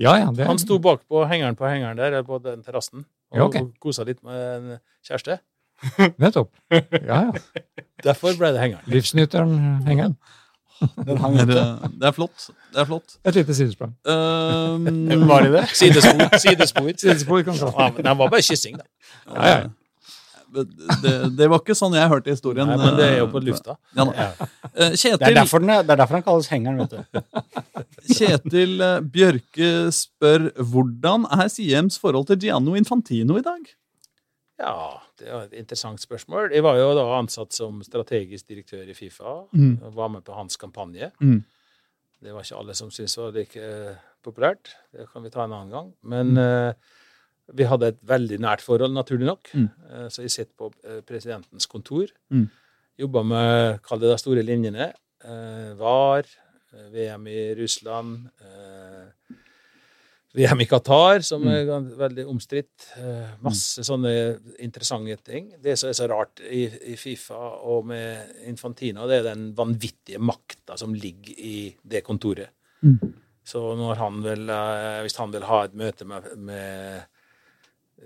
[0.00, 3.44] Ja, ja, det, Han sto bakpå hengeren på hengeren der, på den terrassen, og, Ja,
[3.44, 3.66] okay.
[3.66, 5.38] og kosa litt med en kjæreste.
[6.22, 6.54] Nettopp.
[6.72, 7.32] Ja, ja.
[8.04, 8.86] Derfor ble det hengeren.
[8.88, 10.16] Livsnyteren hengeren.
[10.80, 12.50] Det, er, det er flott.
[12.72, 13.14] Det er flott.
[13.24, 13.94] Et lite sidesprang.
[14.04, 14.84] Um,
[15.28, 15.64] Var det det?
[15.72, 16.36] Sidespor.
[16.44, 16.90] Sidespor.
[17.00, 18.84] Sidespor kan Ja, men det var bare kyssing, da.
[19.32, 19.68] Ja, ja.
[20.54, 22.68] Det, det var ikke sånn jeg hørte historien.
[22.70, 23.76] Nei, men det er jo på lufta.
[23.96, 24.12] Ja, da.
[24.14, 24.48] Ja.
[24.76, 27.22] Eh, Det er, derfor den, er- det er derfor han kalles hengeren, vet du.
[28.16, 33.66] Kjetil eh, Bjørke spør hvordan er Siems forhold til Gianno Infantino i dag?
[34.60, 34.76] Ja,
[35.20, 36.50] det var et interessant spørsmål.
[36.54, 39.78] Jeg var jo da ansatt som strategisk direktør i Fifa Mm.
[39.84, 41.10] og var med på hans kampanje.
[41.20, 41.42] Mm.
[42.22, 44.72] Det var ikke alle som syntes det var like eh, populært.
[44.96, 45.92] Det kan vi ta en annen gang.
[46.02, 46.74] Men Mm.
[47.54, 49.50] Vi hadde et veldig nært forhold, naturlig nok.
[49.54, 49.68] Mm.
[49.90, 52.10] Eh, så jeg sitter på eh, presidentens kontor.
[52.34, 52.48] Mm.
[52.98, 54.92] Jobba med kall det de store linjene.
[55.24, 56.26] Eh, VAR,
[56.92, 58.26] VM i Russland,
[60.36, 61.48] VM i Qatar, som Mm.
[61.48, 62.90] er veldig omstridt.
[63.40, 65.54] Masse sånne interessante ting.
[65.62, 66.66] Det som er så rart i,
[66.96, 72.50] Fifa og med Infantina, det er den vanvittige makta som ligger i det kontoret.
[72.82, 73.14] Mm.
[73.42, 74.46] Så når han vil,
[75.06, 77.02] hvis han vil ha et møte med, med,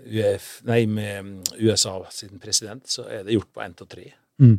[0.07, 1.31] UF, nei, med mm,
[1.61, 4.05] USA sin president, så er det gjort på én til tre.
[4.41, 4.55] Mm.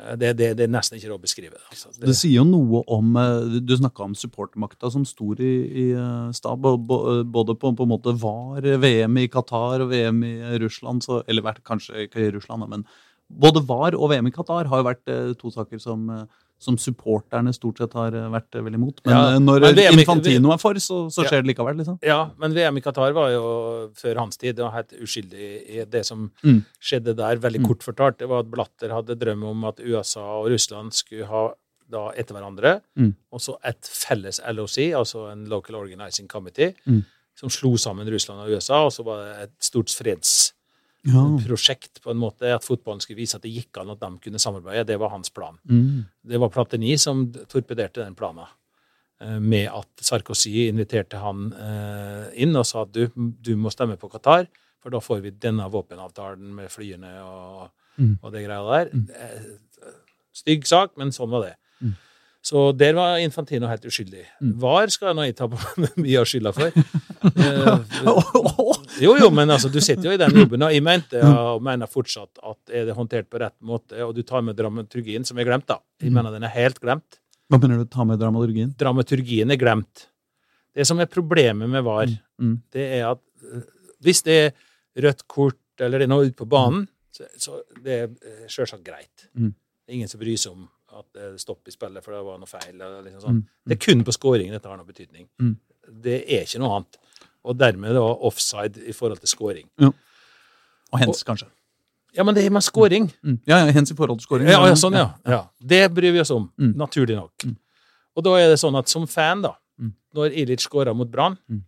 [0.00, 1.62] Eh, Det, det, det er nesten ikke råd å beskrive det.
[1.70, 1.92] Altså.
[2.02, 6.32] Det sier jo noe om eh, Du snakka om supportmakta som stor i, i eh,
[6.34, 6.58] stad.
[6.60, 11.04] bo- bo- Både på, på en måte var VM i Qatar og VM i Russland,
[11.06, 12.84] så, eller vært kanskje ikke i Russland, men
[13.30, 16.26] både VAR og VM i Qatar har jo vært eh, to saker som, eh,
[16.58, 19.00] som supporterne stort sett har eh, vært vel veldig imot.
[19.04, 21.28] Men Ja, eh, når men Infantino er for, så, så Ja.
[21.30, 21.98] skjer det likevel, liksom.
[22.02, 24.56] Ja, men VM i Qatar var jo før hans tid.
[24.56, 26.64] Det var helt uskyldig i det som Mm.
[26.80, 27.36] skjedde der.
[27.36, 27.66] Veldig Mm.
[27.66, 28.18] kort fortalt.
[28.18, 31.50] Det var at Blatter hadde drøm om at USA og Russland skulle ha
[31.90, 32.80] da etter hverandre.
[32.96, 33.14] Mm.
[33.30, 37.04] Og så et felles LOC, altså en Local Organizing Committee, Mm.
[37.36, 38.86] som slo sammen Russland og USA.
[38.86, 40.52] Og så var det et stort fredsprosjekt
[41.04, 41.22] Ja.
[42.02, 44.86] på en måte, at fotballen skulle vise at det gikk an at de kunne samarbeide.
[44.86, 45.58] Det var hans plan.
[45.68, 46.04] Mm.
[46.24, 48.46] Det var Platini som torpederte den planen.
[49.20, 53.96] eh, Med at Sarkozy inviterte han eh, inn og sa at du, du må stemme
[53.96, 54.46] på Qatar,
[54.80, 58.18] for da får vi denne våpenavtalen med flyene og, Mm.
[58.22, 58.88] og det greia der.
[58.92, 59.08] Mm.
[59.14, 59.92] Eh,
[60.34, 61.52] Stygg sak, men sånn var det.
[61.80, 61.92] Mm.
[62.44, 64.26] Så der var Infantino helt uskyldig.
[64.44, 64.50] Mm.
[64.60, 65.56] VAR skal nå jeg ta på
[66.04, 66.70] mye av skylda for.
[67.24, 67.78] Eh,
[69.00, 71.88] jo, jo, men altså, du sitter jo i den jobben, og jeg mente og mener
[71.88, 75.48] fortsatt at er det håndtert på rett måte, og du tar med dramaturgien, som er
[75.48, 75.78] glemt, da.
[76.02, 76.18] Jeg Mm.
[76.18, 77.16] mener den er helt glemt.
[77.48, 77.86] Hva mener du?
[77.88, 78.74] Ta med dramaturgien?
[78.76, 80.06] Dramaturgien er glemt.
[80.76, 82.60] Det som er problemet med VAR, Mm.
[82.70, 83.62] det er at eh,
[84.04, 87.92] hvis det er rødt kort, eller det er noe ute på banen, så, så det
[88.02, 89.28] er eh, selvsagt greit.
[89.34, 89.54] Mm.
[89.54, 90.68] Det er ingen som bryr seg om
[90.98, 92.74] at det er stopp i spillet, for det var noe feil.
[92.74, 93.40] Eller liksom sånn.
[93.42, 93.48] Mm.
[93.66, 95.26] Det er kun på skåringen dette har noe betydning.
[95.42, 95.56] Mm.
[96.04, 96.96] Det er ikke noe annet.
[97.44, 99.68] Og dermed da offside i forhold til scoring.
[99.80, 101.48] Og hens, kanskje.
[102.14, 103.10] Ja, men det er med scoring.
[103.26, 103.40] Mm.
[103.50, 104.46] Ja, ja, hens i forhold til scoring.
[104.48, 105.08] Ja, ja, sånn, ja.
[105.26, 105.42] ja.
[105.60, 106.76] Det bryr vi oss om, Mm.
[106.78, 107.32] naturlig nok.
[107.44, 107.56] Mm.
[108.16, 109.92] Og da er det sånn at som fan, da, Mm.
[110.14, 111.64] når Ilic scorer mot Brann, Mm.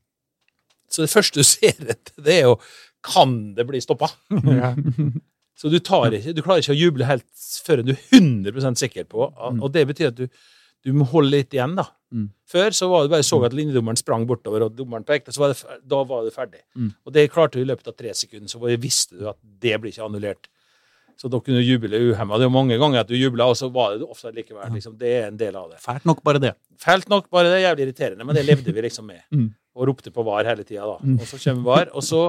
[0.89, 2.61] så det første du ser etter, det er jo
[3.03, 4.09] Kan det bli stoppa?
[5.57, 7.27] Så du, tar ikke, du klarer ikke å juble helt
[7.65, 9.63] før du er 100% sikker på Mm.
[9.63, 10.27] Og det betyr at du,
[10.85, 11.87] du må holde litt igjen, da.
[12.15, 12.29] Mm.
[12.47, 15.55] Før så var det bare så at linjedommeren sprang bortover, og dommeren pekte, så var
[15.55, 16.61] det, da var det ferdig.
[16.79, 16.91] Mm.
[17.07, 19.95] Og det klarte du i løpet av tre sekunder, så visste du at det blir
[19.95, 20.49] ikke annullert.
[21.17, 22.37] Så da kunne du juble uhemma.
[22.37, 24.69] Det er mange ganger at du jubla, og så var det offside likevel.
[24.77, 24.99] Liksom.
[25.01, 25.79] Det er en del av det.
[25.81, 26.53] Fælt nok bare det.
[26.83, 29.23] Fælt nok, bare det jævlig irriterende, men det levde vi liksom med.
[29.37, 29.55] Mm.
[29.77, 30.95] Og ropte på VAR hele tida, da.
[31.05, 31.19] Mm.
[31.21, 32.21] Og så kommer VAR, og så,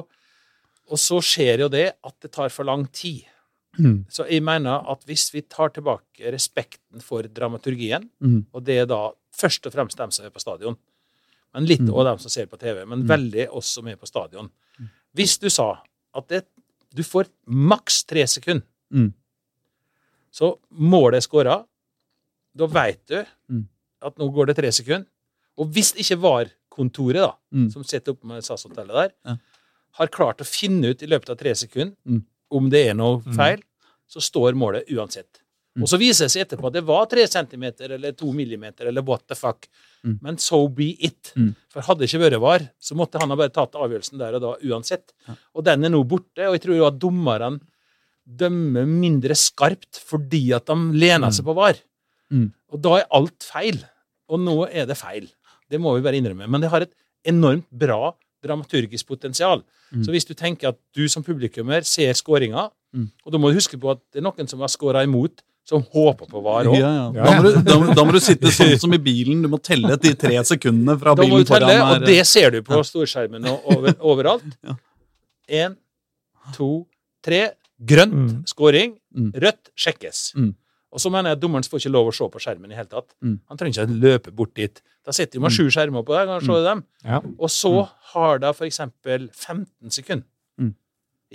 [0.90, 3.24] og så skjer jo det at det tar for lang tid.
[3.80, 4.06] Mm.
[4.10, 8.46] Så jeg mener at hvis vi tar tilbake respekten for dramaturgien, Mm.
[8.54, 10.78] og det er da først og fremst dem som er på stadion,
[11.54, 11.94] men litt Mm.
[12.04, 13.08] dem som ser på TV, men Mm.
[13.08, 14.50] veldig oss som er på stadion.
[15.16, 15.82] Hvis du sa
[16.16, 16.46] at det,
[16.94, 19.14] du får maks tre sekunder, Mm.
[20.32, 21.66] så målet er skåra,
[22.56, 23.68] da veit du Mm.
[24.02, 25.06] at nå går det tre sekunder.
[25.58, 27.72] Og hvis ikke var kontoret, da, Mm.
[27.72, 29.36] som sitter oppe med SAS-hotellet der, Ja.
[29.98, 32.24] Har klart å finne ut i løpet av tre sekunder Mm.
[32.52, 33.36] om det er noe Mm.
[33.36, 33.62] feil,
[34.08, 35.42] så står målet uansett.
[35.78, 35.84] Mm.
[35.84, 39.02] Og så viser det seg etterpå at det var tre centimeter eller to millimeter eller
[39.06, 39.68] what the fuck.
[40.04, 40.20] Mm.
[40.22, 41.34] Men so be it.
[41.36, 41.56] Mm.
[41.70, 44.42] For hadde det ikke vært var, så måtte han ha bare tatt avgjørelsen der og
[44.42, 45.12] da uansett.
[45.28, 45.36] Ja.
[45.56, 47.60] Og den er nå borte, og jeg tror jo at dommerne
[48.28, 51.78] dømmer mindre skarpt fordi at de lener seg på var.
[52.32, 52.50] Mm.
[52.74, 53.84] Og da er alt feil.
[54.30, 55.30] Og nå er det feil.
[55.70, 56.50] Det må vi bare innrømme.
[56.50, 56.94] Men det har et
[57.28, 58.14] enormt bra
[58.44, 59.64] dramaturgisk potensial.
[59.94, 60.04] Mm.
[60.04, 63.10] Så hvis du tenker at du som publikummer ser skåringa, Mm.
[63.26, 65.84] og da må du huske på at det er noen som har skåra imot, som
[65.84, 67.16] håper på VAR Ja, òg.
[67.16, 67.24] ja.
[67.26, 69.42] Da, må du, da, da må du sitte sånn som i bilen.
[69.44, 72.26] Du må telle de tre sekundene fra Da må bilen du telle, foran og det
[72.26, 72.84] ser du på Ja.
[72.88, 74.56] storskjermen og over, overalt.
[74.64, 74.76] Ja.
[75.50, 75.76] Én,
[76.56, 76.88] to,
[77.24, 77.52] tre.
[77.86, 78.44] Grønt Mm.
[78.48, 78.96] skåring.
[79.14, 79.32] Mm.
[79.36, 80.32] Rødt sjekkes.
[80.88, 80.94] Mm.
[80.96, 82.88] Og så mener jeg at dommeren får ikke lov å se på skjermen i hele
[82.88, 83.10] tatt.
[83.22, 83.40] Mm.
[83.52, 84.80] Han trenger ikke løpe bort dit.
[85.06, 86.84] Da sitter de med sju skjermer på der, kan se dem.
[87.04, 87.20] Ja.
[87.38, 87.72] Og så
[88.14, 88.80] har de f.eks.
[89.04, 90.26] 15 sekunder.
[90.58, 90.72] Mm.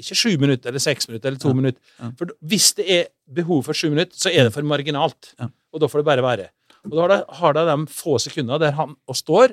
[0.01, 1.55] Ikke sju minutter eller seks minutter eller to Ja.
[1.55, 1.81] minutter.
[2.01, 2.11] Ja.
[2.17, 5.35] For hvis det er behov for sju minutter, så er det for marginalt.
[5.73, 6.49] Og da får det bare være.
[6.89, 9.53] Og da har de, de få sekunder der han og står,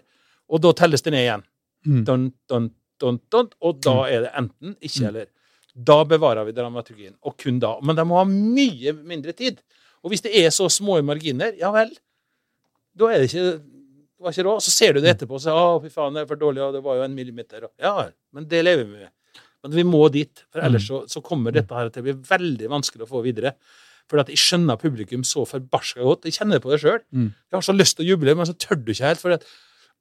[0.50, 1.44] og da telles det ned igjen.
[1.86, 2.06] Mm.
[2.06, 2.72] Dun, dun,
[3.32, 5.28] dun, og da er det enten ikke eller.
[5.76, 7.14] Da bevarer vi dramaturgien.
[7.24, 7.76] Og kun da.
[7.86, 9.62] Men de må ha mye mindre tid.
[10.04, 11.92] Og hvis det er så små marginer, ja vel,
[12.98, 13.46] da er det ikke
[14.20, 14.64] det var ikke råd.
[14.66, 16.74] Så ser du det etterpå og sier å, fy faen, det er for dårlig, og
[16.76, 17.68] det var jo en millimeter.
[17.80, 19.12] Ja men det lever vi med.
[19.64, 22.68] Men vi må dit, for ellers så, så kommer dette her til å bli veldig
[22.72, 23.54] vanskelig å få videre.
[24.10, 26.24] For at jeg skjønner publikum så forbarska godt.
[26.28, 27.00] Jeg kjenner det på det sjøl.
[27.14, 27.28] Mm.
[27.36, 29.20] Jeg har så lyst til å juble, men så tør du ikke helt.
[29.22, 29.44] For at,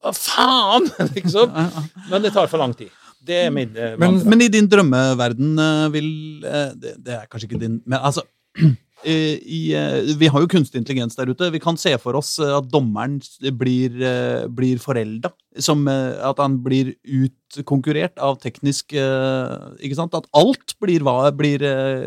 [0.06, 0.86] å, faen!
[1.16, 1.52] liksom.
[2.08, 2.90] Men det tar for lang tid.
[3.28, 6.10] Det er min eh, Men- Men i din drømmeverden eh, vil
[6.46, 8.22] eh, det, det er kanskje ikke din Men altså
[9.06, 11.50] i, eh, Vi har jo kunstig intelligens der ute.
[11.52, 13.20] Vi kan se for oss eh, at dommeren
[13.56, 15.30] blir, eh, blir forelda.
[15.58, 20.14] At han blir utkonkurrert av teknisk Ikke sant?
[20.14, 21.00] At alt blir,
[21.34, 21.64] blir,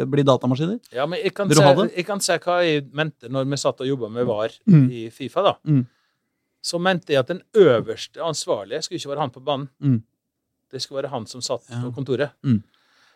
[0.08, 0.80] blir datamaskiner.
[0.94, 1.64] Ja, men jeg kan, se,
[1.96, 4.86] jeg kan se hva jeg mente når vi satt og jobba med VAR Mm.
[4.92, 5.42] i Fifa.
[5.44, 5.56] da.
[5.68, 5.86] Mm.
[6.64, 9.70] Så mente jeg at den øverste ansvarlige skulle ikke være han på banen.
[9.82, 10.04] Mm.
[10.72, 11.82] Det skulle være han som satt Ja.
[11.84, 12.32] på kontoret.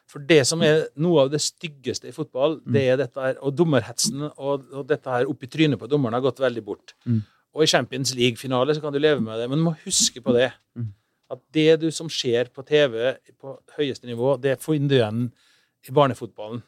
[0.08, 2.74] For det som er noe av det styggeste i fotball, Mm.
[2.74, 6.22] det er dette her, og dommerhetsen og, og dette her oppi trynet på dommeren har
[6.22, 6.94] gått veldig bort.
[7.06, 7.24] Mm.
[7.56, 10.34] Og i Champions League-finale så kan du leve med det, men du må huske på
[10.36, 10.52] det.
[10.78, 10.92] Mm.
[11.32, 15.32] At det du som skjer på TV på høyeste nivå, det får du igjen
[15.88, 16.62] i barnefotballen.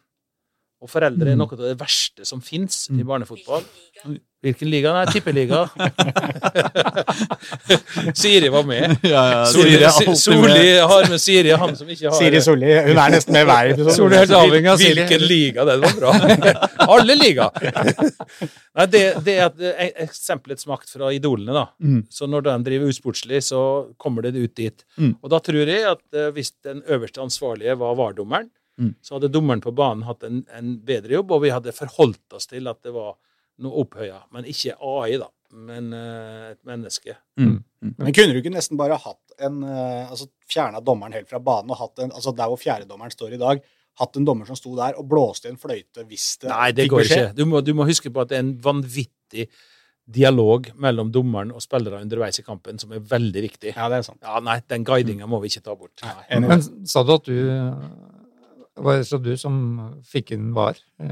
[0.81, 1.39] Og foreldre er Mm.
[1.41, 2.99] noe av det verste som fins Mm.
[2.99, 3.63] i barnefotball.
[4.43, 4.93] Hvilken liga?
[4.93, 5.67] Nei, tippeliga.
[8.13, 8.97] Siri var med.
[9.01, 10.81] Ja, ja, Siri, Siri alltid Solli med.
[10.91, 14.15] har med Siri, han som ikke har Siri Soli, Hun er nesten med hver episode.
[14.15, 14.93] Er av Siri.
[15.01, 15.65] Hvilken liga?
[15.65, 16.11] Det var bra.
[16.97, 17.49] Alle liga.
[18.77, 21.65] Nei, det, det er et eh, eksempelets makt fra idolene, da.
[21.81, 22.03] Mm.
[22.13, 23.59] Så når de driver usportslig, så
[23.97, 24.85] kommer det ut dit.
[24.99, 25.15] Mm.
[25.23, 28.91] Og da tror jeg at eh, hvis den øverste ansvarlige var VAR-dommeren, Mm.
[29.01, 32.45] så hadde dommeren på banen hatt en, en bedre jobb, og vi hadde forholdt oss
[32.51, 33.15] til at det var
[33.65, 34.19] noe opphøya.
[34.35, 35.31] Men ikke AI, da.
[35.57, 37.15] Men uh, et menneske.
[37.39, 37.61] Mm.
[37.87, 41.71] Men kunne du ikke nesten bare hatt en uh, altså Fjerna dommeren helt fra banen
[41.71, 43.63] og hatt en altså der hvor fjerdedommeren står i dag,
[43.97, 46.85] hatt en dommer som sto der og blåste i en fløyte hvis det Nei, det
[46.85, 47.25] fikk går ikke.
[47.37, 49.47] Du må, du må huske på at det er en vanvittig
[50.07, 53.73] dialog mellom dommeren og spillere underveis i kampen som er veldig viktig.
[53.73, 54.21] Ja, det er sant.
[54.23, 56.03] Ja, nei, den guidinga må vi ikke ta bort.
[56.05, 56.39] Nei.
[56.45, 57.35] Men sa du at du
[58.83, 59.55] var det så du som
[60.05, 61.07] fikk inn VAR eh,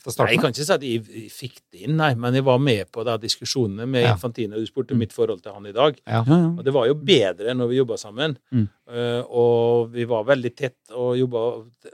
[0.00, 0.32] fra Nei, starten?
[0.32, 3.04] jeg kan ikke si at jeg fikk det inn, nei, men jeg var med på
[3.06, 4.14] da, diskusjonene med Ja.
[4.16, 4.56] Infantino.
[4.60, 5.98] Du spurte mitt forhold til han i dag.
[6.06, 6.22] Ja.
[6.26, 6.50] Ja, ja.
[6.56, 8.36] Og det var jo bedre når vi jobba sammen.
[8.52, 8.66] Mm.
[8.90, 11.42] Eh, og vi var veldig tett og jobba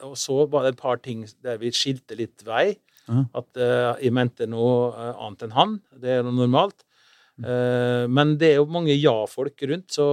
[0.07, 2.77] Og så var det et par ting der vi skilte litt vei.
[3.07, 3.25] Ja.
[3.39, 5.81] At eh, jeg mente noe annet enn han.
[5.95, 6.83] Det er noe normalt.
[7.39, 7.45] Mm.
[7.45, 10.07] Eh, men det er jo mange ja-folk rundt, så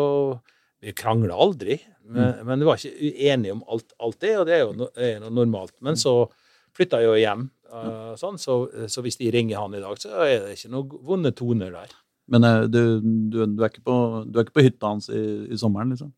[0.84, 1.80] vi krangla aldri.
[2.04, 2.46] Men, Mm.
[2.48, 5.20] men vi var ikke uenige om alt, alt det, og det er jo no, er
[5.24, 5.74] noe normalt.
[5.82, 6.28] Men så
[6.76, 8.58] flytta jeg jo hjem, uh, sånn, så,
[8.92, 11.94] så hvis de ringer han i dag, så er det ikke noen vonde toner der.
[12.28, 13.96] Men eh, du, du, du, er ikke på,
[14.28, 16.12] du er ikke på hytta hans i, i sommeren, liksom?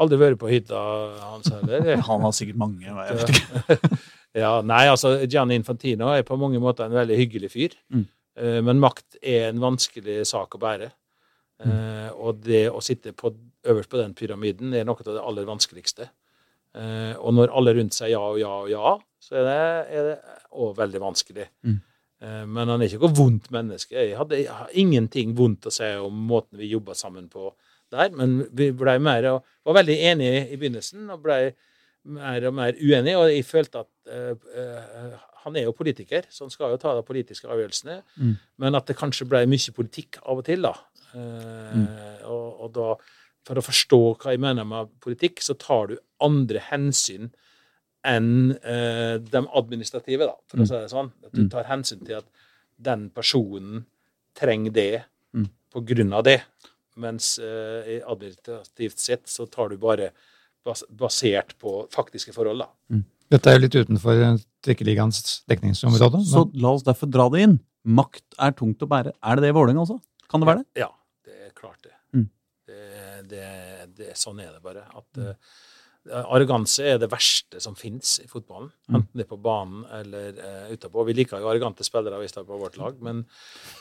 [0.00, 0.78] Aldri vært på hytta
[1.24, 1.88] hans heller.
[2.08, 2.86] Han har sikkert mange.
[2.86, 3.90] Jeg vet ikke.
[4.38, 7.72] Ja, nei, altså Gianni Infantino er på mange måter en veldig hyggelig fyr.
[7.90, 8.04] Mm.
[8.38, 10.92] Eh, men makt er en vanskelig sak å bære.
[11.60, 12.14] Mm.
[12.16, 13.28] og det å sitte på,
[13.68, 16.08] øverst på den pyramiden er noe av det aller vanskeligste.
[16.74, 19.56] Eh, og når alle rundt sier ja og ja og ja, så er det,
[19.98, 20.18] er det
[20.50, 21.48] også veldig vanskelig.
[21.66, 21.80] Mm.
[22.22, 23.96] Eh, men han er ikke noe vondt menneske.
[23.96, 27.50] Jeg hadde jeg har ingenting vondt å si om måten vi jobba sammen på
[27.90, 31.40] der, men vi ble mer og var veldig enige i begynnelsen og ble
[32.10, 36.46] mer og mer uenige, og jeg følte at eh, eh, han er jo politiker, så
[36.46, 38.36] han skal jo ta de politiske avgjørelsene, Mm.
[38.62, 40.72] men at det kanskje ble mye politikk av og til, da.
[41.16, 42.88] Eh, og, og da,
[43.44, 47.30] for å forstå hva jeg mener med politikk, så tar du andre hensyn
[48.04, 50.64] enn eh, de administrative, da, for Mm.
[50.64, 51.10] å si det sånn.
[51.24, 51.50] At du Mm.
[51.50, 52.24] tar hensyn til at
[52.80, 53.84] den personen
[54.34, 55.04] trenger det
[55.34, 55.50] Mm.
[55.72, 56.42] på grunn av det.
[56.96, 60.10] Mens eh, administrativt sett så tar du bare
[60.64, 62.68] bas basert på faktiske forhold, da.
[63.30, 66.20] Dette er jo litt utenfor eh, trikkeligaens dekningsområde.
[66.26, 67.60] Så så la oss derfor dra det inn.
[67.86, 69.12] Makt er tungt å bære.
[69.22, 70.00] Er det det i Vålerenga også?
[70.28, 70.66] Kan det være det?
[70.82, 70.88] Ja,
[71.24, 71.92] det er klart det.
[73.30, 73.46] Det,
[73.96, 74.82] det, sånn er det bare.
[74.98, 75.34] At uh,
[76.32, 78.70] Arroganse er det verste som fins i fotballen.
[78.88, 78.96] Mm.
[79.02, 81.04] Enten det er på banen eller uh, utapå.
[81.10, 83.24] Vi liker jo arrogante spillere hvis det er på vårt lag, men,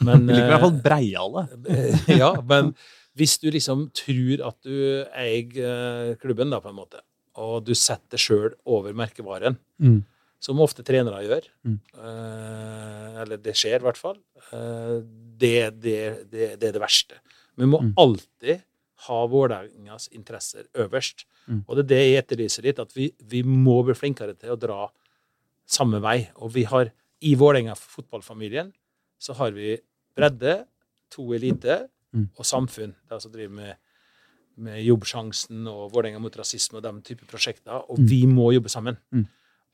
[0.03, 1.45] men Vi liker i hvert fall eh, breiale.
[2.23, 2.73] ja, men
[3.19, 4.75] hvis du liksom tror at du
[5.15, 7.01] eier eh, klubben, da, på en måte,
[7.39, 10.01] og du setter sjøl over merkevaren, Mm.
[10.43, 11.77] som ofte trenere gjør, Mm.
[11.95, 14.17] uh, eller det skjer i hvert fall,
[14.51, 14.99] uh,
[15.39, 15.99] det, det,
[16.31, 17.19] det, det er det verste.
[17.59, 17.93] Vi må Mm.
[17.99, 18.61] alltid
[19.07, 21.25] ha Vålerengas interesser øverst.
[21.47, 21.63] Mm.
[21.67, 24.59] Og det er det jeg etterlyser litt, at vi, vi må bli flinkere til å
[24.59, 24.87] dra
[25.69, 26.29] samme vei.
[26.41, 28.73] Og vi har i Vålerenga fotballfamilien
[29.19, 29.77] så har vi
[30.15, 30.65] bredde,
[31.11, 32.23] to elite Mm.
[32.39, 32.95] og samfunn.
[33.05, 33.75] Det er altså driver med,
[34.57, 37.83] med Jobbsjansen og Vålerenga mot rasisme og den type prosjekter.
[37.89, 38.07] Og Mm.
[38.09, 38.97] vi må jobbe sammen.
[39.13, 39.27] Mm.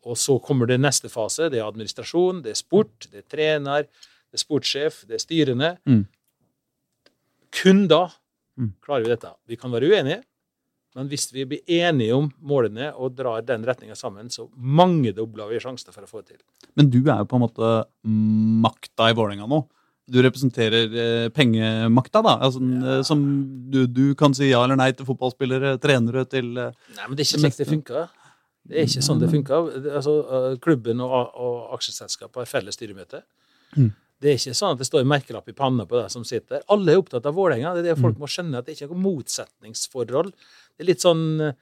[0.05, 1.47] Og så kommer det neste fase.
[1.49, 5.77] Det er administrasjon, det er sport, det er trener, det er sportssjef, det er styrene.
[5.87, 6.05] Mm.
[7.51, 8.09] Kun da.
[8.85, 9.33] Klarer vi dette.
[9.49, 10.21] Vi kan være uenige,
[10.95, 15.59] men hvis vi blir enige om målene og drar den retninga sammen, så mangedobler vi
[15.59, 16.43] sjansene for å få det til.
[16.79, 17.71] Men du er jo på en måte
[18.63, 19.65] makta i Vålerenga nå.
[20.07, 22.35] Du representerer eh, pengemakta, da.
[22.45, 22.99] Altså, ja.
[23.03, 23.25] Som
[23.73, 27.25] du, du kan si ja eller nei til fotballspillere, trenere, til eh, Nei, men det
[27.25, 28.07] er ikke slik det funker.
[28.65, 29.71] Det er ikke sånn det funker.
[29.97, 33.25] Altså, eh, klubben og, og aksjeselskapet har felles styremøte.
[33.75, 33.91] Mm.
[34.25, 36.57] Det er ikke sånn at det står en merkelapp i panna på deg som sitter
[36.57, 36.65] der.
[36.73, 37.75] Alle er opptatt av Vålerenga.
[37.75, 40.31] Det er det folk må skjønne, at det ikke er noe motsetningsforhold.
[40.33, 41.59] Det er litt sånn eh,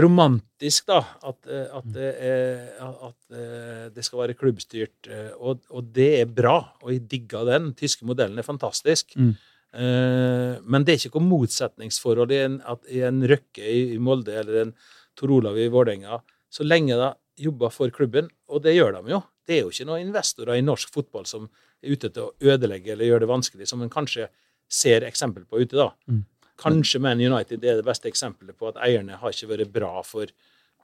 [0.00, 5.10] romantisk, da, at, eh, at, det er, at eh, det skal være klubbstyrt.
[5.36, 7.68] Og, og det er bra, og jeg digger den.
[7.68, 9.12] Den tyske modellen er fantastisk.
[9.20, 9.34] Mm.
[9.70, 14.64] Men det er ikke noe motsetningsforhold i en, at, i en Røkke i, Molde eller
[14.64, 14.72] en
[15.14, 16.18] Tor Olav i Vålerenga,
[16.50, 17.10] så lenge de
[17.40, 18.28] jobber for klubben.
[18.50, 19.22] Og det gjør de jo.
[19.46, 21.48] Det er jo ikke noen investorer i norsk fotball som
[21.80, 24.28] er ute til å ødelegge eller gjøre det vanskelig, som en kanskje
[24.70, 25.90] ser eksempel på ute, da.
[26.10, 26.22] Mm.
[26.60, 30.30] Kanskje Man United er det beste eksempelet på at eierne har ikke vært bra for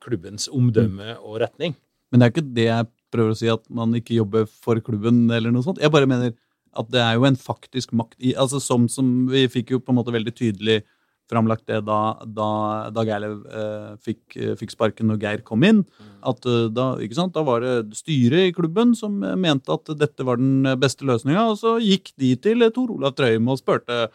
[0.03, 1.77] klubbens omdømme og retning.
[2.11, 5.27] Men det er ikke det jeg prøver å si, at man ikke jobber for klubben
[5.31, 5.81] eller noe sånt.
[5.83, 6.35] Jeg bare mener
[6.77, 9.93] at det er jo en faktisk makt i altså som, som Vi fikk jo på
[9.93, 10.83] en måte veldig tydelig
[11.31, 12.49] framlagt det da, da
[12.95, 15.83] da Geirlev eh, fikk, eh, fikk sparken når Geir kom inn.
[16.27, 16.93] At eh, da,
[17.35, 21.49] da var det styret i klubben som eh, mente at dette var den beste løsninga,
[21.53, 24.07] og så gikk de til Tor Olav Trøim og spurte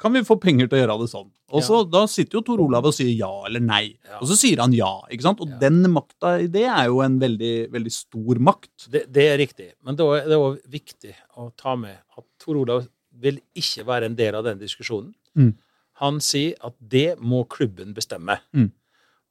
[0.00, 1.28] kan vi få penger til å gjøre det sånn.
[1.54, 3.96] Og så Da sitter jo Tor Olav og sier ja eller nei.
[4.06, 4.18] Ja.
[4.20, 4.90] Og så sier han ja.
[5.12, 5.42] ikke sant?
[5.42, 5.58] Og Ja.
[5.62, 8.88] den makta i det er jo en veldig, veldig stor makt.
[8.90, 9.68] Det, det er riktig.
[9.84, 14.10] Men det er det òg viktig å ta med at Tor Olav vil ikke være
[14.10, 15.14] en del av den diskusjonen.
[15.36, 15.54] Mm.
[16.02, 18.38] Han sier at det må klubben bestemme.
[18.54, 18.70] Mm.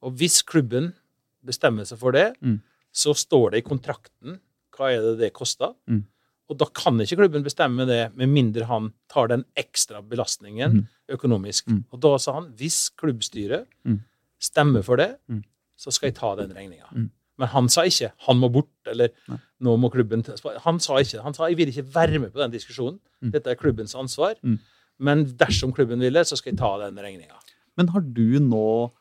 [0.06, 0.94] Og hvis klubben
[1.46, 2.60] bestemmer seg for det, Mm.
[2.94, 4.40] så står det i kontrakten
[4.76, 5.74] hva er det det koster.
[5.88, 6.04] Mm.
[6.50, 10.88] Og da kan ikke klubben bestemme det med mindre han tar den ekstra belastningen Mm.
[11.10, 11.68] økonomisk.
[11.68, 11.84] Mm.
[11.92, 14.02] Og da sa han hvis klubbstyret Mm.
[14.40, 15.18] stemmer for det,
[15.78, 17.10] så skal jeg ta den regninga.
[17.38, 19.38] Men han sa ikke 'han må bort', eller Nei.
[19.62, 22.40] 'nå må klubben ta-» Han sa ikke Han sa 'jeg vil ikke være med på
[22.40, 23.00] den diskusjonen'.
[23.32, 24.36] Dette er klubbens ansvar.
[25.00, 27.36] Men dersom klubben vil det, så skal jeg ta den regninga.
[27.78, 28.92] Men har du nå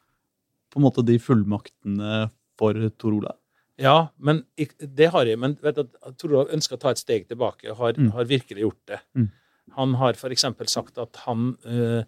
[0.73, 3.37] på en måte de fullmaktene for Tor Olav?
[3.79, 4.45] Ja, men
[4.79, 5.39] det har jeg.
[5.39, 5.85] Men vet du,
[6.19, 8.11] Tor Olav ønsker å ta et steg tilbake, og har, Mm.
[8.13, 9.01] har virkelig gjort det.
[9.17, 9.31] Mm.
[9.77, 10.45] Han har f.eks.
[10.71, 12.05] sagt at han eh,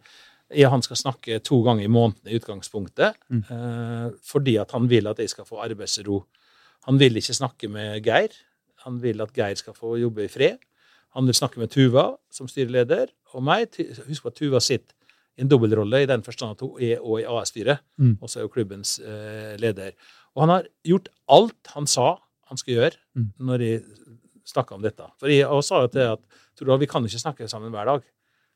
[0.54, 3.44] ja, han skal snakke to ganger i måneden i utgangspunktet, Mm.
[3.50, 6.24] eh, fordi at han vil at jeg skal få arbeidsro.
[6.86, 8.30] Han vil ikke snakke med Geir.
[8.84, 10.58] Han vil at Geir skal få jobbe i fred.
[11.14, 13.68] Han vil snakke med Tuva som styreleder, og meg.
[14.08, 14.94] Husk på at Tuva sitter
[15.36, 18.18] i en dobbeltrolle i den forstand at hun er også i AS-styret, Mm.
[18.22, 19.92] og så er jo klubbens eh, leder.
[20.34, 22.18] Og han har gjort alt han sa
[22.48, 23.32] han skulle gjøre Mm.
[23.40, 23.82] når jeg
[24.46, 25.04] snakka om dette.
[25.18, 26.20] For jeg sa jo til at
[26.56, 28.02] tror du, vi kan jo ikke snakke sammen hver dag.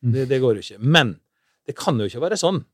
[0.03, 0.13] Mm.
[0.13, 0.79] Det, det går jo ikke.
[0.81, 1.21] Men
[1.67, 2.65] det kan jo ikke være sånn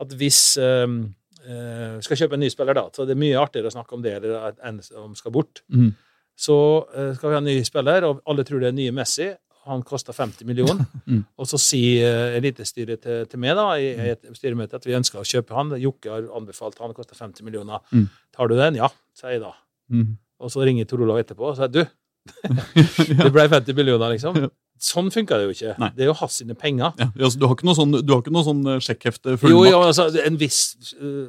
[0.00, 1.14] at hvis um,
[1.44, 4.02] eh, skal kjøpe en ny spiller, da, så det er mye artigere å snakke om
[4.02, 4.16] det
[4.64, 5.62] enn om skal bort.
[5.70, 5.92] Mm.
[6.38, 6.56] Så
[6.94, 9.32] eh, skal vi ha en ny spiller, og alle tror det er nye Messi.
[9.68, 10.86] Han koster 50 millioner.
[11.08, 11.22] Mm.
[11.40, 14.92] Og så sier uh, elitestyret til, til meg da, i, i et styremøte at vi
[14.92, 15.70] ønsker å kjøpe han.
[15.80, 17.80] Jokke har anbefalt han, koster 50 millioner.
[17.96, 18.02] Mm.
[18.36, 18.76] Tar du den?
[18.76, 19.54] Ja, sier jeg da.
[19.88, 20.10] Mm.
[20.44, 21.80] Og så ringer Tor Olav etterpå og sier du,
[23.22, 24.36] det ble 50 millioner, liksom.
[24.78, 24.84] Ja.
[24.88, 25.72] Sånn funker det jo ikke.
[25.82, 25.88] Nei.
[25.96, 26.92] Det er jo hans sine penger.
[27.00, 29.64] Ja, altså, du har ikke noe sånn, du har ikke noe sånn eh, sjekkhefte Jo,
[29.66, 30.60] jo, altså, en viss,
[31.02, 31.26] uh,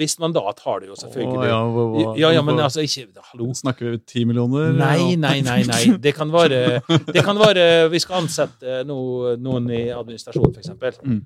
[0.00, 1.38] visst mandat har du jo, selvfølgelig.
[1.38, 3.50] Åh, ja, hva- hva- ja, ja, men altså ikke Hallo.
[3.54, 4.72] Snakker vi ti millioner?
[4.74, 5.62] Nei, nei, nei.
[5.70, 5.82] nei.
[6.02, 6.80] Det kan være,
[7.14, 10.98] det kan være Vi skal ansette no, noen i administrasjonen, f.eks.
[11.04, 11.20] Mm.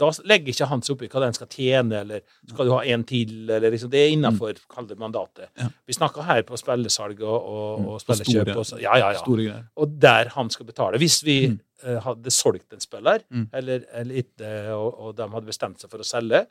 [0.00, 2.80] Da legger ikke han seg opp i hva den skal tjene, eller skal du ha
[2.94, 4.94] en til, eller liksom, Det er innafor mm.
[4.98, 5.50] mandatet.
[5.60, 5.68] Ja.
[5.86, 7.86] Vi snakker her på spillesalg og, og, Mm.
[7.92, 8.50] og spillekjøp.
[8.56, 9.62] Og ja, ja, ja.
[9.76, 10.98] Og der han skal betale.
[10.98, 11.60] Hvis vi Mm.
[11.84, 13.48] uh, hadde solgt en spiller, Mm.
[13.52, 16.46] eller, eller ikke, og, og de hadde bestemt seg for å selge,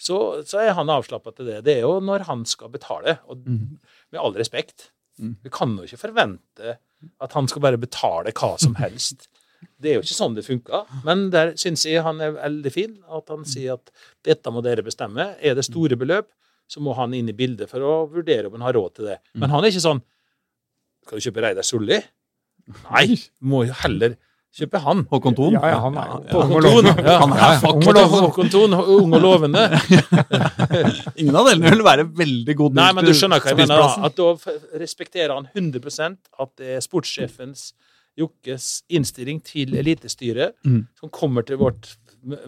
[0.00, 0.16] så,
[0.48, 1.58] så er han avslappa til det.
[1.64, 3.18] Det er jo når han skal betale.
[3.28, 3.78] Og Mm.
[4.12, 4.90] med all respekt.
[5.20, 5.36] Mm.
[5.42, 6.76] Vi kan jo ikke forvente
[7.20, 9.28] at han skal bare betale hva som helst.
[9.80, 10.86] Det er jo ikke sånn det funker.
[11.04, 12.94] Men der syns jeg han er veldig fin.
[13.12, 13.92] At han sier at
[14.26, 15.34] dette må dere bestemme.
[15.40, 16.28] Er det store beløp,
[16.70, 19.18] så må han inn i bildet for å vurdere om han har råd til det.
[19.34, 20.02] Men han er ikke sånn
[21.06, 21.96] Skal du kjøpe Reidar Solli?
[22.90, 24.14] Nei, må jo heller
[24.54, 25.00] kjøpe han.
[25.10, 25.56] Håkon Thon?
[25.56, 26.68] Ja, ja, han er jo Håkon ung og Thon.
[26.68, 26.92] lovende.
[27.00, 28.50] Er ung og Håkon lovende.
[28.52, 29.64] Thon, ung og lovende.
[31.20, 33.82] Ingen av delene vil være veldig god Nei, men du skjønner hva jeg mener.
[33.82, 34.08] da.
[34.10, 37.70] At da respekterer han 100% at det er sportssjefens
[38.20, 40.82] Jokkes innstilling til elitestyret Mm.
[41.00, 41.96] som kommer til vårt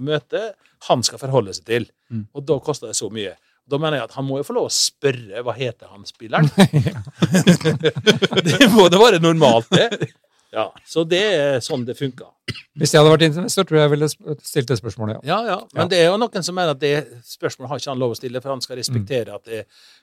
[0.04, 0.52] møte,
[0.88, 1.86] han skal forholde seg til.
[2.12, 2.26] Mm.
[2.36, 3.34] Og da koster det så mye.
[3.70, 6.50] Da mener jeg at han må jo få lov å spørre hva heter han spilleren.
[8.48, 10.10] det må da være normalt, det.
[10.52, 12.28] Ja, Så det er sånn det funker.
[12.76, 14.08] Hvis jeg hadde vært investor, tror jeg jeg ville
[14.44, 15.22] stilt det spørsmålet, ja.
[15.30, 15.56] Ja, ja.
[15.76, 18.18] Men det er jo noen som mener at det spørsmålet har ikke han lov å
[18.18, 19.62] stille, for han skal respektere at det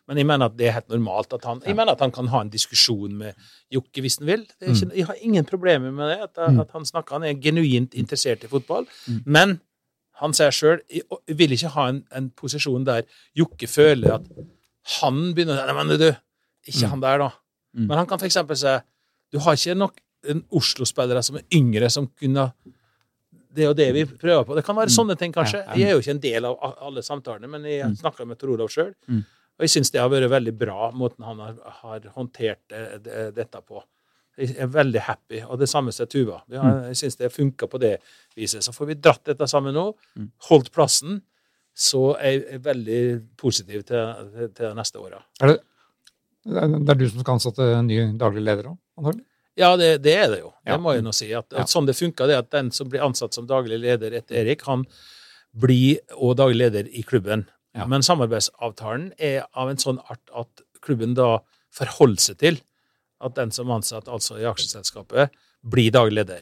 [0.10, 1.34] Men jeg mener at det er helt normalt.
[1.34, 3.34] at han, Jeg mener at han kan ha en diskusjon med
[3.70, 4.48] Jokke hvis han vil.
[4.58, 6.18] Det er ikke, jeg har ingen problemer med det.
[6.24, 8.88] At, at han snakker, han er genuint interessert i fotball.
[9.26, 9.60] Men
[10.20, 13.06] han sier sjøl jeg vil ikke ha en, en posisjon der
[13.38, 14.26] Jokke føler at
[15.00, 16.10] han begynner Nei, men du,
[16.66, 17.30] ikke han der, da.
[17.78, 17.86] Mm.
[17.86, 18.40] Men han kan f.eks.
[18.58, 18.78] si
[19.32, 22.50] Du har ikke nok en Oslo-spillere som er yngre, som kunne
[23.50, 24.56] det er jo det vi prøver på.
[24.56, 25.64] Det kan være sånne ting, kanskje.
[25.64, 25.78] Ja, ja.
[25.82, 28.70] Jeg er jo ikke en del av alle samtalene, men jeg snakker med Tor Olav
[28.70, 28.92] sjøl.
[29.10, 29.24] Mm.
[29.58, 33.24] Og jeg syns det har vært veldig bra, måten han har, har håndtert det, det,
[33.40, 33.82] dette på.
[34.40, 35.42] Jeg er veldig happy.
[35.50, 36.38] Og det samme som Tuva.
[36.54, 37.96] Jeg syns det funka på det
[38.38, 38.64] viset.
[38.64, 40.30] Så får vi dratt dette sammen nå, Mm.
[40.52, 41.18] holdt plassen,
[41.76, 43.02] så er jeg veldig
[43.40, 45.26] positiv til, til, til neste året.
[45.42, 45.58] Er det,
[46.46, 49.26] det er du som skal ansette en ny daglig leder òg, antagelig?
[49.58, 50.52] Ja, det, det er det jo.
[50.66, 50.78] Det Ja.
[50.78, 51.34] må jeg nå si.
[51.34, 51.64] At, Ja.
[51.66, 54.86] sånn det funker, det at den som blir ansatt som daglig leder etter Erik, han
[55.58, 57.48] blir òg daglig leder i klubben.
[57.76, 57.86] Ja.
[57.86, 61.40] Men samarbeidsavtalen er av en sånn art at klubben da
[61.72, 62.62] forholder seg til
[63.22, 65.30] at den som er ansatt altså i aksjeselskapet,
[65.68, 66.42] blir daglig leder.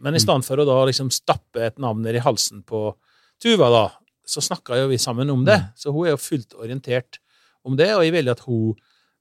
[0.00, 2.94] Men i stedet for å da liksom stappe et navn ned i halsen på
[3.38, 3.84] Tuva, da,
[4.26, 5.60] så snakka jo vi sammen om det.
[5.76, 7.20] Så hun er jo fullt orientert
[7.64, 8.74] om det, og jeg vil at hun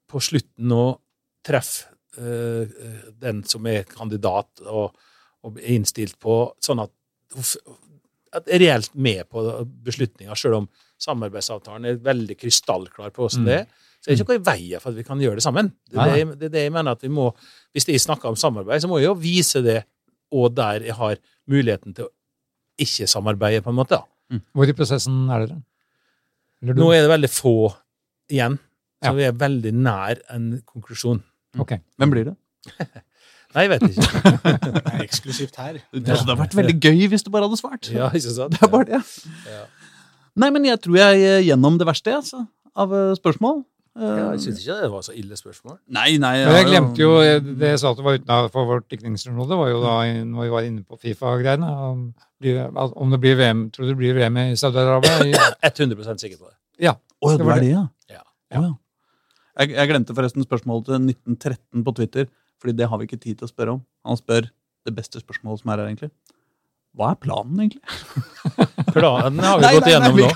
[0.10, 0.98] på slutten nå
[1.46, 4.96] treffer den som er kandidat og,
[5.46, 6.94] og er innstilt på, sånn at
[8.38, 9.44] at er reelt med på
[9.86, 10.70] beslutninga, sjøl om
[11.02, 13.68] samarbeidsavtalen er veldig krystallklar på hvordan det er.
[13.98, 15.72] Så det er ikke noe i veien for at vi kan gjøre det sammen.
[15.90, 17.32] Det er det, det, det jeg mener at vi må,
[17.74, 19.80] Hvis jeg snakker om samarbeid, så må jeg jo vise det,
[20.34, 21.18] og der jeg har
[21.50, 22.14] muligheten til å
[22.78, 23.98] ikke samarbeide, på en måte.
[23.98, 24.40] da.
[24.54, 25.60] Hvor i prosessen er dere?
[26.78, 27.56] Nå er det veldig få
[28.34, 28.58] igjen,
[29.02, 31.22] så vi er veldig nær en konklusjon.
[31.64, 31.74] Ok.
[31.98, 32.36] Hvem blir det?
[33.56, 34.32] Nei, jeg vet ikke.
[34.44, 35.78] Det er eksklusivt her.
[35.96, 37.88] Det hadde vært veldig gøy hvis du bare hadde svart.
[37.94, 38.54] Ja, ikke sant?
[38.58, 39.00] Det er bare det.
[39.48, 39.64] Ja.
[40.38, 42.44] Nei, men jeg tror jeg er gjennom det verste altså,
[42.78, 43.64] av eh, spørsmål.
[43.98, 45.78] Eh, Ja, jeg syns ikke det var så ille spørsmål.
[45.96, 46.34] Nei, nei.
[46.44, 47.14] Men jeg har glemte jo
[47.58, 49.96] det jeg sa at det var utenfor vårt dekningsområde, var jo da
[50.28, 51.72] når vi var inne på Fifa-greiene.
[51.88, 55.24] om- blir- Om det blir VM Tror du det blir VM i Saudi-Arabia?
[55.32, 56.58] i- 100% sikker på det.
[56.86, 56.94] Ja.
[57.24, 57.72] Å, Det var det.
[57.72, 57.88] ja.
[58.12, 58.22] Ja.
[58.54, 58.68] Ja.
[59.58, 62.32] Jeg, jeg glemte forresten spørsmålet til 1913 på Twitter,
[62.62, 63.84] fordi det har vi ikke tid til å spørre om.
[64.08, 64.50] Han spør
[64.88, 66.12] det beste spørsmålet som er her, egentlig.
[66.98, 67.82] Hva er planen, egentlig?
[68.98, 70.30] Planen har vi gått igjennom nå.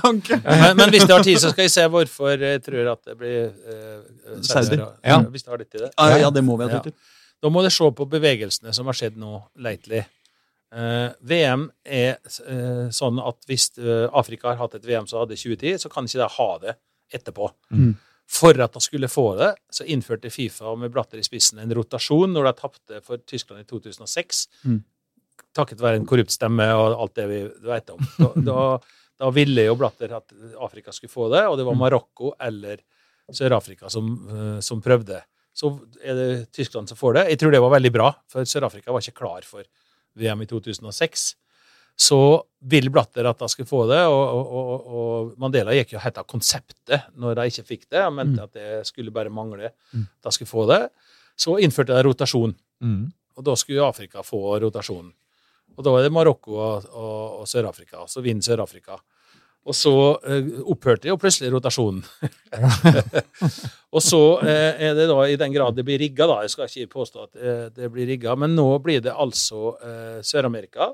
[0.44, 3.16] Men, men hvis det har tid, så skal vi se hvorfor jeg tror at det
[3.18, 4.78] blir uh, Saudi.
[4.78, 5.18] Ja.
[5.26, 5.90] Hvis det har litt i det.
[5.96, 7.18] Ja, ja, det må vi ha tid til.
[7.42, 10.04] Da må dere se på bevegelsene som har skjedd nå lately.
[10.72, 15.36] Uh, VM er uh, sånn at hvis eh, Afrika har hatt et VM som hadde
[15.36, 16.76] 2010, så kan ikke de ha det
[17.18, 17.50] etterpå.
[17.74, 17.90] Mm.
[18.30, 22.32] For at de skulle få det, så innførte Fifa med Blatter i spissen en rotasjon
[22.32, 24.46] når de tapte for Tyskland i 2006.
[24.64, 24.80] Mm.
[25.56, 28.00] Takket være en korrupt stemme og alt det vi vet om.
[28.18, 28.62] Da, da,
[29.20, 30.32] da ville jo Blatter at
[30.64, 32.80] Afrika skulle få det, og det var Marokko eller
[33.32, 35.20] Sør-Afrika som, eh, som prøvde.
[35.52, 37.28] Så er det Tyskland som får det.
[37.34, 39.66] Jeg tror det var veldig bra, for Sør-Afrika var ikke klar for
[40.18, 41.34] VM i 2006.
[42.02, 42.18] Så
[42.72, 46.26] ville Blatter at de skulle få det, og, og, og, Mandela gikk jo helt av
[46.30, 48.00] konseptet når de ikke fikk det.
[48.02, 50.06] Han mente at det skulle bare mangle Mm.
[50.08, 50.82] at de skulle få det.
[51.38, 53.12] Så innførte de rotasjon, Mm.
[53.36, 55.12] og da skulle Afrika få rotasjonen.
[55.76, 58.02] Og da er det Marokko og, og, og Sør-Afrika.
[58.10, 58.98] Så vinner Sør-Afrika.
[59.64, 59.92] Og så
[60.26, 62.02] eh, opphørte jo plutselig rotasjonen.
[63.94, 66.40] og så eh, er det da i den grad det blir rigga, da.
[66.44, 70.18] Jeg skal ikke påstå at eh, det blir rigga, men nå blir det altså eh,
[70.26, 70.90] Sør-Amerika.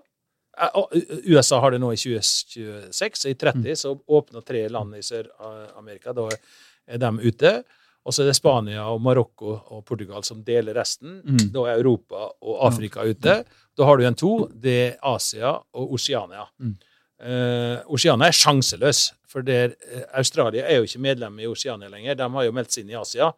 [0.58, 0.94] Eh, og
[1.26, 6.14] USA har det nå i 2026, så i 30 så åpner tre land i Sør-Amerika.
[6.16, 6.28] Da
[6.88, 7.54] er de ute.
[8.08, 11.18] Og så er det Spania og Marokko og Portugal som deler resten.
[11.20, 11.48] Mm.
[11.52, 13.42] Da er Europa og Afrika ute.
[13.76, 14.32] Da har du igjen to.
[14.48, 16.46] Det er Asia og Oceania.
[16.56, 16.76] Mm.
[17.18, 22.16] Uh, Oceania er sjanseløs, for der, uh, Australia er jo ikke medlem i Oceania lenger.
[22.16, 23.32] De har jo meldt seg inn i Asia.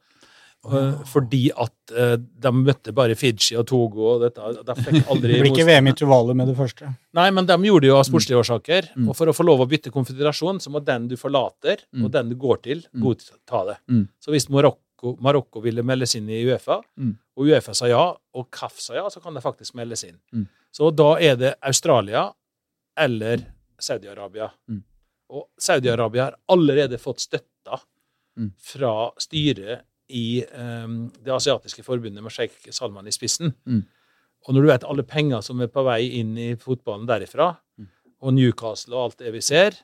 [0.68, 4.50] Eh, fordi at eh, de møtte bare Fiji og Togo og dette.
[4.68, 6.90] De fikk aldri Det blir ikke VM i Tuvalu med det første.
[7.16, 8.90] Nei, men de gjorde det jo av sportslige årsaker.
[8.94, 9.06] Mm.
[9.08, 12.04] Og for å få lov å bytte konfederasjon, så må den du forlater, Mm.
[12.04, 13.00] og den du går til, Mm.
[13.06, 13.78] godta det.
[13.88, 14.04] Mm.
[14.20, 17.14] Så hvis Marokko Marokko, ville meldes inn i Uefa, Mm.
[17.38, 18.02] og Uefa sa ja,
[18.34, 20.18] og KAF sa ja, så kan det faktisk meldes inn.
[20.34, 20.46] Mm.
[20.70, 22.26] Så da er det Australia
[22.98, 23.46] eller
[23.80, 24.50] Saudi-Arabia.
[24.68, 24.82] Mm.
[25.30, 27.80] Og Saudi-Arabia har allerede fått støtta
[28.38, 28.52] Mm.
[28.60, 29.80] fra styret
[30.10, 33.54] i um, Det asiatiske forbundet med sjeik Salman i spissen.
[33.66, 33.84] Mm.
[34.48, 37.86] Og når du vet alle penger som er på vei inn i fotballen derifra, Mm.
[38.22, 39.76] og Newcastle og alt det vi ser,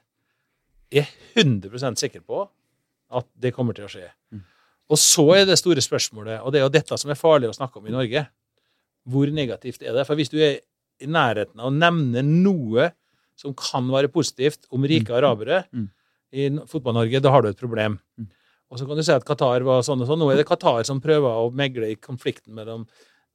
[0.92, 1.06] er jeg
[1.46, 2.48] 100 sikker på
[3.16, 4.08] at det kommer til å skje.
[4.32, 4.42] Mm.
[4.90, 7.56] Og så er det store spørsmålet, og det er jo dette som er farlig å
[7.56, 8.26] snakke om i Norge.
[9.08, 10.04] Hvor negativt er det?
[10.06, 10.60] For hvis du er
[11.00, 12.90] i nærheten av å nevne noe
[13.36, 15.88] som kan være positivt om rike arabere Mm.
[16.32, 17.98] i Fotball-Norge, da har du et problem.
[18.18, 18.28] Mm.
[18.70, 20.18] Og så kan du si at Qatar var sånn og sånn.
[20.18, 22.86] Nå er det Qatar som prøver å megle i konflikten mellom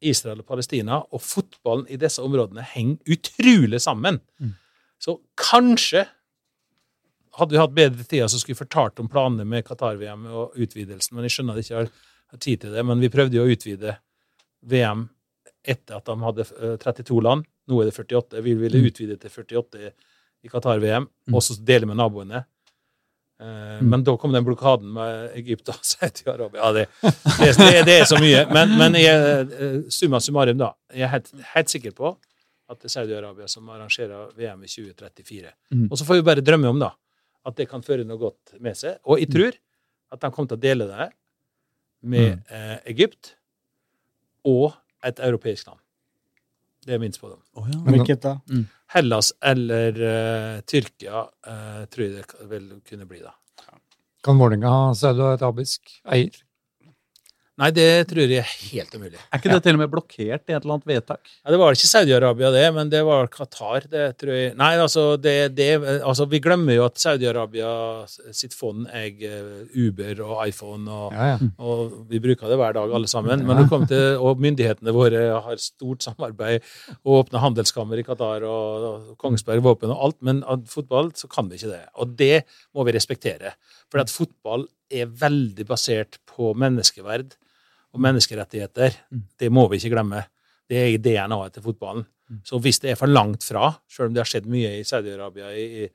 [0.02, 4.20] Israel og Palestina, og fotballen i disse områdene henger utrolig sammen.
[4.42, 4.56] Mm.
[5.00, 6.08] Så kanskje
[7.38, 11.16] hadde vi hatt bedre tid, så skulle vi fortalt om planene med Qatar-VM og utvidelsen,
[11.16, 11.94] men jeg skjønner at jeg ikke
[12.34, 12.84] har tid til det.
[12.86, 13.96] Men vi prøvde jo å utvide
[14.68, 15.06] VM
[15.64, 17.46] etter at de hadde eh, 32 land.
[17.70, 18.42] Nå er det 48.
[18.44, 18.88] Vi ville Mm.
[18.90, 19.92] utvide til 48
[20.44, 21.36] i Qatar-VM, Mm.
[21.36, 22.44] og så dele med naboene.
[23.42, 23.88] Eh, Mm.
[23.90, 26.60] Men da kom den blokaden med Egypt og Saudi-Arabia.
[26.62, 28.44] Ja, det, det, det, det er så mye.
[28.54, 30.68] Men, men jeg, eh, summa summarum, da.
[30.94, 32.12] Jeg er helt, helt sikker på
[32.70, 35.50] at det er Saudi-Arabia som arrangerer VM i 2034.
[35.74, 35.88] Mm.
[35.90, 36.92] Og så får vi bare drømme om da,
[37.50, 39.00] at det kan føre noe godt med seg.
[39.10, 39.58] Og jeg tror
[40.14, 41.12] at de kommer til å dele det her
[42.14, 43.34] med eh, Egypt
[44.48, 45.82] og et europeisk land.
[46.86, 47.40] Det er min spådom.
[47.54, 47.80] Oh, ja.
[47.86, 48.38] Hvilket da?
[48.96, 53.36] Hellas eller uh, Tyrkia uh, tror jeg det vil kunne bli, da.
[54.26, 56.36] Kan Vålerenga ha saudiarabisk eier?
[57.60, 59.20] Nei, det tror jeg er helt umulig.
[59.28, 61.20] Er ikke det til og med blokkert i et eller annet vedtak?
[61.44, 63.84] Ja, det var ikke Saudi-Arabia, det, men det var Qatar.
[63.92, 64.54] det tror jeg.
[64.58, 65.68] Nei, altså, det, det,
[66.00, 67.74] altså Vi glemmer jo at Saudi-Arabia
[68.34, 71.52] sitt fond eier Uber og iPhone, og, Ja, ja.
[71.60, 73.44] og vi bruker det hver dag, alle sammen.
[73.46, 76.64] Men det kom til, og myndighetene våre har stort samarbeid
[77.04, 81.28] og åpner handelskammer i Qatar og, og Kongsberg våpen og alt, men av fotball så
[81.30, 81.84] kan vi ikke det.
[82.00, 83.54] Og det må vi respektere.
[83.92, 87.36] For at fotball er veldig basert på menneskeverd
[87.92, 88.96] og menneskerettigheter.
[89.40, 90.24] Det må vi ikke glemme.
[90.70, 92.06] Det er i DNA-et til fotballen.
[92.48, 95.50] Så hvis det er for langt fra, selv om det har skjedd mye i Saudi-Arabia
[95.52, 95.88] i, i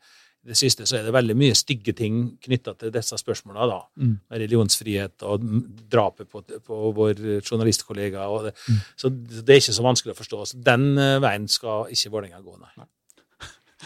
[0.47, 3.67] det siste, så er det veldig mye stygge ting knytta til disse spørsmåla.
[3.71, 3.79] da.
[4.03, 4.13] Mm.
[4.43, 5.47] Religionsfrihet og
[5.91, 8.29] drapet på, på vår journalistkollega.
[8.31, 8.55] Og det,
[8.97, 10.45] Så det er ikke så vanskelig å forstå.
[10.53, 12.91] Så den eh, veien skal ikke Vålerenga gå, nei.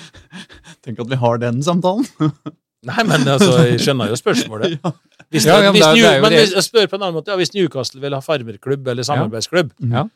[0.85, 2.07] Tenk at vi har den samtalen.
[2.89, 4.79] Nei, men altså, jeg skjønner jo spørsmålet.
[5.31, 7.31] Hvis, Ja, ja, men hvis, det det men hvis, jeg spør på en annen måte,
[7.31, 10.07] ja, hvis Newcastle vil ha farmerklubb eller samarbeidsklubb, Ja.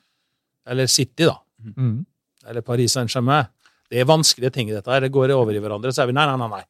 [0.67, 1.37] eller City, da,
[1.77, 2.05] Mm.
[2.49, 3.47] eller Paris Saint-Germain
[3.91, 4.91] Det er vanskelige ting dette.
[4.91, 5.93] her, Det går over i hverandre.
[5.93, 6.49] Så er vi nei, nei, nei.
[6.49, 6.63] nei.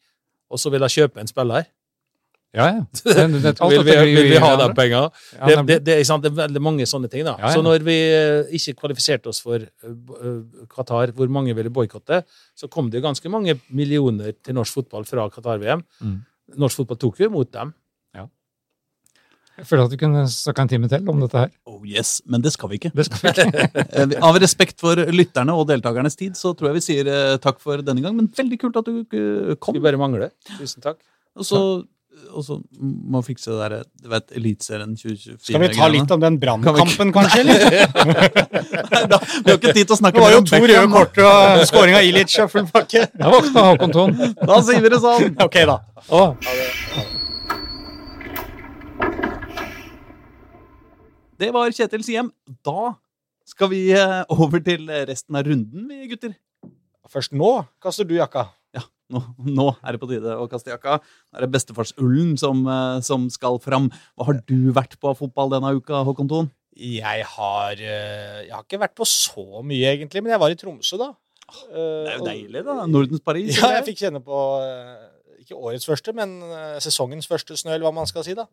[0.50, 1.64] Og så vil jeg kjøpe en spiller.
[2.54, 2.82] Ja, ja.
[3.04, 5.08] Det- vil, vi, vil vi ha de pengene?
[5.34, 7.24] Det, det- det, det, er sant, det er veldig mange sånne ting.
[7.26, 7.34] da.
[7.40, 7.54] Ja, ja.
[7.56, 12.22] Så når vi eh, ikke kvalifiserte oss for eh, eh, Qatar, hvor mange ville boikotte,
[12.54, 15.82] så kom det ganske mange millioner til norsk fotball fra Qatar-VM.
[16.00, 16.20] Mm.
[16.62, 17.74] Norsk fotball tok jo imot dem.
[19.54, 21.50] Jeg føler at du kunne snakka en time til om dette her.
[21.70, 22.90] Oh yes, Men det skal vi ikke.
[22.90, 24.18] Det skal vi ikke.
[24.26, 28.02] Av respekt for lytterne og deltakernes tid, så tror jeg vi sier takk for denne
[28.02, 28.16] gang.
[28.18, 29.04] Men veldig kult at du
[29.62, 29.76] kom.
[29.78, 30.32] Vi bare mangler.
[30.56, 30.98] Tusen takk.
[31.38, 31.60] Og så,
[32.34, 35.36] og så må fikse det derre Du vet, Eliteserien 2024.
[35.48, 37.40] Skal vi ta litt om den brannkampen, kanskje?
[37.44, 37.66] eller?
[38.94, 40.70] Nei, da, Vi har ikke tid til å snakke Det var jo to Beckham.
[40.72, 43.04] røde kort og scoring av Ilic og full pakke.
[43.18, 44.16] Da våkna Håkon Thon.
[44.40, 45.30] Da sier vi det sånn.
[45.46, 45.78] Ok, da.
[46.10, 46.34] Oh.
[51.38, 52.30] Det var Kjetil Siem.
[52.64, 52.94] Da
[53.48, 56.34] skal vi eh, over til resten av runden, vi gutter.
[57.10, 57.50] Først nå
[57.82, 58.48] kaster du jakka.
[59.12, 60.98] Ja, nå, nå er det på tide å kaste jakka.
[61.32, 63.90] Nå er det bestefarsullen som, eh, som skal fram.
[64.16, 66.50] Hva har du vært på av fotball denne uka, Håkon Thon?
[66.74, 70.56] Jeg har, eh, jeg har ikke vært på så mye, egentlig, men jeg var i
[70.58, 71.12] Tromsø, da.
[71.70, 72.86] Det er jo deilig, da.
[72.88, 73.58] Nordens Paris.
[73.60, 75.10] Ja, jeg fikk kjenne på eh,
[75.44, 78.32] ikke årets første, men eh, sesongens første snø, eller hva man skal si.
[78.34, 78.46] da.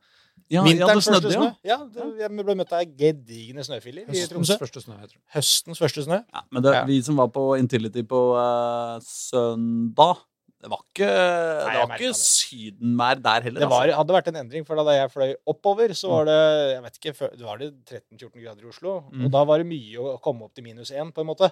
[0.51, 1.47] ja, ja, Vinterens det første snø.
[1.63, 1.77] ja.
[1.77, 4.57] Ja, det, Jeg ble møtt av gedigne snøfiller i Høstens Tromsø.
[4.59, 5.21] første snø, jeg tror.
[5.37, 6.19] Høstens første snø.
[6.35, 6.83] Ja, men det, Ja.
[6.85, 10.19] vi som var på Intility på uh, søndag
[10.61, 12.17] Det var ikke, det jeg var ikke det.
[12.21, 13.63] sydenvær der heller.
[13.63, 13.97] Det var, altså.
[13.97, 16.37] hadde vært en endring, for da jeg fløy oppover, så var det
[16.75, 18.95] jeg vet ikke, det var det 13-14 grader i Oslo.
[19.09, 19.25] Mm.
[19.25, 21.49] Og da var det mye å komme opp til minus én, på en måte.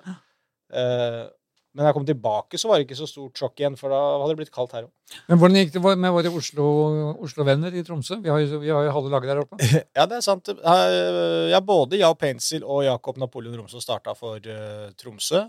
[0.69, 1.25] Uh,
[1.69, 3.97] men da jeg kom tilbake, så var det ikke så stort sjokk igjen, for da
[4.19, 5.17] hadde det blitt kaldt her òg.
[5.29, 8.17] Men hvordan gikk det med våre Oslo- Oslo-venner i Tromsø?
[8.23, 9.59] Vi har jo, vi har jo halve laget der oppe.
[9.97, 10.49] Ja, det er sant.
[10.49, 15.43] Eh, Ja, både Jao Pencil og Jakob Napoleon Romsø starta for uh, Tromsø.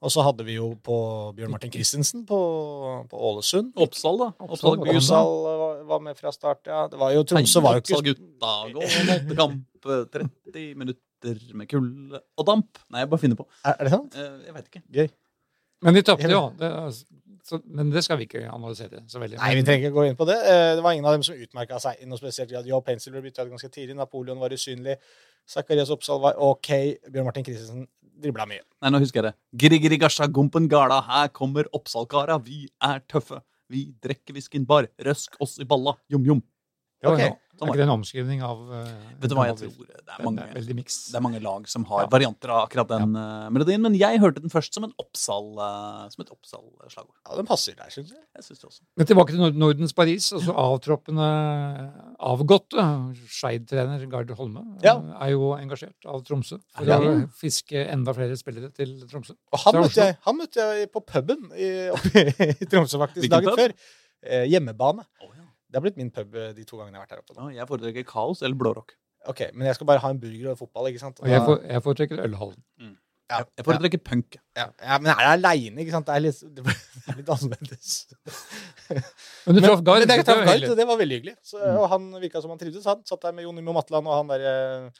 [0.00, 0.94] Og så hadde vi jo på
[1.36, 2.36] Bjørn Martin Christensen på,
[3.10, 3.74] på Ålesund.
[3.76, 4.28] Oppsal, da.
[4.40, 6.86] Oppsal Oppsal, Oppsal var, var med fra start, ja.
[6.88, 9.60] Det var jo, Tromsø var jo ikke Oppsal gutta går mot kamp.
[9.84, 10.04] eh,
[10.54, 12.80] 30 minutter med kulde og damp.
[12.88, 13.44] Nei, jeg bare finner på.
[13.60, 14.16] Er, er det sant?
[14.16, 14.82] Eh, Jeg veit ikke.
[14.96, 15.10] Gøy.
[15.84, 16.42] Men de tapte, ja.
[16.60, 17.18] Det, er-
[17.50, 19.38] så, men det skal vi ikke analysere så veldig.
[19.40, 20.36] Nei, vi trenger ikke gå inn på det.
[20.46, 22.48] Eh, Det var ingen av dem som utmerka seg i noe spesielt.
[22.52, 22.66] grad.
[22.68, 23.96] Joe Pencil ble bytta ut ganske tidlig.
[23.98, 24.96] Napoleon var usynlig.
[25.50, 26.68] Zakarias Oppsal var OK.
[27.10, 27.88] Bjørn Martin Christensen
[28.22, 28.62] dribla mye.
[28.82, 29.34] Nei, nå husker jeg det.
[29.62, 33.40] Giri-giri gasha gumpen gala, her kommer Oppsalkara, vi er tøffe.
[33.70, 36.42] Vi drikker whiskyen bar, røsk oss i balla, jom-jom.
[37.04, 37.14] Ja,
[37.60, 37.66] Ja.
[37.66, 38.86] Er ikke det en omskrivning av uh,
[39.20, 39.72] Vet du hva jeg tror?
[39.86, 42.08] Det er Det mange, er det er mange lag som har Ja.
[42.08, 46.08] varianter av akkurat den eh, melodien, men jeg hørte den først som, en Oppsal, uh,
[46.08, 47.14] som et Oppsal-slagord.
[47.28, 48.22] Ja, Den passer der, syns jeg.
[48.34, 48.82] Jeg synes det også.
[48.96, 50.32] Men tilbake til Nord- Nordens Paris.
[50.32, 51.28] altså Avtroppende
[52.20, 52.84] avgåtte
[53.28, 54.96] Skeid-trener Gard Holme Ja.
[55.20, 56.98] er jo engasjert av Tromsø for Ja.
[56.98, 59.34] å fiske enda flere spillere til Tromsø.
[59.52, 61.70] Og han møtte, jeg, han møtte jeg på puben i,
[62.60, 63.58] i Tromsø faktisk dagen pub?
[63.58, 63.74] før.
[64.22, 65.04] Eh, hjemmebane.
[65.24, 65.39] Oh, ja.
[65.70, 67.36] Det har blitt min pub eh, de to gangene jeg har vært her oppe.
[67.38, 67.50] nå.
[67.54, 68.96] Ja, jeg foretrekker kaos eller blårock.
[69.30, 71.20] Ok, Men jeg skal bare ha en burger og fotball, ikke sant?
[71.20, 72.62] Og jeg, Da- jeg foretrekker Ølhallen.
[73.30, 74.36] ja, Jeg foretrekker punk.
[74.56, 76.06] ja, ja, Men jeg er aleine, ikke sant?
[76.06, 76.64] Det er litt, det
[77.12, 77.90] er litt annerledes.
[79.46, 80.02] Men du traff Gard.
[80.06, 80.76] Det, det, hyggelig.
[80.80, 81.36] det var veldig hyggelig.
[81.44, 81.76] Så, Mm.
[81.78, 82.84] Og han virka som han trivdes.
[82.88, 84.90] Han satt der med Jon Imo Matland og han der eh,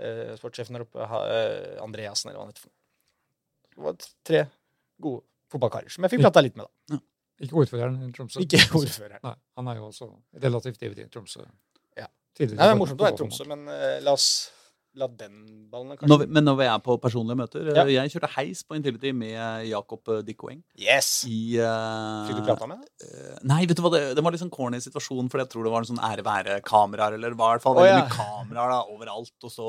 [0.00, 2.70] eh, sportssjefen der oppe, ha, eh, Andreassen, eller hva han heter.
[3.76, 4.42] Det var tre
[5.00, 5.22] gode
[5.52, 6.98] fotballkarer som jeg fikk prata litt med, da.
[7.40, 8.42] Ikke ordføreren i Tromsø.
[8.44, 9.20] Ikke ordføreren.
[9.24, 10.08] Nei, han er jo også
[10.44, 11.44] relativt ivrig i Tromsø.
[11.96, 12.06] Ja.
[12.40, 14.28] Nei, det er morsomt å være i Tromsø, men uh, la oss
[14.98, 15.36] la den
[15.70, 17.86] ballen kanskje Når vi, men når vi er på personlige møter eh, Ja.
[18.02, 20.60] Jeg kjørte heis på Intility med Jakob Dickoeng.
[20.80, 21.12] Yes!
[21.30, 24.42] I, eh, Fikk du prata med eh, Nei, vet du hva, det, det var litt
[24.42, 27.58] sånn corny situasjon, for jeg tror det var en sånn ære-være-kameraer, eller det var i
[27.58, 28.04] hvert fall Å, veldig ja.
[28.06, 29.68] mye kameraer da, overalt, og så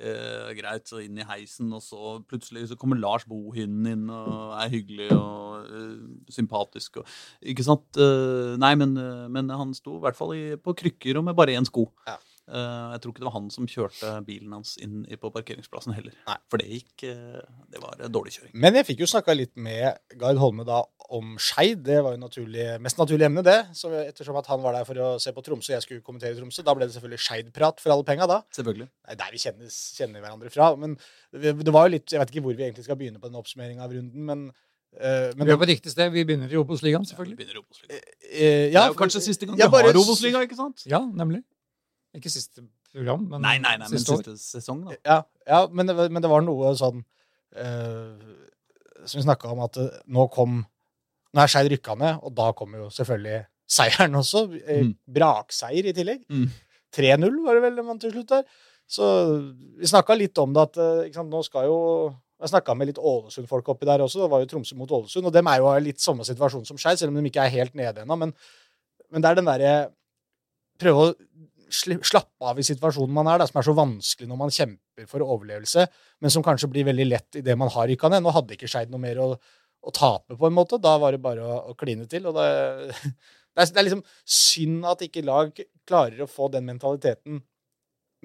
[0.00, 4.54] uh, greit, så inn i heisen, og så plutselig så kommer Lars Bohinen inn og
[4.58, 7.16] er hyggelig og uh, sympatisk og
[7.46, 7.86] Ikke sant?
[8.00, 11.36] Eh, nei, men, eh, men han sto i hvert fall i, på krykker og med
[11.38, 11.86] bare én sko.
[12.08, 12.16] Ja.
[12.46, 16.14] Eh, jeg tror ikke det var han som kjørte bilen hans inn på parkeringsplassen heller.
[16.28, 16.36] Nei.
[16.52, 17.40] For det gikk eh,
[17.72, 18.52] Det var eh, dårlig kjøring.
[18.54, 21.82] Men jeg fikk jo snakka litt med Gard Holme da om Skeid.
[21.86, 23.56] Det var jo naturlig, mest naturlig emne, det.
[23.74, 26.38] Så ettersom at han var der for å se på Tromsø, og jeg skulle kommentere
[26.38, 28.38] Tromsø, da ble det selvfølgelig Skeid-prat for alle penga da.
[28.54, 28.86] Selvfølgelig.
[28.94, 30.70] Det er der vi kjennes, kjenner hverandre fra.
[30.78, 30.94] Men
[31.34, 33.82] det var jo litt Jeg vet ikke hvor vi egentlig skal begynne på den oppsummeringa
[33.86, 34.46] av runden, men,
[35.00, 36.14] eh, men Vi er på riktig sted.
[36.14, 37.36] Vi begynner i Obos-ligaen, Vi selvfølgelig.
[37.42, 37.98] begynner i Obos-ligaen.
[37.98, 40.86] eh, det ja, er jo kanskje siste gang Ja, vi har Obos-liga, ikke sant?
[40.86, 41.42] Ja, nemlig.
[42.16, 44.22] Ikke siste program, men Nei, nei, nei, men siste år.
[44.24, 44.96] siste sesong, da.
[45.04, 45.16] Ja,
[45.46, 47.02] ja men, det, men det var noe sånn
[47.60, 48.36] uh,
[49.04, 50.62] Som vi snakka om, at det, nå kom
[51.36, 54.46] Nå er Skeid rykka ned, og da kommer jo selvfølgelig seieren også.
[54.62, 54.92] Eh, Mm.
[55.18, 56.22] Brakseier i tillegg.
[56.32, 56.46] Mm.
[56.96, 58.44] 3-0 var det vel man til slutt der.
[58.88, 59.04] Så
[59.76, 61.76] vi snakka litt om det at eh, sant, nå skal jo
[62.40, 64.22] Jeg snakka med litt Ålesund-folk oppi der også.
[64.22, 66.98] Det var jo Tromsø mot Ålesund, og dem er jo litt samme situasjon som Skeid,
[67.00, 68.16] selv om de ikke er helt nede ennå.
[68.22, 68.32] Men,
[69.10, 69.74] men det er den derre
[70.80, 71.14] Prøve å
[71.70, 75.24] slappe av i situasjonen man er, da, som er så vanskelig når man kjemper for
[75.24, 75.86] overlevelse,
[76.20, 78.22] men som kanskje blir veldig lett i det man har rykka ned.
[78.22, 80.78] Nå hadde ikke Skeid noe mer å, å tape, på en måte.
[80.82, 82.26] Da var det bare å, å kline til.
[82.30, 82.46] og det,
[83.02, 85.52] det, er, det er liksom synd at ikke lag
[85.86, 87.42] klarer å få den mentaliteten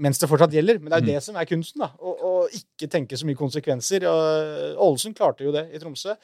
[0.02, 0.80] mens det fortsatt gjelder.
[0.82, 1.14] Men det er jo Mm.
[1.14, 1.82] det som er kunsten.
[1.84, 4.06] da, Å å ikke tenke så mye konsekvenser.
[4.10, 6.16] og Ålesund klarte jo det i Tromsø.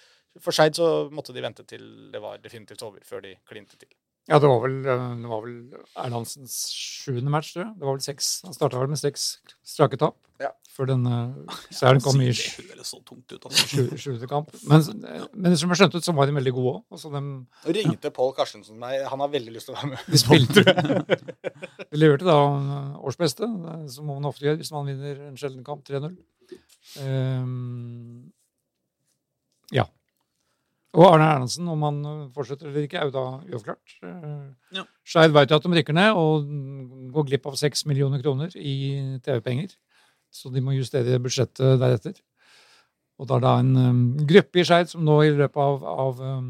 [0.41, 1.83] For Skeid så måtte de vente til
[2.13, 3.89] det var definitivt over, før de klinte til.
[4.27, 5.57] Ja, det var vel, eh, det var vel
[6.03, 7.75] Erlandsens sjuende match, tror jeg.
[7.79, 8.31] Det var vel seks.
[8.43, 10.49] Han starta vel med seks strake tap Ja.
[10.75, 11.13] før denne
[11.77, 13.63] seieren kom i Det høres så tungt ut, altså.
[13.71, 14.51] sju- sjuende kamp.
[14.67, 14.83] Men,
[15.33, 16.83] men som jeg skjønte ut, så var de veldig gode òg.
[16.91, 18.99] Altså, de, Nå ringte Pål Karstensen meg.
[19.07, 19.99] Han har veldig lyst til å være med.
[20.11, 20.65] de spilte
[21.95, 22.37] De leverte da
[23.07, 23.47] årsbeste,
[23.95, 26.17] som man ofte gjør hvis man vinner en sjelden kamp 3-0.
[26.99, 28.27] Um,
[29.71, 29.87] ja.
[30.97, 31.97] Og Arne Erlandsen, om han
[32.33, 33.97] fortsetter eller ikke, er jo da uavklart.
[34.01, 34.83] Uh, Ja.
[35.07, 36.47] Skeid vet jo at de rykker ned og
[37.13, 38.73] går glipp av seks millioner kroner i
[39.23, 39.75] TV-penger.
[40.33, 42.17] Så de må justere budsjettet deretter.
[43.17, 46.19] Og da er det en um, gruppe i Skeid som nå i løpet av, av
[46.21, 46.49] um,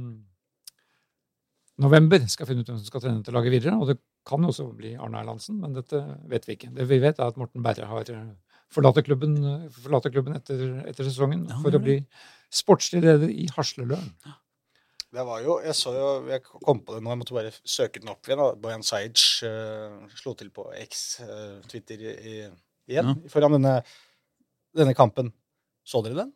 [1.84, 3.78] november skal finne ut hvem som skal trene til laget videre.
[3.78, 6.74] Og det kan jo også bli Arne Erlandsen, men dette vet vi ikke.
[6.76, 8.36] Det vi vet, er at Morten Berre har forlatt
[8.74, 12.02] forlater klubben, uh, forlater klubben etter, etter sesongen for å bli
[12.53, 14.11] sportslig leder i Hasleløen.
[15.07, 18.02] Det var jo, Jeg så jo, jeg kom på det nå, jeg måtte bare søke
[18.03, 18.41] den opp igjen.
[18.41, 18.49] da.
[18.60, 22.36] Bojan Sajic uh, slo til på X, eh, Twitter i, i,
[22.91, 23.78] igjen foran denne,
[24.76, 25.32] denne kampen.
[25.88, 26.34] Så dere den?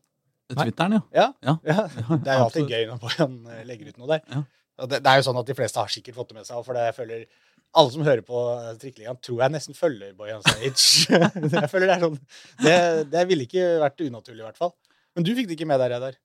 [0.56, 1.04] Twitteren, ja.
[1.12, 1.28] Ja.
[1.44, 1.58] Ja.
[1.68, 1.86] ja.
[2.16, 4.24] Det er jo alltid gøy når Bojan eh, legger ut noe der.
[4.32, 4.44] Ja.
[4.88, 6.78] Det, det er jo sånn at De fleste har sikkert fått det med seg, for
[6.78, 7.26] det jeg føler
[7.78, 8.40] alle som hører på
[8.82, 10.88] Trikkeligaen, tror jeg nesten følger Bojan Sajic.
[11.60, 12.18] jeg føler Det er sånn,
[12.64, 12.78] det,
[13.12, 14.74] det ville ikke vært unaturlig, i hvert fall.
[15.16, 16.16] Men du fikk det ikke med deg, Reidar?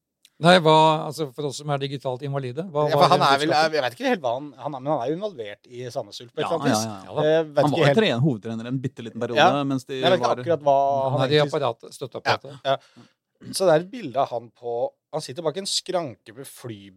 [0.44, 0.72] Nei, hva,
[1.08, 3.94] altså For oss som er digitalt invalide hva, Ja, for han er vel, jeg vet
[3.96, 6.42] ikke helt hva han, han er, men han er jo involvert i Sandnes Ulf på
[6.42, 6.84] et Ja, eller annet ja, vis.
[6.84, 7.14] ja, ja.
[7.16, 7.40] Ja.
[7.40, 9.40] Eh, Han var helt- trener, hovedtrener en bitte liten periode.
[9.40, 9.64] Ja.
[9.64, 10.76] mens de Jeg vet ikke var akkurat hva
[11.14, 12.90] Han er i apparatet, støtteapparatet.
[13.56, 14.76] Så det er et bilde av han på
[15.12, 16.44] Han sitter bak en skranke med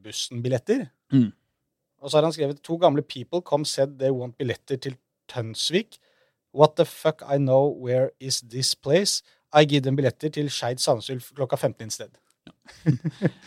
[0.03, 0.89] Flybussen-billetter.
[1.13, 1.31] Mm.
[2.01, 4.97] Og så har han skrevet to gamle people come said they want billetter til
[5.29, 5.97] Tønsvik.
[6.53, 9.21] What the fuck I know where is this place?
[9.55, 12.11] I give them billetter til Skeid Sandsulf klokka 15 i sted.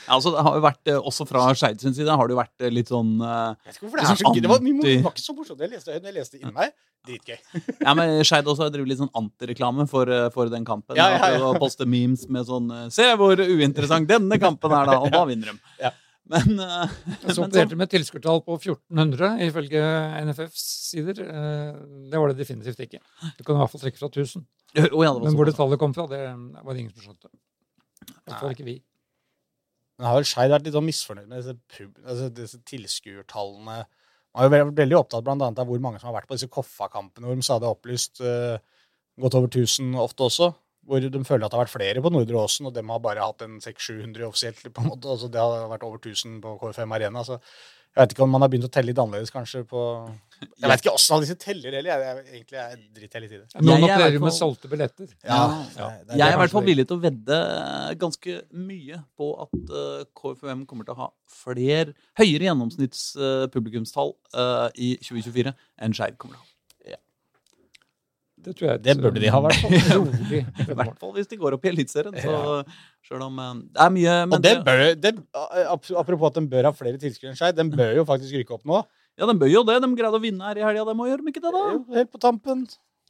[0.07, 2.41] Ja, altså, det har jo vært, eh, Også fra Skeid sin side har det jo
[2.41, 4.41] vært eh, litt sånn uh, Jeg vet ikke hvorfor det er er så gøy.
[4.43, 5.63] Det var, det var ikke så morsomt.
[5.63, 6.75] Jeg leste, jeg leste inni meg.
[7.07, 7.39] Dritgøy.
[7.87, 10.99] Ja, men Skeid også har drevet litt sånn antireklame for, for den kampen.
[10.99, 11.43] Ja, ja, ja.
[11.49, 15.01] Og poste memes med sånn Se hvor uinteressant denne kampen er, da!
[15.03, 15.75] Og da vinner de.
[15.83, 15.95] Ja.
[16.33, 16.93] Men, uh,
[17.29, 19.83] Så opererte med tilskuertall på 1400, ifølge
[20.29, 21.23] NFFs sider.
[21.23, 21.81] Eh,
[22.13, 23.01] Det var det definitivt ikke.
[23.37, 24.47] Du kan i hvert fall trekke fra 1000.
[24.73, 27.05] Oh, ja, det var Men hvor det tallet kom fra, det var det ingen som
[27.05, 27.33] skjønte.
[28.27, 28.79] Iallfall ikke vi.
[29.99, 33.83] Men har vel Skeid vært litt sånn misfornøyd med disse, altså disse tilskuertallene?
[34.33, 36.39] Man har jo vært veldig opptatt blant annet av hvor mange som har vært på
[36.39, 38.57] disse Koffa-kampene, hvor de stadig har opplyst uh,
[39.21, 40.49] godt over 1000 ofte også.
[40.87, 43.23] Hvor de føler at det har vært flere på Nordre Åsen, og de har bare
[43.23, 44.65] hatt en 600-700 offisielt.
[44.75, 47.23] på en måte, altså Det har vært over 1000 på KFM Arena.
[47.25, 47.39] så
[47.93, 49.67] jeg vet ikke om man har begynt å telle litt annerledes, kanskje.
[49.69, 49.81] på...
[50.41, 51.91] Jeg vet ikke åssen disse teller heller.
[51.93, 53.61] Jeg, jeg, egentlig jeg driter jeg litt i det.
[53.67, 54.25] Noen er opererer på...
[54.25, 55.11] med solgte billetter.
[55.29, 55.41] Ja.
[55.45, 57.37] det- det- det Jeg er i hvert fall villig til å vedde
[58.01, 58.39] ganske
[58.71, 65.53] mye på at uh, KFUM kommer til å ha flere høyere gjennomsnittspublikumstall uh, i 2024
[65.85, 66.52] enn Skeiv kommer til å ha.
[68.43, 70.07] Det tror jeg Det burde de ha, i hvert fall.
[70.73, 72.17] I hvert fall hvis de går opp i Eliteserien.
[72.19, 72.65] Så
[73.09, 75.13] selv om eh, det er mye men Og det bør, det,
[75.97, 78.65] apropos at den bør ha flere tilskuere enn seg, den bør jo faktisk rykke opp
[78.69, 78.83] nå.
[79.21, 79.79] Ja, de bør jo det.
[79.85, 81.65] De greide å vinne her i helga, de må gjøre de ikke det, da?
[81.77, 82.65] Jo, Helt på tampen.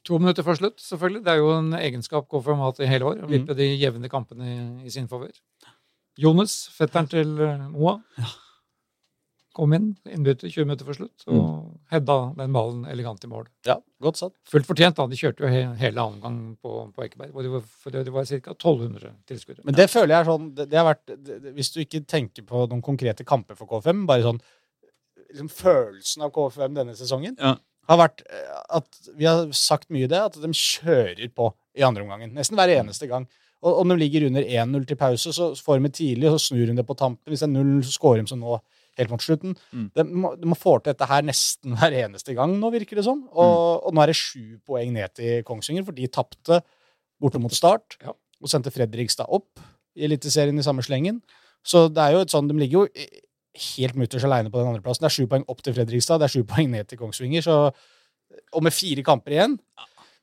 [0.08, 1.20] To minutter før slutt, selvfølgelig.
[1.22, 3.20] Det er jo en egenskap KFM har hatt i hele år.
[3.22, 3.34] Å Mm.
[3.36, 4.56] vippe de jevne kampene i,
[4.88, 5.30] i sin favør.
[6.18, 8.00] Jonas, fetteren til Moa.
[8.18, 8.32] Moa,
[9.52, 11.78] kom inn, innbytte 20 minutter for slutt, og Mm.
[11.92, 13.46] hedda den ballen elegant i mål.
[13.66, 14.32] Ja, godt satt.
[14.48, 15.06] Fullt fortjent, da.
[15.06, 18.24] De kjørte jo he hele annen gang på, på Ekeberg, hvor det var, det var
[18.24, 18.54] ca.
[18.54, 19.64] 1200 tilskuere.
[19.64, 22.42] Men det føler jeg er sånn det, det har vært, det, Hvis du ikke tenker
[22.48, 24.40] på noen konkrete kamper for KFM, bare sånn
[25.32, 27.56] liksom Følelsen av KFM denne sesongen Ja.
[27.88, 32.02] har vært eh, at Vi har sagt mye det, at de kjører på i andre
[32.04, 32.34] omgangen.
[32.34, 33.26] Nesten hver eneste gang.
[33.62, 36.74] Og om de ligger under 1-0 til pause, så får de tidlig, så snur de
[36.76, 37.22] det på tampen.
[37.30, 38.58] Hvis det er 0, så scorer de som nå,
[39.00, 39.54] helt mot slutten.
[39.72, 39.86] Mm.
[39.96, 43.06] De, må, de må få til dette her nesten hver eneste gang nå, virker det
[43.06, 43.22] som.
[43.32, 46.60] Og, og nå er det sju poeng ned til Kongsvinger, for de tapte
[47.22, 48.12] borte mot Start Ja.
[48.42, 49.62] og sendte Fredrikstad opp
[49.96, 51.20] i Eliteserien i samme slengen.
[51.64, 53.10] Så det er jo et sånn, de ligger jo
[53.76, 55.04] helt mutters aleine på den andreplassen.
[55.04, 57.44] Det er sju poeng opp til Fredrikstad, det er sju poeng ned til Kongsvinger.
[57.44, 57.56] Så,
[58.52, 59.58] og med fire kamper igjen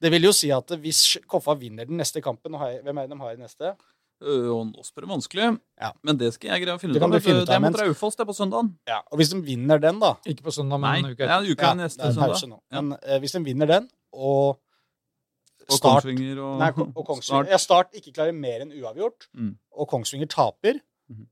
[0.01, 3.17] Det vil jo si at hvis Koffa vinner den neste kampen Hvem er det de
[3.21, 3.73] har i neste?
[4.21, 5.59] Øh, Og nå spør det vanskelig.
[5.79, 5.91] Ja.
[6.03, 7.19] Men det skal jeg greie å finne Det ut kan av.
[7.21, 8.73] du finne Det er mot Raufoss, det er på søndagen.
[8.87, 11.69] Ja, og Hvis de vinner den, da Ikke på søndag, men en uke ja, uka
[11.69, 12.49] ja, neste det søndag.
[12.49, 12.59] nå.
[12.71, 14.59] Men uh, hvis de vinner den, og
[15.69, 17.47] Og Start Kongsvinger og, Nei, og Kongsvinger.
[17.51, 19.55] Ja, Start ikke klarer mer enn uavgjort, Mm.
[19.77, 20.79] og Kongsvinger taper,
[21.09, 21.27] Mhm.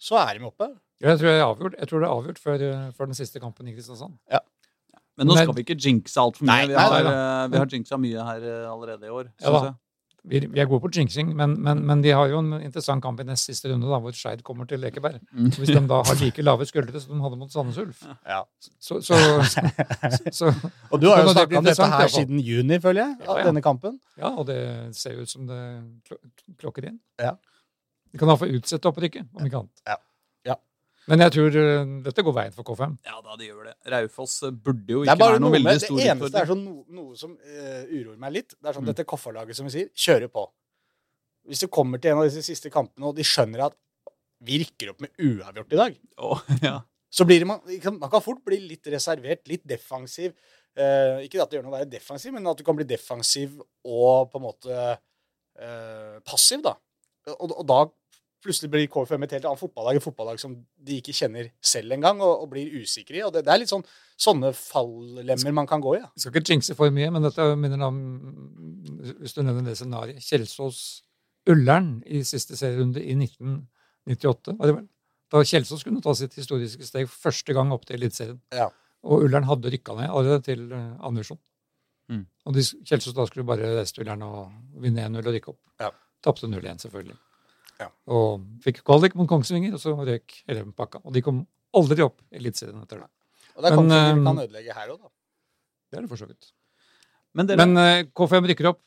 [0.00, 0.68] så er de oppe.
[1.02, 1.74] Ja, Jeg tror, jeg, er avgjort.
[1.78, 4.16] jeg tror det er avgjort før, eh, før den siste kampen i Kristiansand.
[5.18, 6.46] Men nå skal vi ikke jinxe altfor mye.
[6.46, 8.40] Nei, vi nei, har, nei eh, vi har jinxa mye her
[8.72, 9.28] allerede i år.
[9.40, 9.64] Ja synes da.
[9.68, 9.74] jeg.
[10.24, 13.18] Vi, vi er gode på jinxing, men, men, men de har jo en interessant kamp
[13.18, 15.16] i nest siste runde, da, hvor Skeid kommer til Ekeberg.
[15.34, 15.48] Mm.
[15.56, 18.42] Hvis de da har like lave skuldre som de hadde mot Sandnes Ulf, Ja.
[18.78, 19.18] så, så,
[20.30, 20.52] så
[20.92, 23.48] Og du har jo snakka om dette her siden juni, føler jeg, Ja, ja.
[23.48, 23.98] denne kampen.
[24.20, 24.60] Ja, og det
[24.94, 25.58] ser jo ut som det
[26.62, 27.00] klokker inn.
[27.18, 27.34] Ja.
[28.12, 29.82] De kan iallfall utsette opprykket, om ikke annet.
[29.88, 29.98] Ja.
[31.10, 32.94] Men jeg tror eh, dette går veien for K5.
[33.08, 33.74] Ja da, det gjør det.
[33.90, 35.98] Raufoss eh, burde jo ikke være noe noe stor utfordring.
[35.98, 38.54] det eneste er sånn noe, noe som uh, uroer meg litt.
[38.54, 38.90] Det er sånn Mm.
[38.92, 40.44] dette Koffa-laget, som vi sier, kjører på.
[41.50, 43.76] Hvis du kommer til en av disse siste kampene, og de skjønner at
[44.46, 46.76] vi rykker opp med uavgjort i dag, oh, ja.
[47.10, 47.62] så blir man,
[47.98, 50.36] man kan fort bli litt reservert, litt defensiv.
[50.78, 53.58] Uh, ikke at det gjør noe å være defensiv, men at du kan bli defensiv
[53.82, 56.76] og på en måte uh, passiv, da.
[57.34, 57.80] Og, og da
[58.42, 62.20] plutselig blir KFM et helt annet fotballag, et fotballag som de ikke kjenner selv engang,
[62.22, 63.22] og, og blir usikre i.
[63.26, 63.84] Og det, det er litt sånn
[64.22, 66.02] sånne fallemmer man kan gå i.
[66.02, 66.10] Ja.
[66.16, 68.00] Jeg skal ikke jinxe for mye, men dette minner om
[69.22, 74.86] Hvis du nevner det scenarioet Kjelsås-Ullern i siste serierunde i 1998, var det vel?
[75.32, 78.38] Da Kjelsås kunne ta sitt historiske steg første gang opp til Eliteserien.
[78.52, 78.68] Ja.
[79.08, 81.40] Og Ullern hadde rykka ned allerede til uh, andredivisjon.
[82.12, 82.24] Mm.
[82.46, 85.60] Og de, Kjelsås da skulle bare reise til Ullern og vinne 1-0 og rykke opp.
[85.80, 85.90] Ja.
[86.22, 87.16] Tapte 0-1, selvfølgelig.
[87.82, 87.88] Ja.
[88.14, 91.00] Og fikk kvalik mot Kongsvinger, og så røk hele pakka.
[91.04, 91.42] Og de kom
[91.76, 93.08] aldri opp i Eliteserien etter det.
[93.56, 95.12] Og det er Kongsvinger eh, kan ødelegge her òg, da.
[95.92, 96.52] Det er det for så vidt.
[97.36, 98.80] Men dere Men eh, K5 rykker opp.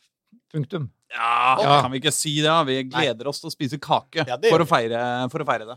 [0.56, 0.86] Punktum.
[1.12, 1.82] ja, Ja.
[1.84, 2.54] kan vi ikke si det?
[2.68, 5.00] Vi gleder oss til å spise kake Ja, for, å feire,
[5.34, 5.76] for å feire det.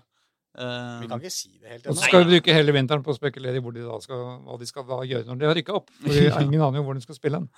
[0.59, 1.93] Eh, Vi kan ikke si det helt ennå.
[1.95, 4.23] Og så skal vi bruke hele vinteren på å spekulere i hvor de da skal,
[4.45, 5.91] hva de skal da gjøre når de har rykka opp.
[6.03, 7.49] For vi ingen aner jo hvor de skal spille hen.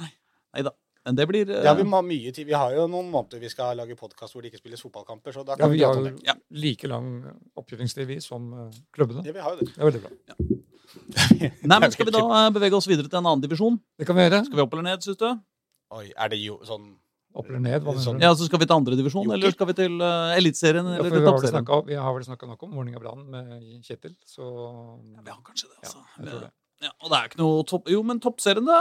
[0.57, 0.73] Neida.
[1.07, 1.63] Men det blir uh...
[1.65, 2.47] Ja, vi må ha mye tid.
[2.47, 5.33] Vi har jo noen måneder vi skal lage podkast hvor det ikke spilles fotballkamper.
[5.33, 6.15] så da Ja, kan vi vi har jo det.
[6.29, 6.35] Ja.
[6.53, 7.09] like lang
[7.57, 9.25] oppgivningstid, vi, som eh, klubbene.
[9.25, 9.71] Ja, vi har jo det.
[9.75, 10.13] Det er veldig bra.
[11.71, 13.79] Nei, men Skal vi da eh, bevege oss videre til en annen divisjon?
[13.99, 14.43] Det kan vi gjøre.
[14.49, 15.29] Skal vi opp eller ned, syns du?
[15.97, 16.91] Oi, er det jo sånn
[17.31, 18.17] Opp eller ned, hva Sånn.
[18.19, 18.25] du?
[18.27, 21.13] Ja, så Skal vi til andre divisjon, eller skal vi til uh, Eliteserien Ja, eller
[21.15, 21.55] vi har vel Toppserien?
[21.63, 23.53] snakket- vi har vel snakka nok om Vålerenga Brann med
[23.87, 24.49] Kjetil, så
[25.15, 26.03] Ja, vi har kanskje det, ja, altså.
[26.19, 26.51] jeg tror det.
[26.83, 27.87] Ja, og det er ikke noe topp...
[27.95, 28.81] Jo, men Toppserien, da?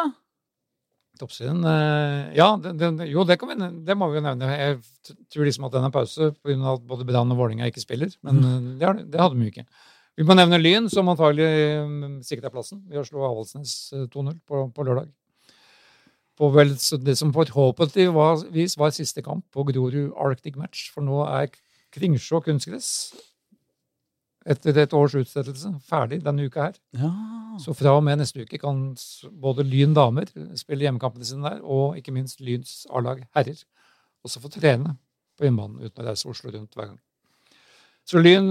[1.19, 4.49] Toppserien eh, Ja, den, den, jo, det, vi, det må vi jo nevne.
[4.55, 6.57] Jeg tror liksom at den er pause pga.
[6.73, 8.11] at både Brann og Vålerenga ikke spiller.
[8.25, 8.67] Men mm.
[8.81, 9.67] det, det hadde vi jo ikke.
[10.19, 11.47] Vi må nevne Lyn, som antagelig
[11.79, 15.07] um, er plassen Vi har slå Avaldsnes eh, 2-0 på, på lørdag.
[16.39, 16.73] På vel,
[17.03, 21.51] det som forhåpentligvis var siste kamp på Grorud Arctic Match, for nå er
[21.95, 22.89] Kringsjå kunstgress
[24.49, 26.79] etter et års utsettelse ferdig denne uka her.
[26.97, 27.09] Ja.
[27.61, 28.87] Så fra og med neste uke kan
[29.41, 33.61] både Lyn damer spille hjemmekampene sine der, og ikke minst Lyns A-lag herrer
[34.25, 34.95] også få trene
[35.39, 36.97] på innbanen uten å reise Oslo rundt hver gang.
[38.09, 38.49] Så Lyn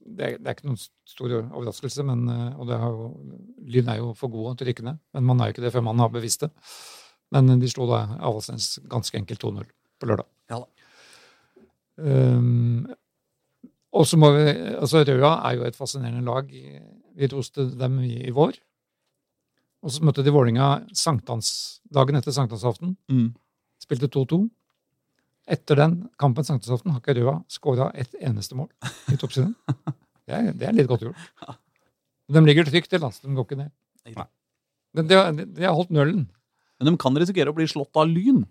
[0.00, 3.10] det, er, det er ikke noen stor overraskelse, men, øh, og det har jo,
[3.70, 5.00] Lyn er jo for gode til å rykke ned.
[5.16, 6.50] Men man er jo ikke det før man har bevisst det.
[7.34, 9.68] Men de slo da Avaldsnes ganske enkelt 2-0
[10.00, 10.28] på lørdag.
[10.50, 10.68] Ja da.
[12.00, 12.88] Um,
[13.92, 14.44] og så må vi,
[14.78, 16.50] altså Røa er jo et fascinerende lag.
[16.50, 18.54] Vi roste dem i, i vår.
[19.82, 22.96] Og så møtte de Vålinga sankthans, dagen etter sankthansaften.
[23.10, 23.30] Mm.
[23.82, 24.42] Spilte 2-2.
[25.50, 28.68] Etter den kampen sankthansaften har ikke Røa skåra et eneste mål
[29.10, 29.54] i toppsiden.
[30.30, 31.56] Det, er- det er litt godt gjort.
[32.30, 33.24] De ligger trygt til, altså.
[33.26, 33.70] De går ikke ned.
[34.14, 34.26] Nei.
[35.00, 36.28] De, har- de har holdt nullen.
[36.78, 38.44] Men de kan risikere å bli slått av Lyn.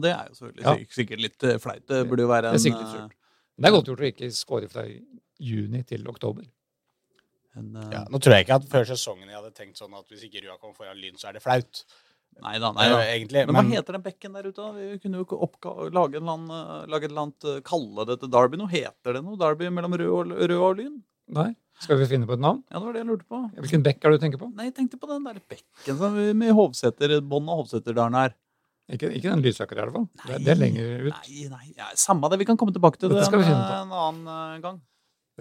[0.00, 0.72] Det er jo selvfølgelig Ja.
[0.96, 1.82] sikkert litt eh, flaut.
[1.92, 3.12] Det burde jo være Det er en, sikkert eh,
[3.56, 3.64] surt.
[3.64, 4.86] Det er godt gjort å ikke skåre fra
[5.42, 6.46] juni til oktober.
[7.56, 7.92] Men, uh...
[7.92, 10.44] ja, Nå tror jeg ikke at før sesongen jeg hadde tenkt sånn at hvis ikke
[10.44, 11.86] Rua kommer foran Lyn, så er det flaut.
[12.44, 12.68] Nei da.
[12.76, 12.96] nei da.
[13.08, 13.44] Egentlig.
[13.48, 14.64] Men hva heter den bekken der ute?
[14.76, 18.04] Vi kunne jo ikke oppga lage, en eller eh, lage et eller annet eh, Kalle
[18.10, 18.68] det til Derby noe.
[18.72, 19.38] Heter det noe?
[19.40, 20.98] Derby mellom Rød og, Rød og Lyn?
[21.36, 21.48] Nei?
[21.80, 22.62] Skal vi finne på et navn?
[22.68, 23.40] Ja, det var det jeg lurte på.
[23.56, 24.50] Hvilken bekk er det du tenker på?
[24.56, 28.36] Nei, jeg tenkte på den der bekken med Hovseter, bånd og Hovseterdalen her.
[28.86, 30.04] Ikke, ikke den Lysaker, i hvert fall.
[30.28, 31.16] Det, det er lenger ut.
[31.26, 32.38] Nei, nei, ja, samme det.
[32.38, 34.78] Vi kan komme tilbake til det Dette det en, en annen eh, gang.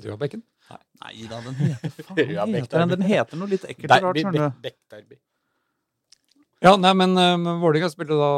[0.01, 0.41] Røabekken.
[1.03, 2.93] Nei da, den heter faen, heter den?
[2.95, 4.19] Den heter noe litt ekkelt og rart.
[4.19, 4.57] Skjønner du.
[4.65, 5.19] Beck-derby.
[6.65, 8.31] Ja, nei, men um, Vålerenga spiller da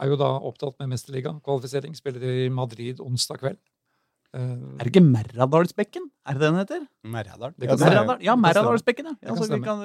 [0.00, 1.96] er jo da opptatt med mesterligakvalifisering.
[1.98, 3.58] Spiller i Madrid onsdag kveld.
[4.30, 6.06] Uh, Er det ikke Merradalsbekken?
[6.22, 6.86] Er det det den heter?
[7.02, 7.56] Merradal.
[7.58, 9.16] Det Ja, kan er- Merradal, ja, Merradalsbekken, ja.
[9.26, 9.82] Ja vi kan,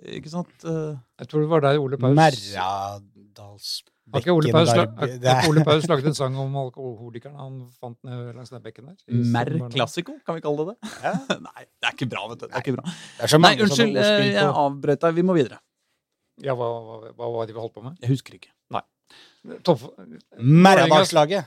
[0.00, 4.68] ikke sant Uh, jeg tror det var der Ole Paus Merradalsbekken Har ikke Ole Paus,
[4.74, 8.32] la- har Det har ikke Ole Paus laget en sang om alkoholikeren han fant ned
[8.34, 8.96] langs den bekken der?
[9.36, 10.90] Mer klassiko, kan vi kalle det det?
[11.04, 11.12] Ja.
[11.48, 12.46] Nei, det er ikke bra, vet du.
[12.48, 12.84] Det er ikke bra.
[12.90, 15.14] Det er så Nei, unnskyld, øh, jeg på- avbrøt deg.
[15.14, 15.60] Vi må videre.
[16.42, 17.96] Ja, hva, hva, hva var det vi holdt på med?
[18.02, 18.50] Jeg husker ikke.
[19.64, 19.86] Topp-
[20.38, 21.46] Merradalslaget.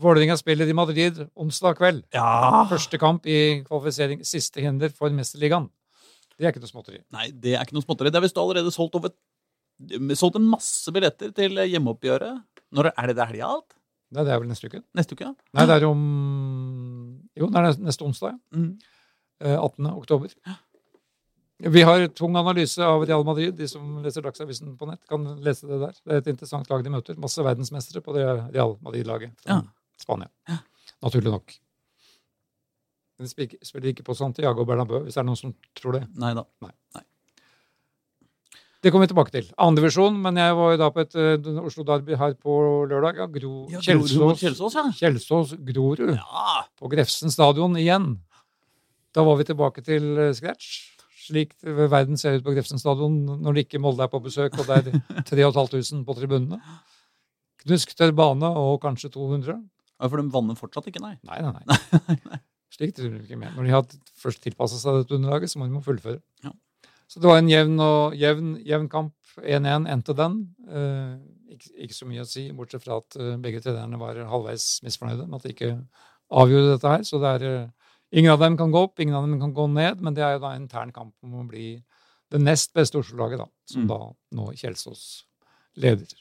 [0.00, 2.02] Vålerenga spiller i Madrid onsdag kveld.
[2.14, 2.64] Ja!
[2.70, 4.22] Første kamp i kvalifisering.
[4.26, 5.68] Siste hinder for Mesterligaen.
[6.38, 7.00] Det er ikke noe småtteri.
[7.12, 8.08] Nei, det er ikke noe småtteri.
[8.10, 9.12] Det er visst allerede solgt over
[10.18, 12.42] Solgt en masse billetter til hjemmeoppgjøret.
[12.76, 13.76] Når er det det helga alt?
[14.10, 14.80] Nei, det er vel neste uke?
[14.98, 15.28] Neste uke?
[15.28, 15.34] ja?
[15.54, 16.00] Nei, det er om
[17.38, 18.34] Jo, det er neste onsdag.
[18.54, 18.72] Mm.
[19.40, 19.86] Eh, 18.
[19.94, 20.34] oktober.
[21.60, 23.54] Vi har tung analyse av Real Madrid.
[23.56, 25.92] De som leser Dagsavisen på nett, kan lese det der.
[26.04, 27.18] Det er et interessant lag de møter.
[27.20, 28.24] Masse verdensmestere på det
[28.54, 29.62] Real Madrid-laget fra Ja.
[30.00, 30.28] Spania.
[31.02, 31.52] Naturlig nok.
[33.18, 33.30] Men de
[33.64, 36.06] spiller- ikke på Santiago Bernabeu, hvis det er noen som tror det.
[36.16, 36.44] Nei da.
[38.80, 39.48] Det kommer vi tilbake til.
[39.60, 42.54] Andredivisjon, men jeg var jo da på et uh, Oslo Derby her på
[42.88, 43.18] lørdag.
[43.20, 44.84] Ja, Gro, Ja, Kjelsås, Kjelsås, ja.
[44.96, 46.54] Kjelsås Grorud Ja!
[46.80, 48.14] på Grefsen stadion igjen.
[49.12, 50.86] Da var vi tilbake til uh, scratch.
[51.26, 54.66] Slik verden ser ut på Grefsen stadion når det ikke Molde er på besøk, og
[54.70, 56.58] det er 3500 på tribunene.
[57.66, 59.60] Knusktørr bane og kanskje 200.
[60.00, 61.18] Ja, For de vanner fortsatt ikke, nei.
[61.28, 62.40] Nei, nei, nei.
[62.74, 63.52] Slik driver de ikke med.
[63.58, 63.84] Når de har
[64.22, 66.22] først tilpassa seg dette underlaget, så må de må fullføre.
[66.46, 66.54] Ja.
[67.10, 69.14] Så det var en jevn, og, jevn, jevn kamp.
[69.40, 70.34] 1-1 endte den.
[70.70, 74.80] Eh, ikke, ikke så mye å si, bortsett fra at eh, begge trenerne var halvveis
[74.86, 75.70] misfornøyde med at de ikke
[76.40, 77.04] avgjorde dette her.
[77.06, 79.66] Så det er, eh, ingen av dem kan gå opp, ingen av dem kan gå
[79.74, 81.72] ned, men det er jo da en intern kamp om å bli
[82.30, 83.88] det nest beste Oslo-laget, da, som Mm.
[83.90, 84.00] da
[84.38, 85.24] nå Kjelsås
[85.82, 86.14] leder.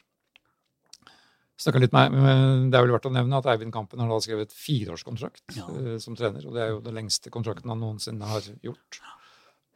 [1.60, 4.18] Snakket litt med, men Det er vel verdt å nevne at Eivind Kampen har da
[4.24, 5.68] skrevet fireårskontrakt Ja.
[5.68, 6.46] eh, som trener.
[6.48, 9.02] og Det er jo den lengste kontrakten han noensinne har gjort.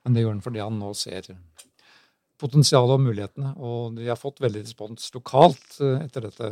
[0.03, 1.29] Men det gjør han fordi han nå ser
[2.43, 3.53] potensialet og mulighetene.
[3.63, 6.51] Og de har fått veldig respons lokalt eh, etter dette.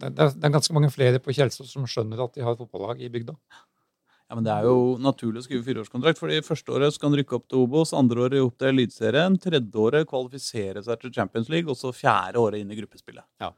[0.00, 2.60] Det er, det er ganske mange flere på Kjelsås som skjønner at de har et
[2.60, 3.36] fotballag i bygda.
[4.30, 6.20] Ja, men Det er jo naturlig å skrive fireårskontrakt.
[6.20, 9.74] fordi Første året skal han rykke opp til Obos, andre året opp til Eliteserien, tredje
[9.74, 13.26] året kvalifisere seg til Champions League, og så fjerde året inn i gruppespillet.
[13.42, 13.50] Ja.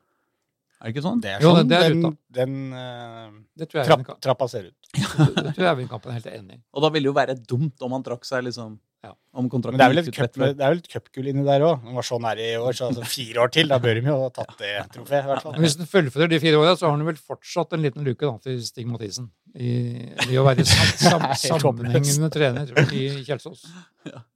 [0.83, 1.21] Er det ikke sånn?
[1.23, 2.17] Det er Jo, sånn det er den, ruta.
[2.35, 3.27] den eh,
[3.57, 4.79] Det tror jeg trapp, Eivind- trappa ser ut.
[4.93, 6.63] det tror jeg Eivind Kampen er helt enig i.
[6.75, 9.13] Og da ville det jo være dumt om han trakk seg liksom Ja.
[9.35, 10.89] om kontrakten Men det er vel gikk et ut rett cup- det er vel et
[10.93, 11.85] cupgull inni der òg.
[11.87, 13.67] Den var så nære i år, så altså fire år til.
[13.71, 15.53] Da bør de jo ha tatt det trofeet, i hvert fall.
[15.57, 18.23] Men hvis han fullfører de fire åra, så har han vel fortsatt en liten luke
[18.27, 19.31] da, til Stig Mathisen.
[19.55, 19.73] I,
[20.31, 21.63] i å være sam, sam, Helt håpløst.
[21.63, 23.67] sammenhengende trener i Kjelsås.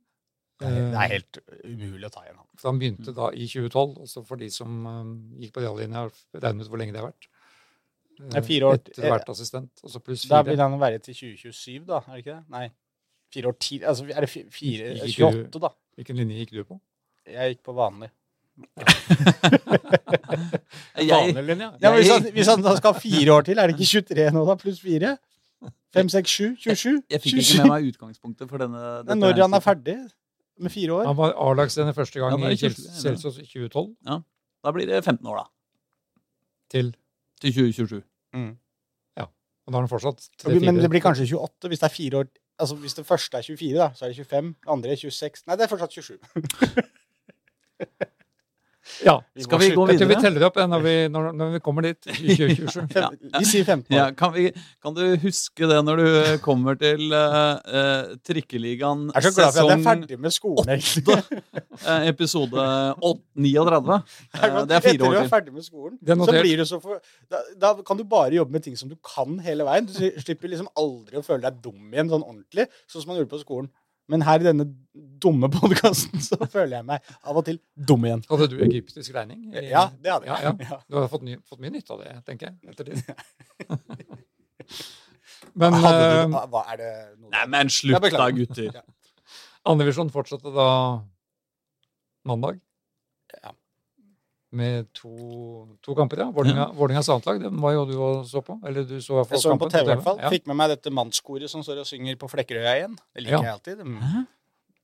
[0.59, 2.47] Det er- det er helt umulig å ta igjen han.
[2.59, 6.65] Så han begynte da i 2012, også for de som um, gikk på reallinja, regnet
[6.65, 7.29] ut hvor lenge det har vært.
[8.17, 10.51] Det er fire år- Etter hvert assistent, og så pluss Da fire.
[10.55, 11.99] vil han være til 2027, da?
[12.09, 12.45] Er det ikke det?
[12.49, 12.71] Nei.
[13.35, 15.69] Fire år til Altså er det fi- fire Gikk 28, da?
[15.99, 16.81] Hvilken linje gikk du på?
[17.27, 18.09] Jeg gikk på vanlig.
[20.97, 21.69] Jeg, Vanlig linje?
[21.83, 24.31] Ja, hvis, han, hvis han da skal ha fire år til, er det ikke 23
[24.33, 24.55] nå, da?
[24.61, 25.17] Pluss fire?
[25.97, 26.57] 5, 6, 7?
[26.61, 27.03] 27?
[27.11, 28.81] jeg fikk ikke med meg utgangspunktet for denne.
[29.07, 29.97] Dette når han er ferdig
[30.59, 31.07] med fire år.
[31.07, 34.23] Han var A-lagstrener første gang Ja, i Kjelsås i 2012
[34.65, 35.51] Da blir det 15 år, da.
[36.71, 36.95] til
[37.41, 38.03] Til 2027.
[38.35, 38.57] Mm.
[39.67, 42.29] Og da har han fortsatt Men det blir kanskje 28 hvis det er fire år
[42.59, 44.55] Altså Hvis det første er 24, da, så er det 25.
[44.65, 45.43] Det andre er 26.
[45.47, 46.17] Nei, det er fortsatt 27.
[49.05, 49.17] Ja.
[49.43, 50.09] Skal vi gå videre?
[50.09, 52.07] vi teller opp når vi, når, når vi kommer dit.
[52.07, 52.87] i 2027.
[52.97, 53.09] Ja.
[53.39, 53.97] Vi sier 15 år.
[53.99, 54.47] Ja, kan, vi,
[54.83, 56.07] kan du huske det når du
[56.45, 60.71] kommer til uh, Trikkeligaen Jeg er så glad for at jeg er ferdig med skolen.
[60.77, 61.19] egentlig.
[61.87, 62.67] eh, episode
[63.03, 64.01] åt- 39?
[64.37, 66.65] Det er fire år det er Etter du er ferdig med skolen, så blir du
[66.69, 67.01] så for,
[67.31, 69.87] da, da kan du bare jobbe med ting som du kan hele veien.
[69.87, 69.93] Du
[70.23, 73.43] slipper liksom aldri å føle deg dum igjen sånn ordentlig, sånn som man gjorde på
[73.43, 73.69] skolen.
[74.09, 74.67] Men her i denne
[75.23, 77.59] dumme podkasten så føler jeg meg av og til
[77.89, 78.23] dum igjen.
[78.31, 79.41] Hadde du egyptisk regning?
[79.51, 80.39] i- Ja, det hadde jeg.
[80.47, 80.53] ja.
[80.71, 80.77] Ja.
[80.89, 82.57] Du har fått, ny, fått mye nytte av det, tenker jeg.
[82.71, 82.97] Etter det.
[85.57, 88.71] Men eh, du, hva er det noe Nei, men slutt da, gutter.
[89.67, 90.67] Andrevisjon fortsatte da
[92.29, 92.57] mandag.
[93.43, 93.51] Ja.
[94.57, 95.11] Med to,
[95.85, 96.29] to kamper, ja.
[96.33, 98.57] Vålingas Vålerenga Sandlag, den var jo du og så på?
[98.67, 100.23] Eller du så i hvert fall Jeg så den på kampen TV i hvert fall.
[100.23, 100.31] Ja.
[100.33, 102.97] Fikk med meg dette mannskoret som står og synger på Flekkerøya igjen.
[103.13, 103.43] Det liker Ja.
[103.51, 103.85] jeg alltid.
[103.85, 104.25] Mm.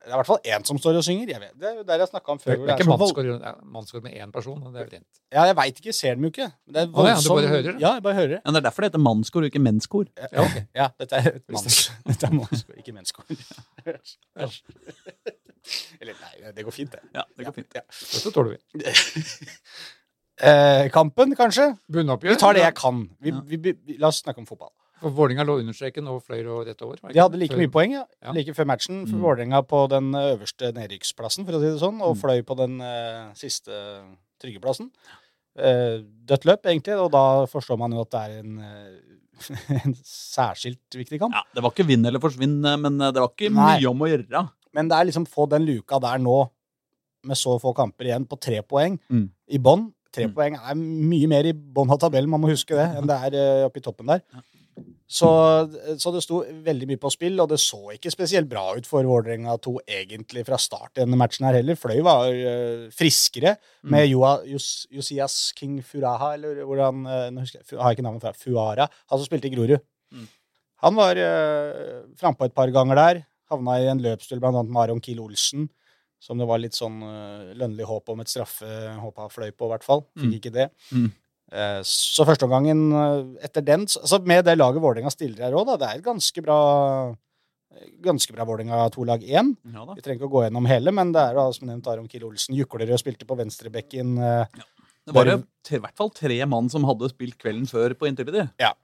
[0.02, 1.28] Det er i hvert fall én som står og synger.
[1.30, 1.52] Jeg vet.
[1.62, 2.52] Det er jo der jeg snakka om Det før.
[2.52, 4.58] er det er ikke mannskor, det er med én person.
[4.74, 5.06] Det er rent.
[5.30, 5.92] Ja, jeg veit ikke.
[5.94, 6.48] Ser dem jo ikke.
[6.66, 7.74] Det er Å, ja, du bare hører det?
[7.80, 8.40] Ja, jeg bare hører det.
[8.44, 10.06] Ja, det er derfor det heter mannskor og ikke mennskor.
[10.18, 10.64] Ja, okay.
[10.74, 11.78] ja dette er mannskor, manns...
[12.10, 13.24] Dette er mannskår, ikke menneskår.
[16.00, 17.00] Eller nei, det går fint, det.
[17.14, 17.74] Ja, det går fint.
[17.74, 17.82] Ja.
[17.86, 18.82] Dette tåler vi.
[20.42, 21.68] Eh, kampen, kanskje?
[21.92, 22.32] Bunnoppgjør?
[22.34, 23.02] Vi tar det jeg kan.
[23.22, 23.40] Vi, Ja.
[23.46, 24.72] vi, vi, la oss snakke om fotball.
[24.98, 26.96] For Vålerenga lå under streken og fløy og rett over.
[27.12, 28.04] De hadde like Før- mye poeng ja.
[28.22, 28.32] Ja.
[28.32, 29.04] like før matchen.
[29.06, 29.22] For Mm.
[29.22, 32.20] Vålerenga på den øverste nedrykksplassen, for å si det sånn, og Mm.
[32.22, 33.70] fløy på den eh, siste
[34.40, 34.90] tryggeplassen.
[35.56, 38.98] Eh, dødt løp, egentlig, og da forstår man jo at det er en, eh,
[39.84, 41.34] en særskilt viktig kamp.
[41.34, 43.78] Ja, Det var ikke vinn eller forsvinn, men det var ikke Nei.
[43.78, 44.50] mye om å gjøre.
[44.74, 46.38] Men det er liksom få den luka der nå,
[47.24, 49.28] med så få kamper igjen, på tre poeng Mm.
[49.50, 49.92] i bånn.
[50.12, 50.34] Tre Mm.
[50.34, 53.36] poeng er mye mer i bånn av tabellen, man må huske det, enn det er
[53.38, 54.20] eh, oppe i toppen der.
[55.12, 55.28] Så,
[56.00, 59.04] så det sto veldig mye på spill, og det så ikke spesielt bra ut for
[59.04, 61.76] Vålerenga 2 egentlig fra start i denne matchen her heller.
[61.76, 63.90] Fløy var uh, friskere Mm.
[63.90, 68.32] med Josias King Furaha, eller hvordan uh, Nå husker jeg, har jeg ikke navnet fra.
[68.32, 68.88] Fuara.
[69.10, 69.80] Han som spilte i Grorud.
[70.12, 70.26] Mm.
[70.86, 73.22] Han var uh, frampå et par ganger der.
[73.52, 75.68] Havna i en løpsduell annet med Aron Kiel Olsen,
[76.22, 78.68] som det var litt sånn uh, lønnlig håp om et straffe
[79.02, 80.06] håpa fløy på, i hvert fall.
[80.16, 80.38] Fikk Mm.
[80.38, 80.70] ikke det.
[80.92, 81.10] Mm.
[81.52, 85.74] Eh, så førsteomgangen uh, etter den altså Med det laget Vålerenga stiller her òg.
[85.76, 86.60] Det er et ganske bra
[88.04, 89.52] Ganske bra Vålerenga 2-lag 1.
[89.72, 89.84] Ja.
[89.96, 92.26] Vi trenger ikke å gå gjennom hele, men det er da som nevnt Aron Kiel
[92.28, 92.56] Olsen.
[92.56, 94.18] Juklerød spilte på venstrebekken.
[94.20, 94.66] Ja.
[95.08, 98.44] Det var jo i hvert fall tre mann som hadde spilt kvelden før på Intility.
[98.60, 98.74] Ja,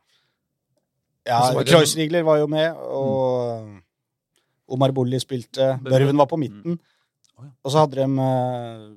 [1.29, 3.69] ja Kreuzrigler var jo med, og
[4.69, 5.75] Omar Bolli spilte.
[5.85, 6.79] Børven var på midten.
[7.39, 8.89] Og så hadde de eh,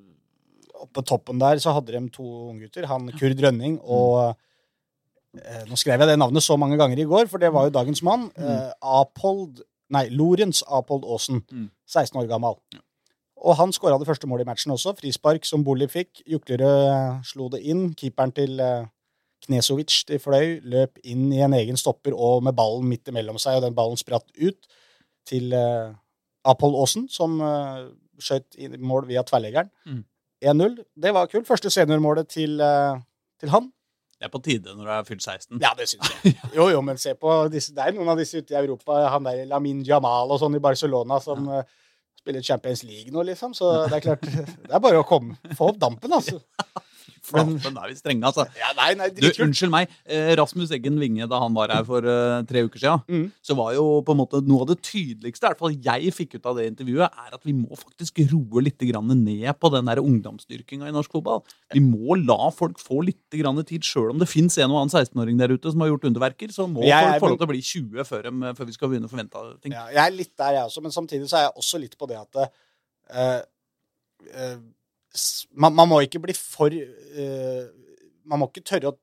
[0.82, 2.88] Oppe på toppen der så hadde de to unggutter.
[2.90, 4.32] Han Kurd Rønning og
[5.38, 7.76] eh, Nå skrev jeg det navnet så mange ganger i går, for det var jo
[7.76, 8.32] dagens mann.
[8.36, 9.62] Eh, Apold
[9.92, 11.44] Nei, Lorentz Apold Aasen.
[11.52, 11.68] Mm.
[11.88, 12.58] 16 år gammel.
[13.42, 14.94] Og han skåra det første målet i matchen også.
[14.98, 16.22] Frispark som Bolli fikk.
[16.30, 17.90] Juklerød slo det inn.
[18.00, 18.88] Keeperen til eh,
[19.46, 23.58] Knesovic til fløy, løp inn i en egen stopper og med ballen midt imellom seg,
[23.58, 24.70] og den ballen spratt ut
[25.28, 25.92] til uh,
[26.48, 27.90] Apold Aasen, som uh,
[28.22, 29.70] skjøt i mål via tverrleggeren.
[29.86, 30.02] Mm.
[30.42, 30.82] 1-0.
[31.04, 31.48] Det var kult.
[31.48, 33.02] Første seniormålet til, eh,
[33.40, 33.72] til han.
[34.22, 35.62] Det er på tide når du er fylt 16.
[35.62, 36.36] Ja, det syns jeg.
[36.58, 39.08] Jo, jo, men se på disse Det er noen av disse ute i Europa.
[39.10, 41.64] Han der Lamin Jamal og sånn i Barcelona som eh,
[42.18, 43.54] spiller Champions League nå, liksom.
[43.58, 44.26] Så det er klart
[44.68, 46.42] Det er bare å komme, få opp dampen, altså.
[47.22, 48.48] Flaten, er vi strenge, altså.
[48.58, 49.92] Ja, nei, nei, Du, unnskyld meg.
[50.10, 53.28] Eh, Rasmus Eggen Winge, da han var her for uh, tre uker siden, Mm.
[53.46, 56.36] så var jo på en måte noe av det tydeligste, i hvert fall jeg fikk
[56.40, 59.86] ut av det intervjuet, er at vi må faktisk roe litt grann ned på den
[60.02, 61.44] ungdomsdyrkinga i norsk fotball.
[61.74, 64.90] Vi må la folk få litt grann tid, sjøl om det fins en og annen
[64.92, 67.52] 16-åring der ute som har gjort underverker, så må Jeg folk få lov til å
[67.54, 69.74] bli 20 før, dem- før vi skal begynne å forvente ting.
[69.78, 72.08] Ja, jeg er litt der, jeg også, men samtidig så er jeg også litt på
[72.10, 72.36] det at
[73.14, 73.42] uh,
[74.34, 74.58] s-
[75.60, 77.64] man, man må ikke bli for uh,
[78.30, 78.98] Man må ikke tørre å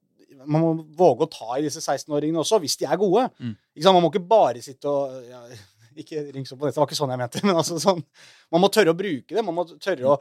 [0.48, 3.24] Man må våge å ta i disse 16-åringene også, hvis de er gode.
[3.43, 3.56] Mm.
[3.89, 5.43] Man må ikke bare sitte og ja,
[5.98, 7.43] Ikke ring så på dette, det var ikke sånn jeg mente.
[7.47, 8.05] men altså sånn,
[8.55, 9.44] Man må tørre å bruke det.
[9.44, 10.18] Man må tørre å,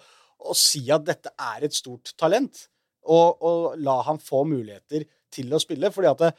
[0.50, 2.66] å si at dette er et stort talent.
[3.08, 5.94] Og, og la han få muligheter til å spille.
[5.94, 6.32] fordi at det,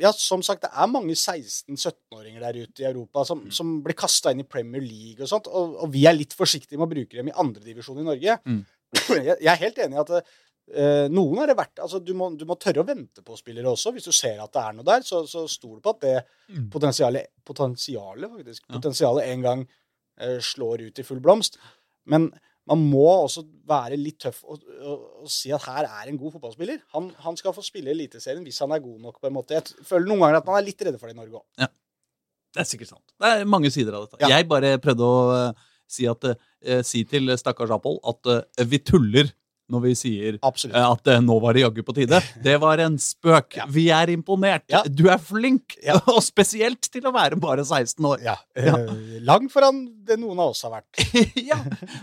[0.00, 4.32] ja, som sagt, det er mange 16-17-åringer der ute i Europa som, som blir kasta
[4.32, 7.18] inn i Premier League og sånt, og, og vi er litt forsiktige med å bruke
[7.18, 8.38] dem i andredivisjon i Norge.
[8.48, 8.62] Mm.
[9.10, 12.28] Jeg, jeg er helt enig i at eh, noen er det verdt altså du må,
[12.38, 13.90] du må tørre å vente på spillere også.
[13.96, 16.14] Hvis du ser at det er noe der, så, så stol på at det
[16.72, 18.76] potensialet, potensialet, faktisk, Ja.
[18.78, 19.64] potensialet en gang
[20.22, 21.58] eh, slår ut i full blomst.
[22.06, 22.30] Men
[22.70, 26.32] man må også være litt tøff og, og, og si at her er en god
[26.36, 26.80] fotballspiller.
[26.96, 29.20] Han, han skal få spille i Eliteserien hvis han er god nok.
[29.20, 29.58] på en måte.
[29.58, 31.70] Jeg føler noen ganger at man er litt redde for det i Norge òg.
[32.54, 33.14] Det er sikkert sant.
[33.18, 34.20] Det er mange sider av dette.
[34.22, 34.36] Ja.
[34.36, 38.80] Jeg bare prøvde å uh, si, at, uh, si til stakkars Apol at uh, vi
[38.80, 39.32] tuller
[39.72, 40.76] når vi sier Absolutt.
[40.76, 42.20] eh, at eh, nå var det jaggu på tide.
[42.44, 43.56] Det var en spøk.
[43.60, 43.66] Ja.
[43.72, 44.66] Vi er imponert.
[44.72, 44.82] Ja.
[44.88, 45.96] Du er flink, Ja.
[46.14, 48.20] og spesielt til å være bare 16 år.
[48.24, 48.36] Ja.
[48.56, 51.06] eh, Langt foran det noen av oss har vært.
[51.50, 51.60] ja,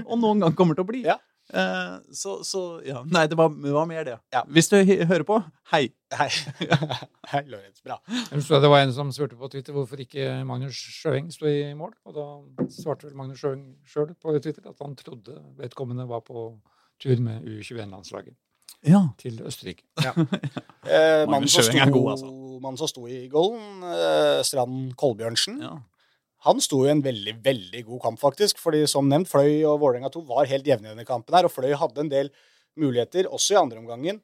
[0.07, 1.03] Og noen gang kommer til å bli.
[1.05, 1.19] Ja.
[1.51, 3.01] Eh, så, så ja.
[3.11, 4.17] Nei, det var, det var mer det.
[4.33, 4.41] Ja.
[4.49, 5.37] Hvis du hører på,
[5.73, 5.83] hei.
[6.15, 6.29] Hei,
[7.31, 7.81] Hei Lorentz.
[7.85, 7.97] Bra.
[8.07, 11.73] Jeg tror det var en som spurte på Twitter hvorfor ikke Magnus Sjøeng sto i
[11.77, 11.93] mål.
[12.07, 12.25] Og da
[12.73, 16.49] svarte vel Magnus Sjøeng sjøl på Twitter at han trodde vedkommende var på
[17.01, 18.35] tur med U21-landslaget
[18.87, 19.03] Ja.
[19.21, 19.83] til Østerrike.
[20.81, 22.27] Eh, mannen, som sto, god, altså.
[22.63, 25.75] mannen som sto i goalen, eh, Strand Kolbjørnsen, ja.
[26.47, 28.57] han sto i en veldig, veldig god kamp, faktisk.
[28.57, 31.53] fordi som nevnt, Fløy og Vålerenga 2 var helt jevne i denne kampen her, og
[31.53, 32.31] Fløy hadde en del
[32.81, 34.23] muligheter, også i andre omgangen.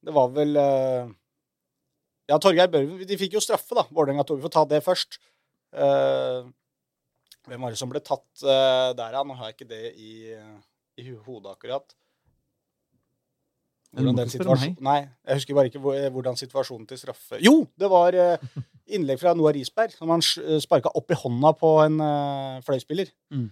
[0.00, 1.12] Det var vel eh,
[2.28, 4.36] Ja, Torgeir Børven De fikk jo straffe, da, Vålerenga 2.
[4.40, 5.20] Vi får ta det først.
[5.76, 6.48] Eh,
[7.48, 9.22] hvem var det som ble tatt eh, der, ja?
[9.28, 10.12] Nå har jeg ikke det i,
[11.04, 11.92] i hodet akkurat.
[13.96, 15.80] Hvordan den situasjonen Nei, jeg husker bare ikke
[16.12, 18.42] hvordan situasjonen til straffe Jo, det var eh,
[18.96, 23.10] innlegg fra Noah Risberg, som han sparka opp i hånda på en uh, fløyspiller.
[23.34, 23.48] Mm.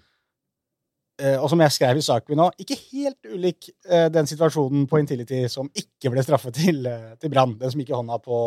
[1.16, 4.84] Eh, og som jeg skrev i saken min nå, ikke helt ulik eh, den situasjonen
[4.88, 6.84] på Intility som ikke ble straffet til,
[7.20, 7.54] til Brann.
[7.60, 8.40] Den som gikk i hånda på,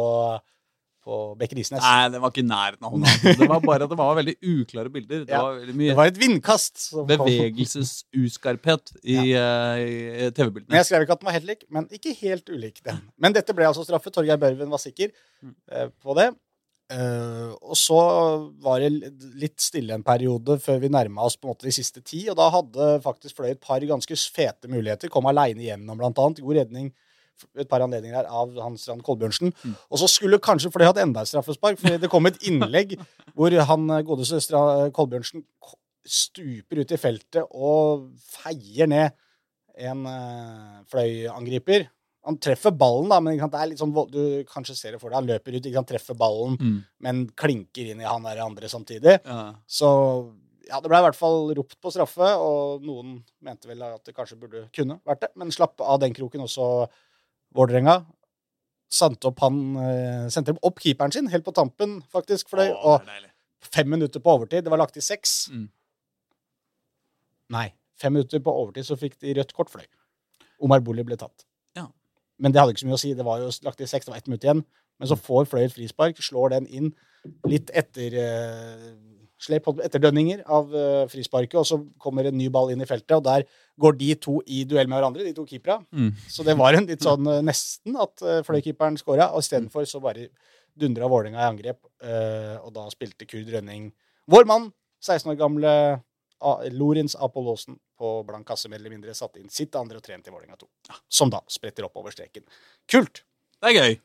[1.09, 1.81] på Bekke Risnes.
[1.81, 3.13] Nei, det var ikke nærheten av hånda.
[3.41, 5.23] Det var bare at det var veldig uklare bilder.
[5.25, 5.41] Det Ja.
[5.47, 6.83] var veldig Det var et vindkast.
[7.73, 10.75] bevegelsesuskarphet i, eh, i TV-bildene.
[10.77, 13.01] jeg skrev ikke at den var helt lik, men ikke helt ulik den.
[13.17, 14.13] Men dette ble altså straffet.
[14.13, 15.11] Torgeir Børven var sikker
[15.43, 15.55] Mm.
[15.71, 16.29] eh, på det.
[16.91, 18.91] Eh, og så var det
[19.37, 22.27] litt stille en periode før vi nærma oss på en måte de siste ti.
[22.29, 25.07] Og da hadde faktisk Fløy et par ganske fete muligheter.
[25.09, 26.41] Kom aleine gjennom, blant annet.
[26.41, 26.91] God redning
[27.59, 29.53] et par anledninger her av Hans Strand Kolbjørnsen.
[29.63, 29.75] Mm.
[29.89, 32.97] Og så skulle kanskje for det hadde enda et straffespark, for det kom et innlegg
[33.37, 34.41] hvor han eh, godeste
[34.95, 35.45] Kolbjørnsen
[36.09, 39.13] stuper ut i feltet og feier ned
[39.79, 41.85] en uh, Fløy-angriper.
[42.27, 45.21] Han treffer ballen, da, men det er litt sånn, du kanskje ser det for deg.
[45.21, 46.79] Han løper ut, ikke sant, treffer ballen, Mm.
[47.05, 49.19] men klinker inn i han der andre samtidig.
[49.23, 49.53] Ja.
[49.65, 49.87] Så
[50.69, 54.15] ja, det ble i hvert fall ropt på straffe, og noen mente vel at det
[54.17, 56.67] kanskje burde kunne vært det, men slapp av den kroken også
[57.55, 57.99] Vålerenga.
[58.89, 62.95] Sendte opp, han, eh, sendte opp keeperen sin helt på tampen, faktisk, for det, Å,
[62.97, 64.63] og fem minutter på overtid.
[64.65, 65.49] Det var lagt til seks.
[65.53, 65.67] Mm.
[67.53, 67.67] Nei,
[67.99, 69.85] fem minutter på overtid så fikk de rødt kort fløy.
[70.61, 71.45] Omar Bolig ble tatt.
[71.77, 71.87] Ja.
[72.39, 73.13] Men det hadde ikke så mye å si.
[73.17, 74.65] Det var jo lagt til seks, det var ett minutt igjen.
[74.99, 76.89] Men så får Fløy et frispark, slår den inn
[77.47, 78.89] litt etter uh,
[79.39, 83.23] slep, etterdønninger av eh, frisparket, og så kommer en ny ball inn i feltet, og
[83.25, 83.45] der
[83.79, 85.79] går de to i duell med hverandre, de to keepera.
[85.95, 86.11] Mm.
[86.27, 90.01] Så det var en litt sånn eh, nesten at uh, Fløy-keeperen skåra, og istedenfor så
[90.03, 90.27] bare
[90.79, 93.89] dundra Vålerenga i angrep, eh, og da spilte Kurd Rønning,
[94.29, 94.69] vår mann,
[95.03, 95.71] 16 år gamle
[96.75, 100.33] Lorentz Apollosen på blank kasse, mer eller mindre, satte inn sitt andre og trente i
[100.33, 100.99] Vålerenga 2.
[101.11, 102.45] Som da spretter opp over streken.
[102.91, 103.23] Kult!
[103.59, 103.97] Det er gøy.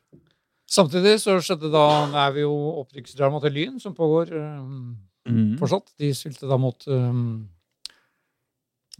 [0.70, 4.32] Samtidig så skjedde da Nå er vi jo opprykksdrama til Lyn, som pågår
[5.29, 5.57] Mm.
[5.61, 5.93] fortsatt.
[6.01, 7.49] De spilte da mot um,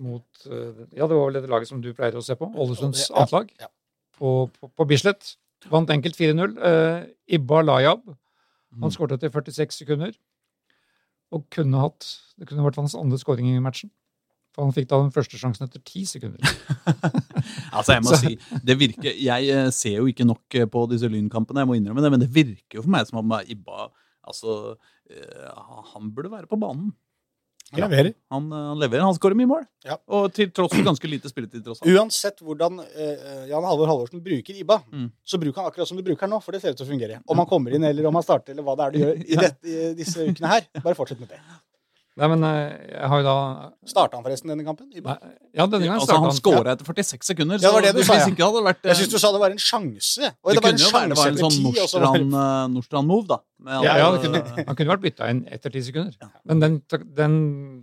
[0.01, 2.49] mot uh, Ja, det var vel det laget som du pleier å se på.
[2.51, 3.27] Ålesunds Ja,
[3.61, 3.71] ja.
[4.19, 5.35] På, på, på Bislett.
[5.71, 6.57] Vant enkelt 4-0.
[6.61, 8.07] Uh, Ibba Layab.
[8.09, 8.87] Mm.
[8.87, 10.15] Han skåret etter 46 sekunder.
[11.35, 12.07] Og kunne hatt
[12.39, 13.91] Det kunne vært hans andre skåring i matchen.
[14.55, 16.41] For han fikk da den første sjansen etter ti sekunder.
[17.75, 21.09] Altså, jeg må si, det virker, Jeg eh, ser jo ikke nok eh, på disse
[21.11, 23.89] lynkampene, jeg må innrømme det, men det virker jo for meg som om Ibba
[24.27, 24.77] altså,
[25.11, 25.49] eh,
[25.95, 26.93] Han burde være på banen.
[27.73, 28.13] Han leverer.
[28.31, 29.03] Han, eh, han leverer.
[29.09, 29.63] Han skårer mye mål.
[29.89, 29.97] Ja.
[30.13, 31.89] Og til tross for ganske lite spilletid, tross alt.
[31.91, 35.09] Uansett hvordan uh, Jan Halvor Halvorsen bruker IBA, Mm.
[35.25, 37.23] så bruker han akkurat som du bruker nå, for det ser ut til å fungere.
[37.27, 39.39] Om han kommer inn, eller om han starter, eller hva det er du gjør i,
[39.41, 40.69] dette, i disse ukene her.
[40.85, 41.41] Bare fortsett med det.
[42.15, 43.39] Nei, men eh, jeg har jo da
[43.91, 44.87] Starta han forresten denne kampen?
[44.87, 45.15] Nei,
[45.51, 47.59] Ja, denne gangen Altså, han skåra etter 46 sekunder.
[47.59, 48.29] Ja, det var det så du sa, ja.
[48.31, 50.31] ikke hadde vært eh, Jeg syns du sa det var en sjanse.
[50.31, 51.91] Og det, det, var kunne en jo være det var en sånn etter ti, og
[51.91, 53.39] så var Nordstrand, eh, Nordstrand-move, da.
[53.65, 56.31] Med Ja, alle- ja, det kunne, han kunne vært bytta inn etter ti sekunder.
[56.47, 56.77] Men den,
[57.19, 57.35] den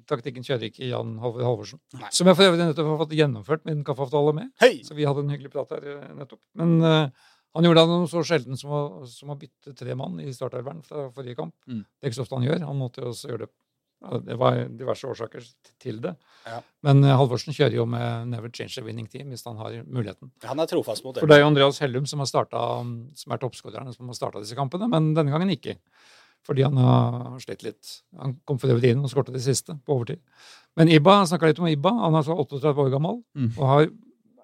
[0.07, 1.81] taktikken kjører ikke Jan Halvorsen.
[1.99, 2.11] Nei.
[2.15, 4.53] Som jeg for øvrig nettopp har fått gjennomført min kaffeavtale med.
[4.63, 4.77] Hei!
[4.87, 6.39] Så vi hadde en hyggelig prat her eh, nettopp.
[6.55, 8.81] Men uh, han gjorde da noe så sjelden som å,
[9.11, 11.51] som å bytte tre mann i startelveren fra forrige kamp.
[11.67, 11.83] Mm.
[11.83, 12.63] Det er ikke så ofte han gjør.
[12.69, 13.70] Han måtte også gjøre det ja,
[14.01, 15.43] Det var diverse årsaker
[15.79, 16.15] til det.
[16.47, 16.61] Ja.
[16.83, 20.31] Men eh, Halvorsen kjører jo med 'never change a winning team' hvis han har muligheten.
[20.43, 21.29] Han er trofast mot For det.
[21.29, 22.57] det er jo Andreas Hellum som, har startet,
[23.17, 25.77] som er toppskåreren som har starta disse kampene, men denne gangen ikke.
[26.43, 28.01] Fordi han har slitt litt.
[28.17, 30.19] Han kom for øvrig inn og skåret det siste på overtid.
[30.75, 31.91] Men Ibba, jeg snakka litt om Ibba.
[31.91, 33.51] Han er så 38 år gammel Mm.
[33.59, 33.87] og har,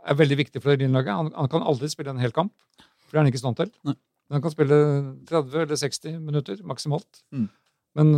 [0.05, 1.09] er veldig viktig for Lynlaget.
[1.15, 3.57] Han, han kan aldri spille en hel kamp, for det er han ikke i stand
[3.57, 3.71] til.
[3.84, 3.95] Nei.
[4.29, 4.77] Men han kan spille
[5.25, 7.23] 30 eller 60 minutter maksimalt.
[7.31, 7.49] Mm.
[7.98, 8.14] Men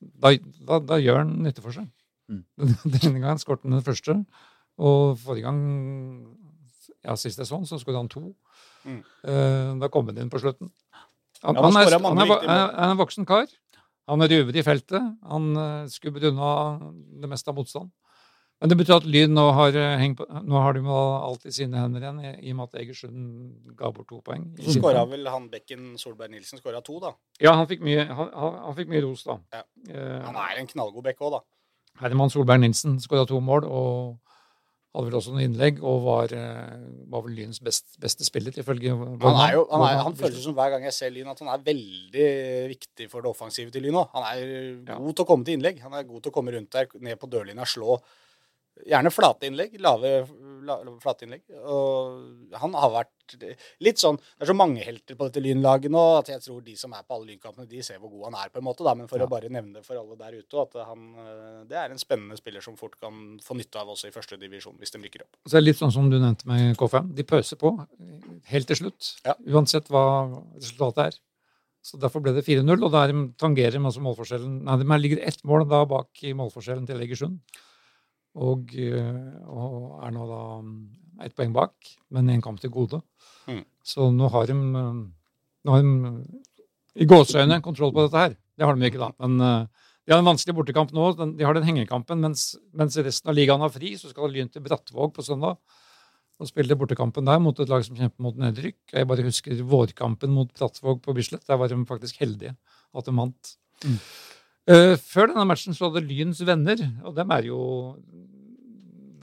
[0.00, 0.32] da,
[0.64, 1.90] da, da gjør han nytte for seg.
[2.32, 2.44] Mm.
[2.96, 4.16] Denne gangen skåret han den første,
[4.80, 5.60] og forrige gang
[7.04, 8.30] ja, sist jeg så han, så skåret han to.
[8.84, 9.02] Mm.
[9.28, 10.72] Eh, da kom han inn på slutten.
[11.44, 13.50] Han, Ja, han er, han, er, han er, er en voksen kar.
[14.08, 15.12] Han er ruver i feltet.
[15.28, 16.48] Han uh, skubber unna
[17.20, 17.92] det meste av motstand.
[18.62, 21.42] Men det betyr at Lyn nå har, eh, hengt på, nå har de med alt
[21.44, 24.46] i sine hender igjen, i, og med at Egersund ga bort to poeng.
[24.62, 27.12] Så skåra vel han Bekken Solberg Nilsen skåra to, da.
[27.42, 29.38] Ja, han fikk mye, han, han, fikk mye ros, da.
[29.52, 29.64] Ja.
[29.90, 31.42] Eh, Han er en knallgod bekk òg, da.
[32.00, 34.16] Herman Solberg Nilsen skåra to mål og
[34.94, 38.94] hadde vel også noen innlegg, og var, eh, var vel Lyns best, beste spiller, ifølge
[38.94, 41.50] Han, er jo, han, er, han føles som hver gang jeg ser Lyn, at han
[41.50, 42.28] er veldig
[42.70, 44.08] viktig for det offensive til Lyn òg.
[44.14, 44.44] Han er
[44.86, 44.96] Ja.
[45.02, 45.80] god til å komme til innlegg.
[45.82, 47.98] Han er god til å komme rundt der, ned på dørlinja, slå
[48.84, 49.76] Gjerne flate innlegg.
[49.80, 50.08] Lave
[50.66, 51.44] la, flate innlegg.
[51.62, 53.10] Og han har vært
[53.80, 56.74] litt sånn Det er så mange helter på dette Lynlaget nå at jeg tror de
[56.76, 58.84] som er på alle Lynkampene, de ser hvor god han er, på en måte.
[58.84, 58.94] Da.
[58.98, 59.24] Men for Ja.
[59.26, 62.36] å bare nevne det for alle der ute, at han eh, Det er en spennende
[62.36, 65.36] spiller som fort kan få nytte av også i første divisjon, hvis de rykker opp.
[65.46, 67.14] Så det er litt sånn som du nevnte med K5.
[67.14, 67.72] De pøser på
[68.50, 69.34] helt til slutt, Ja.
[69.46, 71.18] uansett hva resultatet er.
[71.84, 75.42] Så Derfor ble det 4-0, og der tangerer de altså målforskjellen Nei, de ligger ett
[75.44, 77.38] mål da bak i målforskjellen til Egersund.
[78.34, 80.78] Og, eh, og er nå da mm,
[81.26, 82.98] ett poeng bak, men én kamp til gode.
[83.46, 83.62] Mm.
[83.86, 84.98] Så nå har de, eh,
[85.64, 86.24] nå har de
[86.94, 88.36] i gåseøyne kontroll på dette her.
[88.58, 89.12] Det har de ikke, da.
[89.22, 91.06] Men eh, de har en vanskelig bortekamp nå.
[91.38, 93.94] De har den hengekampen, mens, mens resten av ligaen har fri.
[93.98, 95.58] Så skal Lyn til Brattvåg på søndag
[96.42, 98.78] og spille bortekampen der mot et lag som kjemper mot nedrykk.
[98.90, 101.46] Jeg bare husker vårkampen mot Brattvåg på Bislett.
[101.46, 102.56] Der var de faktisk heldige
[102.94, 103.54] at de vant.
[103.84, 103.98] Mm.
[104.70, 107.58] Eh, før denne matchen så hadde Lyns venner, og dem er jo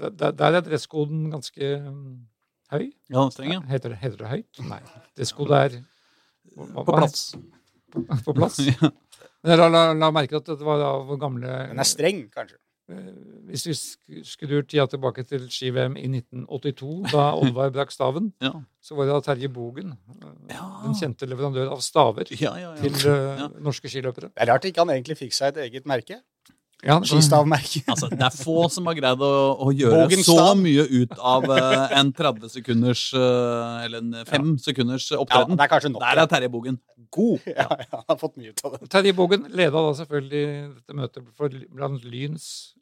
[0.02, 2.28] Der, der- er dresskoden ganske mm,
[2.72, 2.88] høy.
[3.14, 3.60] Ja, streng, ja.
[3.70, 4.62] Heter, det, heter det høyt?
[4.66, 4.80] Nei.
[5.18, 5.76] Dresskode er
[6.58, 7.36] hva- På plass.
[8.26, 8.58] På plass.
[8.72, 8.90] Ja.
[9.44, 12.58] Men la, la, la merke at det var da gamle Den er streng, kanskje.
[12.92, 13.12] Eh,
[13.52, 13.74] Hvis vi
[14.24, 18.52] skrur tida tilbake til ski-VM i 1982, da Oddvar brakk staven, Ja.
[18.82, 20.68] så var det da Terje Bogen, eh, Ja.
[20.84, 22.82] den kjente leverandør av staver Ja, ja, ja.
[22.82, 24.32] til uh, norske skiløpere.
[24.34, 26.22] Det er rart ikke han egentlig fikk seg et eget merke.
[26.84, 27.84] Ja, det- Skistavmerke.
[27.94, 30.38] Altså, det er få som har greid å, å gjøre Bogenstav.
[30.40, 35.58] så mye ut av uh, en 30 sekunders uh, Eller en 5 sekunders Ja, opptreden.
[35.58, 36.02] det er nok.
[36.02, 36.80] Der er Terje Bogen
[37.12, 37.40] god.
[37.46, 38.90] ja, ja, han har fått mye ut av det.
[38.90, 40.46] Terje Bogen leda da selvfølgelig
[40.80, 42.74] dette møtet for, blant Lyns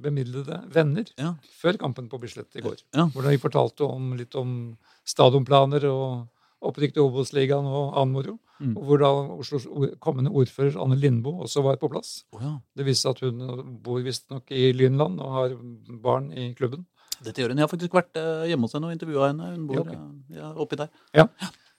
[0.00, 1.34] bemidlede venner Ja.
[1.60, 2.78] før kampen på Bislett i går.
[2.94, 3.04] Ja.
[3.12, 6.28] Hvordan vi fortalte om, litt om stadionplaner og
[6.64, 8.38] opprykk til Obos-ligaen og annen moro.
[8.60, 8.76] Mm.
[8.78, 9.66] Og hvor da Oslos
[10.00, 12.24] kommende ordfører Anne Lindboe også var på plass.
[12.32, 12.54] Oh, ja.
[12.76, 13.42] Det viste at hun
[13.82, 15.56] bor visstnok i Lynland og har
[16.00, 16.86] barn i klubben.
[17.24, 17.58] Dette gjør hun.
[17.60, 19.50] Jeg har faktisk vært eh, hjemme hos henne og intervjua henne.
[19.58, 19.92] Hun bor Ja, ok.
[19.92, 20.88] eh, ja, oppi der.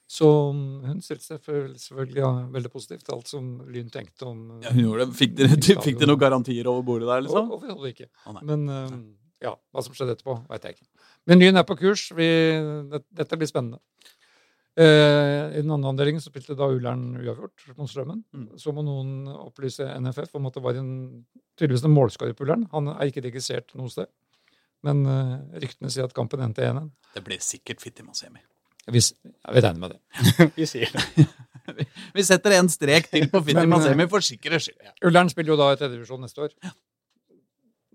[0.06, 4.42] Så mm, hun stilte seg selvfølgelig ja, veldig positivt til alt som Lyn tenkte om
[4.62, 5.18] Ja, hun gjorde det.
[5.18, 5.58] Fikk dere,
[5.88, 7.50] fikk dere noen garantier over bordet der, liksom?
[7.58, 8.10] Overhodet ikke.
[8.30, 8.36] Å.
[8.46, 9.00] Men uh,
[9.42, 10.88] ja, hva som skjedde etterpå, veit jeg ikke.
[11.26, 12.06] Men Lyn er på kurs.
[12.14, 12.30] Vi,
[12.94, 13.82] det, dette blir spennende.
[14.76, 18.22] Uh, I den andre avdelingen så spilte da Ullern uavgjort mot Strømmen.
[18.36, 18.48] Mm.
[18.62, 20.96] Så må noen opplyse NFF om at det var en,
[21.58, 22.70] tydeligvis en målskårer på Ullern.
[22.76, 24.12] Han er ikke registrert noe sted.
[24.86, 26.92] Men uh, ryktene sier at kampen endte 1-1.
[27.16, 28.44] Det ble sikkert Fitti Masemi.
[28.92, 30.50] Vi, ja, vi regner med det.
[30.60, 31.28] Vi sier det.
[32.18, 34.92] Vi setter en strek til på vi Masemi for sikkerhets skyld.
[35.10, 36.52] Ullern spiller jo da i tredjedivisjon neste år.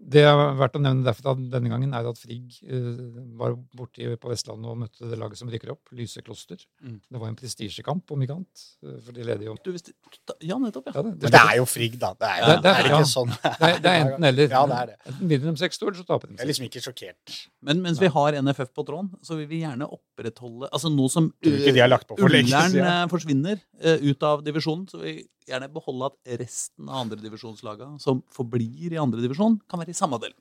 [0.00, 3.00] Det er verdt å nevne derfor at denne gangen, er at Frigg eh,
[3.36, 6.56] var borte på Vestlandet og møtte det laget som rykker opp, Lyse Kloster.
[6.80, 6.96] Mm.
[7.04, 8.62] Det var en prestisjekamp, om ikke annet.
[8.86, 9.92] eh, For de leder jo Du visste,
[10.40, 10.94] ja, nettopp, ja.
[10.96, 12.14] ja, det, Men det er jo Frigg, da.
[12.16, 13.10] Det er, jo, Det er- det er- er det ikke ja.
[13.12, 13.34] sånn?
[13.36, 14.48] det, er, det er enten eller.
[14.56, 14.96] Ja, det er det.
[15.12, 17.36] Enten vinner de seks eller så taper de Jeg er liksom ikke sjokkert.
[17.62, 21.30] Men mens vi har NFF på tråden, så vil vi gjerne opprettholde Altså nå som
[21.42, 25.18] for Ullern eh, forsvinner uh, ut av divisjonen, så vi
[25.50, 30.38] gjerne beholde at resten av andredivisjonslagene som forblir i andredivisjon, kan være i samme avdeling.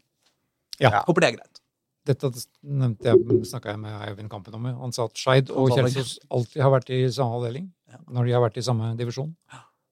[0.79, 1.01] Ja.
[1.07, 1.61] Håper det er greit.
[2.09, 2.31] Dette
[2.63, 4.69] nevnte jeg, snakka jeg med Eivind Kampen om.
[4.85, 5.73] Han sa at Skeid og.
[5.75, 7.99] Kjelsås alltid har vært i samme avdeling Ja.
[8.07, 9.35] når de har vært i samme divisjon.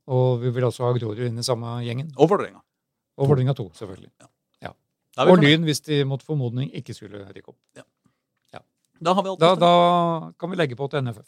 [0.08, 2.14] Og vi vil også ha Grorud inn i samme gjengen.
[2.16, 2.62] Og Vålerenga.
[3.18, 4.12] Og Vålerenga 2, selvfølgelig.
[4.22, 4.30] Ja.
[4.70, 4.72] ja.
[5.26, 5.44] vi Og.
[5.44, 7.60] Lyn, hvis de mot formodning ikke skulle rykke opp.
[9.02, 11.28] Da har vi Da, da kan vi legge på til NFF.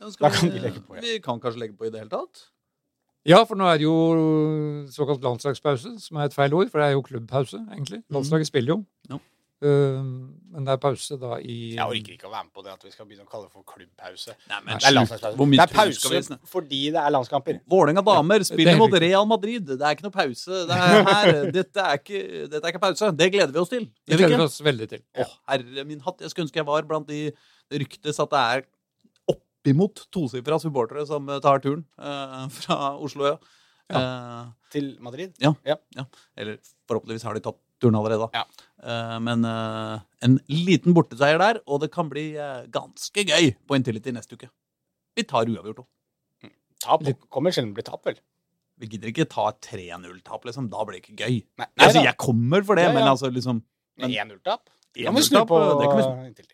[0.00, 1.00] Ja, Da kan vi legge på, ja.
[1.00, 2.50] Vi kan kanskje legge på i det hele tatt?
[3.26, 3.96] Ja, for nå er det jo
[4.94, 8.02] såkalt landslagspause, som er et feil ord, for det er jo klubbpause, egentlig.
[8.14, 8.82] Landslaget spiller jo.
[9.10, 9.18] No.
[9.56, 10.04] Uh,
[10.52, 12.82] men det er pause da i Jeg orker ikke å være med på det at
[12.84, 14.34] vi skal begynne å kalle det for klubbpause.
[14.50, 15.38] Nei, men Det er landslagspause.
[15.40, 17.58] Hvor mye Det er tur skal vi pause fordi det er landskamper.
[17.72, 18.98] Vålerenga damer spiller er mot.
[19.06, 19.64] Real Madrid.
[19.72, 20.60] Det er ikke noe pause.
[20.68, 21.32] Det er her.
[21.56, 22.22] Dette, er ikke,
[22.52, 23.10] dette er ikke pause.
[23.16, 23.88] Det gleder vi oss til.
[24.04, 25.04] Det gleder vi oss veldig til.
[25.16, 26.20] Å, herre min hatt.
[26.20, 27.30] Jeg skulle ønske jeg var blant de
[27.70, 28.66] det ryktes at det er
[29.66, 33.36] oppimot tosifra supportere som eh, tar turen eh, fra Oslo.
[33.90, 34.00] Ja.
[34.00, 34.44] Eh,
[34.74, 35.34] Til Madrid.
[35.42, 35.54] Ja,
[36.36, 38.28] eller forhåpentligvis har de tatt turen allerede.
[38.34, 38.44] Ja.
[38.82, 43.78] Eh, men eh, en liten borteseier der, og det kan bli eh, ganske gøy på
[43.78, 44.50] Intility neste uke.
[45.16, 45.90] Vi tar uavgjort òg.
[46.86, 47.02] Tap
[47.32, 48.18] kommer sjelden bli tap, vel.
[48.76, 50.66] Vi gidder ikke ta et 3-0-tap, liksom.
[50.68, 51.38] Da blir det ikke gøy.
[51.56, 52.98] Nei, altså, jeg kommer for det, Ja, ja.
[52.98, 53.62] men altså liksom
[53.96, 54.12] men...
[54.12, 54.68] 1-0-tap.
[54.92, 56.26] Det kan vi snu på det kan vi snu.
[56.28, 56.52] inntil.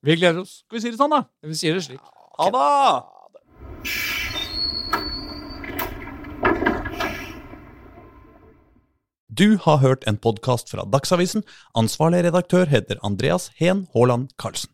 [0.00, 0.62] Vi gleder oss.
[0.64, 1.20] Skal vi si det sånn, da?
[1.44, 2.00] Vi sier det slik.
[2.40, 3.02] Ha det!
[9.28, 11.44] Du har hørt en podkast fra Dagsavisen.
[11.76, 14.72] Ansvarlig redaktør heter Andreas Heen Haaland Karlsen.